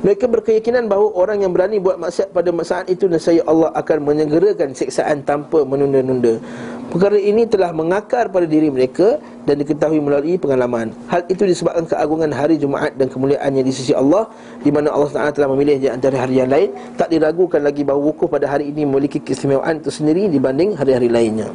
[0.00, 4.72] Mereka berkeyakinan bahawa orang yang berani buat maksiat pada saat itu Nesaya Allah akan menyegerakan
[4.72, 6.40] siksaan tanpa menunda-nunda.
[6.88, 10.90] Perkara ini telah mengakar pada diri mereka Dan diketahui melalui pengalaman.
[11.06, 14.26] Hal itu disebabkan keagungan hari Jumaat dan kemuliaannya di sisi Allah
[14.64, 16.72] Di mana Allah SWT telah memilih di antara hari yang lain.
[16.96, 21.52] Tak diragukan lagi bahawa wukuf pada hari ini memiliki keistimewaan tersendiri Dibanding hari-hari lainnya.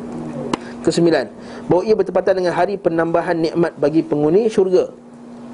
[0.86, 1.28] Kesembilan
[1.66, 4.88] Bahawa ia bertepatan dengan hari penambahan nikmat bagi penghuni syurga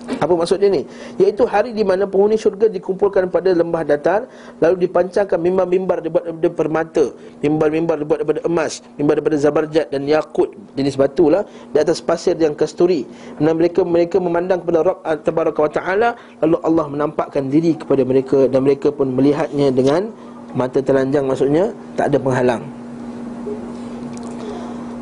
[0.01, 0.85] apa maksud dia ni?
[1.21, 4.25] Iaitu hari di mana penghuni syurga dikumpulkan pada lembah datar
[4.57, 7.05] Lalu dipancangkan mimbar-mimbar dibuat daripada permata.
[7.41, 12.33] Mimbar-mimbar dibuat daripada emas Mimbar daripada zabarjat dan yakut Jenis batu lah Di atas pasir
[12.37, 13.05] yang kasturi.
[13.37, 16.09] Dan mereka mereka memandang kepada Rabb Tabaraka wa ta'ala
[16.41, 20.09] Lalu Allah menampakkan diri kepada mereka Dan mereka pun melihatnya dengan
[20.57, 22.63] Mata telanjang maksudnya Tak ada penghalang.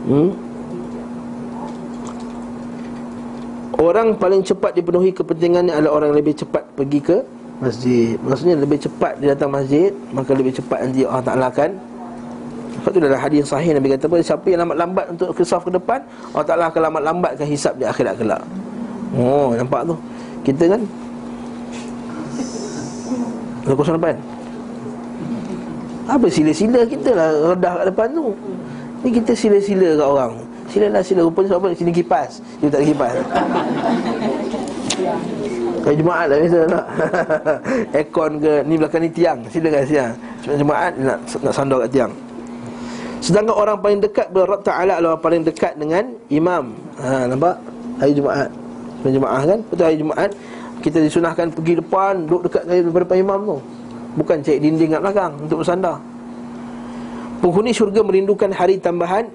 [0.08, 0.49] Hmm
[3.80, 7.18] Orang paling cepat dipenuhi kepentingannya adalah orang yang lebih cepat pergi ke
[7.64, 8.20] masjid.
[8.20, 11.70] Maksudnya lebih cepat dia datang masjid Maka lebih cepat nanti Allah Ta'ala akan
[12.80, 14.16] Lepas tu dalam hadis sahih Nabi kata apa?
[14.20, 16.04] Siapa yang lambat-lambat untuk ke saf ke depan
[16.36, 18.44] Allah Ta'ala akan lambat-lambatkan hisap di akhirat kelak.
[19.16, 19.96] Oh nampak tu?
[20.44, 20.82] Kita kan?
[23.70, 24.18] Kosong depan
[26.10, 28.34] Apa sila-sila kita lah Redah kat depan tu?
[29.06, 30.34] Ni kita sila-sila kat orang
[30.70, 31.68] Silalah sila Rupanya sebab apa?
[31.74, 33.14] Sini kipas Dia tak ada kipas
[35.80, 36.86] Kalau Jumaat lah biasa nak.
[37.98, 38.54] Aircon ke?
[38.68, 39.40] Ni belakang ni tiang.
[39.48, 40.12] Silakan siang.
[40.44, 42.12] Cuma Jumaat nak, nak sandar kat tiang.
[43.24, 46.76] Sedangkan orang paling dekat Berab Ta'ala adalah orang paling dekat dengan Imam.
[47.00, 47.56] Ha, Nampak?
[48.04, 48.50] Hari Jumaat.
[49.02, 49.60] Hari Jumaat kan?
[49.72, 50.30] Betul hari Jumaat.
[50.80, 53.58] Kita disunahkan pergi depan Duduk dekat daripada depan imam tu.
[54.20, 55.96] Bukan cek dinding kat belakang Untuk bersandar.
[57.40, 59.32] Penghuni syurga merindukan hari tambahan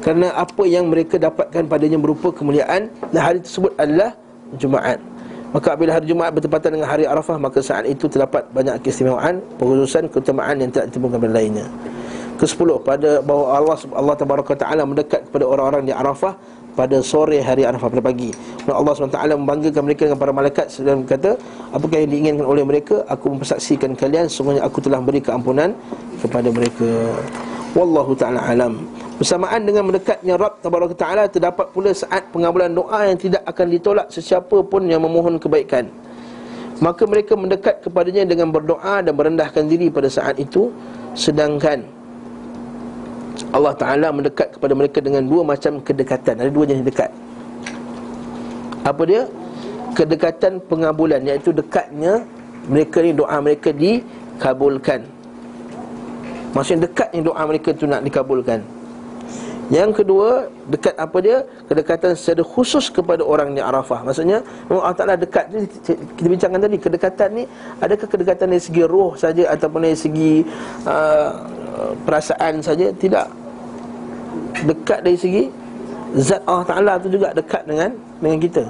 [0.00, 4.16] Kerana apa yang mereka dapatkan padanya berupa kemuliaan Dan hari tersebut adalah
[4.56, 4.98] Jumaat
[5.50, 10.08] Maka bila hari Jumaat bertepatan dengan hari Arafah Maka saat itu terdapat banyak keistimewaan Penghususan
[10.08, 11.66] keutamaan yang tidak ditemukan pada lainnya
[12.40, 14.16] Kesepuluh pada bahawa Allah Allah
[14.56, 16.32] Taala mendekat kepada orang-orang di Arafah
[16.72, 18.30] pada sore hari Arafah pada pagi.
[18.64, 21.36] Dan Allah SWT membanggakan mereka dengan para malaikat dan berkata,
[21.74, 23.02] apakah yang diinginkan oleh mereka?
[23.12, 25.74] Aku mempersaksikan kalian sungguhnya aku telah beri keampunan
[26.22, 26.88] kepada mereka.
[27.76, 28.82] Wallahu taala alam.
[29.20, 34.08] Bersamaan dengan mendekatnya Rabb Tabaraka Ta'ala Terdapat pula saat pengabulan doa yang tidak akan ditolak
[34.08, 35.92] Sesiapa pun yang memohon kebaikan.
[36.80, 40.72] Maka mereka mendekat kepadanya dengan berdoa Dan merendahkan diri pada saat itu.
[41.12, 41.84] Sedangkan
[43.52, 46.40] Allah Ta'ala mendekat kepada mereka dengan dua macam kedekatan.
[46.40, 47.12] Ada dua jenis dekat.
[48.88, 49.28] Apa dia?
[50.00, 52.24] Kedekatan pengabulan Iaitu dekatnya
[52.72, 55.04] mereka ni doa mereka dikabulkan.
[56.56, 58.79] Maksudnya dekatnya doa mereka tu nak dikabulkan
[59.70, 61.46] yang kedua, dekat apa dia?
[61.70, 64.02] Kedekatan secara khusus kepada orang di Arafah.
[64.02, 65.62] Maksudnya, Allah Ta'ala dekat ni,
[66.18, 67.44] kita bincangkan tadi, kedekatan ni,
[67.78, 70.42] adakah kedekatan dari segi roh saja ataupun dari segi
[70.90, 71.30] uh,
[72.02, 72.90] perasaan saja?
[72.90, 73.26] Tidak.
[74.66, 75.46] Dekat dari segi
[76.18, 78.64] zat Allah Ta'ala tu juga dekat dengan dengan kita.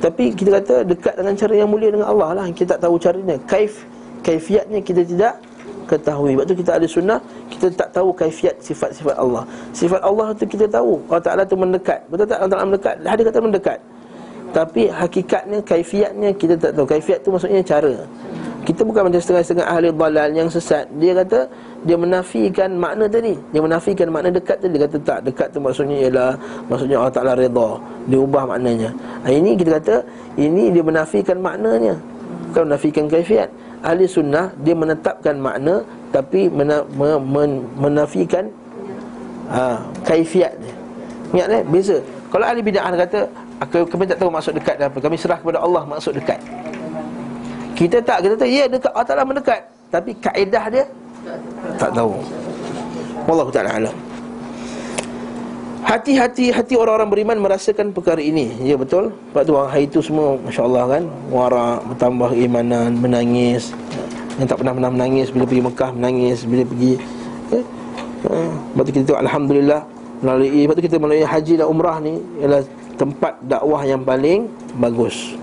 [0.00, 2.46] Tapi kita kata dekat dengan cara yang mulia dengan Allah lah.
[2.56, 3.36] Kita tak tahu caranya.
[3.44, 3.84] Kaif,
[4.24, 5.44] kaifiatnya kita tidak
[5.86, 6.34] ketahui.
[6.34, 7.18] Sebab tu kita ada sunnah
[7.48, 9.46] Kita tak tahu kaifiat sifat-sifat Allah.
[9.70, 10.98] Sifat Allah tu kita tahu.
[11.08, 12.02] Allah Ta'ala tu mendekat.
[12.10, 12.38] Betul tak?
[12.42, 12.94] Allah Ta'ala mendekat.
[13.06, 13.78] Hadis kata mendekat.
[14.54, 16.86] Tapi hakikatnya, kaifiatnya kita tak tahu.
[16.88, 17.94] Kaifiat tu maksudnya cara.
[18.66, 20.90] Kita bukan macam setengah-setengah ahli dalal yang sesat.
[20.98, 21.46] Dia kata
[21.86, 23.38] dia menafikan makna tadi.
[23.54, 24.74] Dia menafikan makna dekat tadi.
[24.74, 26.34] Dia kata tak, dekat tu maksudnya ialah
[26.66, 27.78] Maksudnya Allah Ta'ala reda.
[28.10, 28.90] Dia ubah maknanya.
[29.22, 29.94] Ha, Ini kita kata
[30.34, 31.94] Ini dia menafikan maknanya.
[32.50, 33.46] Bukan menafikan kaifiat
[33.84, 35.84] ahli sunnah dia menetapkan makna
[36.14, 38.48] tapi mena, me, men, menafikan
[39.50, 40.74] ha, kaifiat dia.
[41.34, 41.96] Ingat eh beza.
[42.32, 43.20] Kalau ahli bidah kata
[43.88, 44.98] kami tak tahu maksud dekat apa.
[45.00, 46.40] Kami serah kepada Allah maksud dekat.
[47.76, 50.84] Kita tak kita tahu ya dekat Allah Taala mendekat tapi kaedah dia
[51.78, 52.14] tak tahu.
[53.26, 53.96] Wallahu taala alam.
[55.86, 58.50] Hati-hati hati orang-orang beriman merasakan perkara ini.
[58.58, 59.14] Ya betul.
[59.30, 63.70] Sebab tu hari itu semua masya-Allah kan, warak, bertambah imanan, menangis.
[64.34, 66.92] Yang tak pernah-pernah menangis bila pergi Mekah menangis, bila pergi
[67.54, 67.64] eh.
[68.26, 69.80] Sebab tu kita tengok alhamdulillah
[70.26, 72.60] melalui sebab tu kita melalui haji dan umrah ni ialah
[72.98, 74.50] tempat dakwah yang paling
[74.82, 75.38] bagus.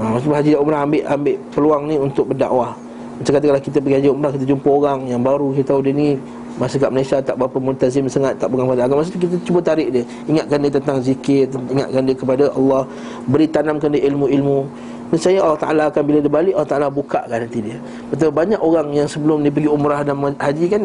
[0.00, 2.72] Ha, haji dan umrah ambil ambil peluang ni untuk berdakwah.
[3.20, 5.92] Macam kata kalau kita pergi haji umrah kita jumpa orang yang baru kita tahu dia
[5.92, 6.16] ni
[6.56, 9.60] Masa kat Malaysia tak berapa multazim sangat Tak pegang pada agama Masa tu kita cuba
[9.60, 10.04] tarik dia.
[10.24, 12.82] Ingatkan dia tentang zikir Ingatkan dia kepada Allah.
[13.28, 14.64] Beri tanamkan dia ilmu-ilmu.
[15.06, 17.78] Dan saya Allah Ta'ala akan bila dia balik Allah Ta'ala bukakan nanti dia.
[18.10, 20.82] Betul banyak orang yang sebelum dia pergi umrah dan haji kan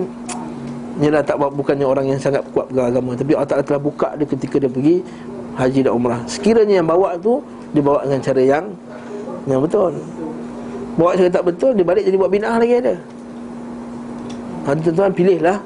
[1.02, 3.18] Yalah tak bukannya orang yang sangat kuat pegang agama.
[3.18, 5.02] Tapi Allah Ta'ala telah buka dia ketika dia pergi
[5.56, 6.22] Haji dan umrah.
[6.28, 7.40] Sekiranya yang bawa tu
[7.72, 8.66] Dia bawa dengan cara yang
[9.48, 9.92] Yang betul.
[11.00, 12.96] Bawa cara tak betul Dia balik jadi buat binah lagi ada
[14.66, 15.58] ha, Tuan-tuan pilihlah.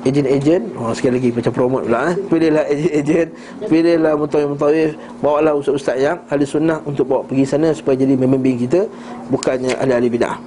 [0.00, 2.14] Ejen-ejen oh, Sekali lagi macam promote pula eh.
[2.16, 3.28] Pilihlah ejen-ejen
[3.68, 4.96] Pilihlah mutawif-mutawif.
[5.20, 8.88] Bawalah ustaz-ustaz yang Ahli sunnah untuk bawa pergi sana Supaya jadi pemimpin kita
[9.28, 10.40] Bukannya ahli-ahli bid'ah.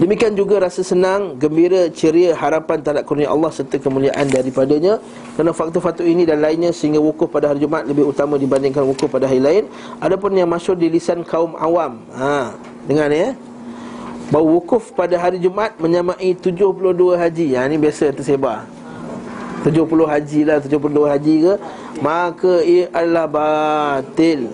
[0.00, 4.96] Demikian juga rasa senang, gembira, ceria, harapan terhadap kurnia Allah serta kemuliaan daripadanya.
[5.36, 9.28] Kerana faktor-faktor ini dan lainnya sehingga wukuf pada hari Jumaat lebih utama dibandingkan wukuf pada
[9.28, 9.68] hari lain.
[10.00, 12.00] Adapun yang masyur di lisan kaum awam.
[12.16, 12.56] Ha,
[12.88, 13.36] Dengar ni ya
[14.30, 17.46] Bahawa wukuf pada hari Jumaat menyamai 72 haji.
[17.58, 18.62] Yang ini biasa tersebar
[19.66, 21.54] 70 haji lah, 72 haji ke.
[21.98, 24.46] Maka ia adalah batil.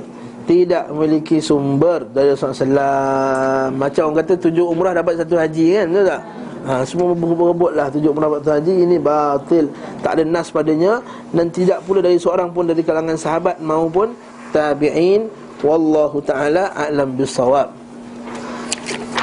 [0.49, 6.07] Tidak memiliki sumber dari Rasulullah Macam orang kata tujuh umrah dapat satu haji kan Betul
[6.07, 6.23] tak?
[6.63, 8.75] Ha, semua berebut lah tujuh umrah dapat satu haji.
[8.89, 9.65] Ini batil.
[10.01, 11.05] Tak ada nas padanya
[11.37, 14.17] Dan tidak pula dari seorang pun dari kalangan sahabat Maupun
[14.57, 15.29] tabi'in.
[15.61, 17.86] Wallahu ta'ala a'lam bisawab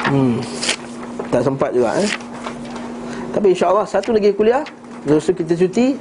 [0.08, 0.36] Hmm.
[1.32, 2.10] Tak sempat juga eh.
[3.34, 4.62] Tapi insya-Allah satu lagi kuliah,
[5.02, 5.98] lepas tu kita cuti,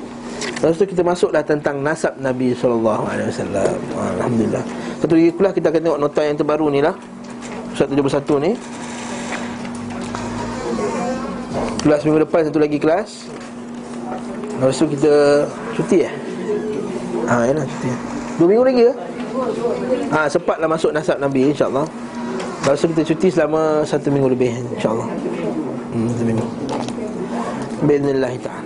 [0.61, 3.73] lepas tu kita masuklah tentang nasab Nabi sallallahu alaihi wasallam.
[4.21, 4.63] Alhamdulillah.
[5.01, 6.95] Satu lagi kuliah kita akan tengok nota yang terbaru ni lah.
[7.73, 8.51] 171 ni.
[11.83, 13.09] Kelas minggu depan satu lagi kelas.
[14.61, 15.13] Lepas tu kita
[15.73, 16.13] cuti eh?
[17.27, 17.89] Ha, ya lah cuti.
[18.37, 18.93] Dua minggu lagi ke?
[20.13, 21.89] Ha, sempatlah masuk nasab Nabi insya-Allah.
[22.63, 25.03] Lepas tu kita cuti selama satu minggu lebih InsyaAllah.
[25.91, 26.45] Hmm, Satu minggu.
[27.83, 28.62] Bismillahirrahmanirrahim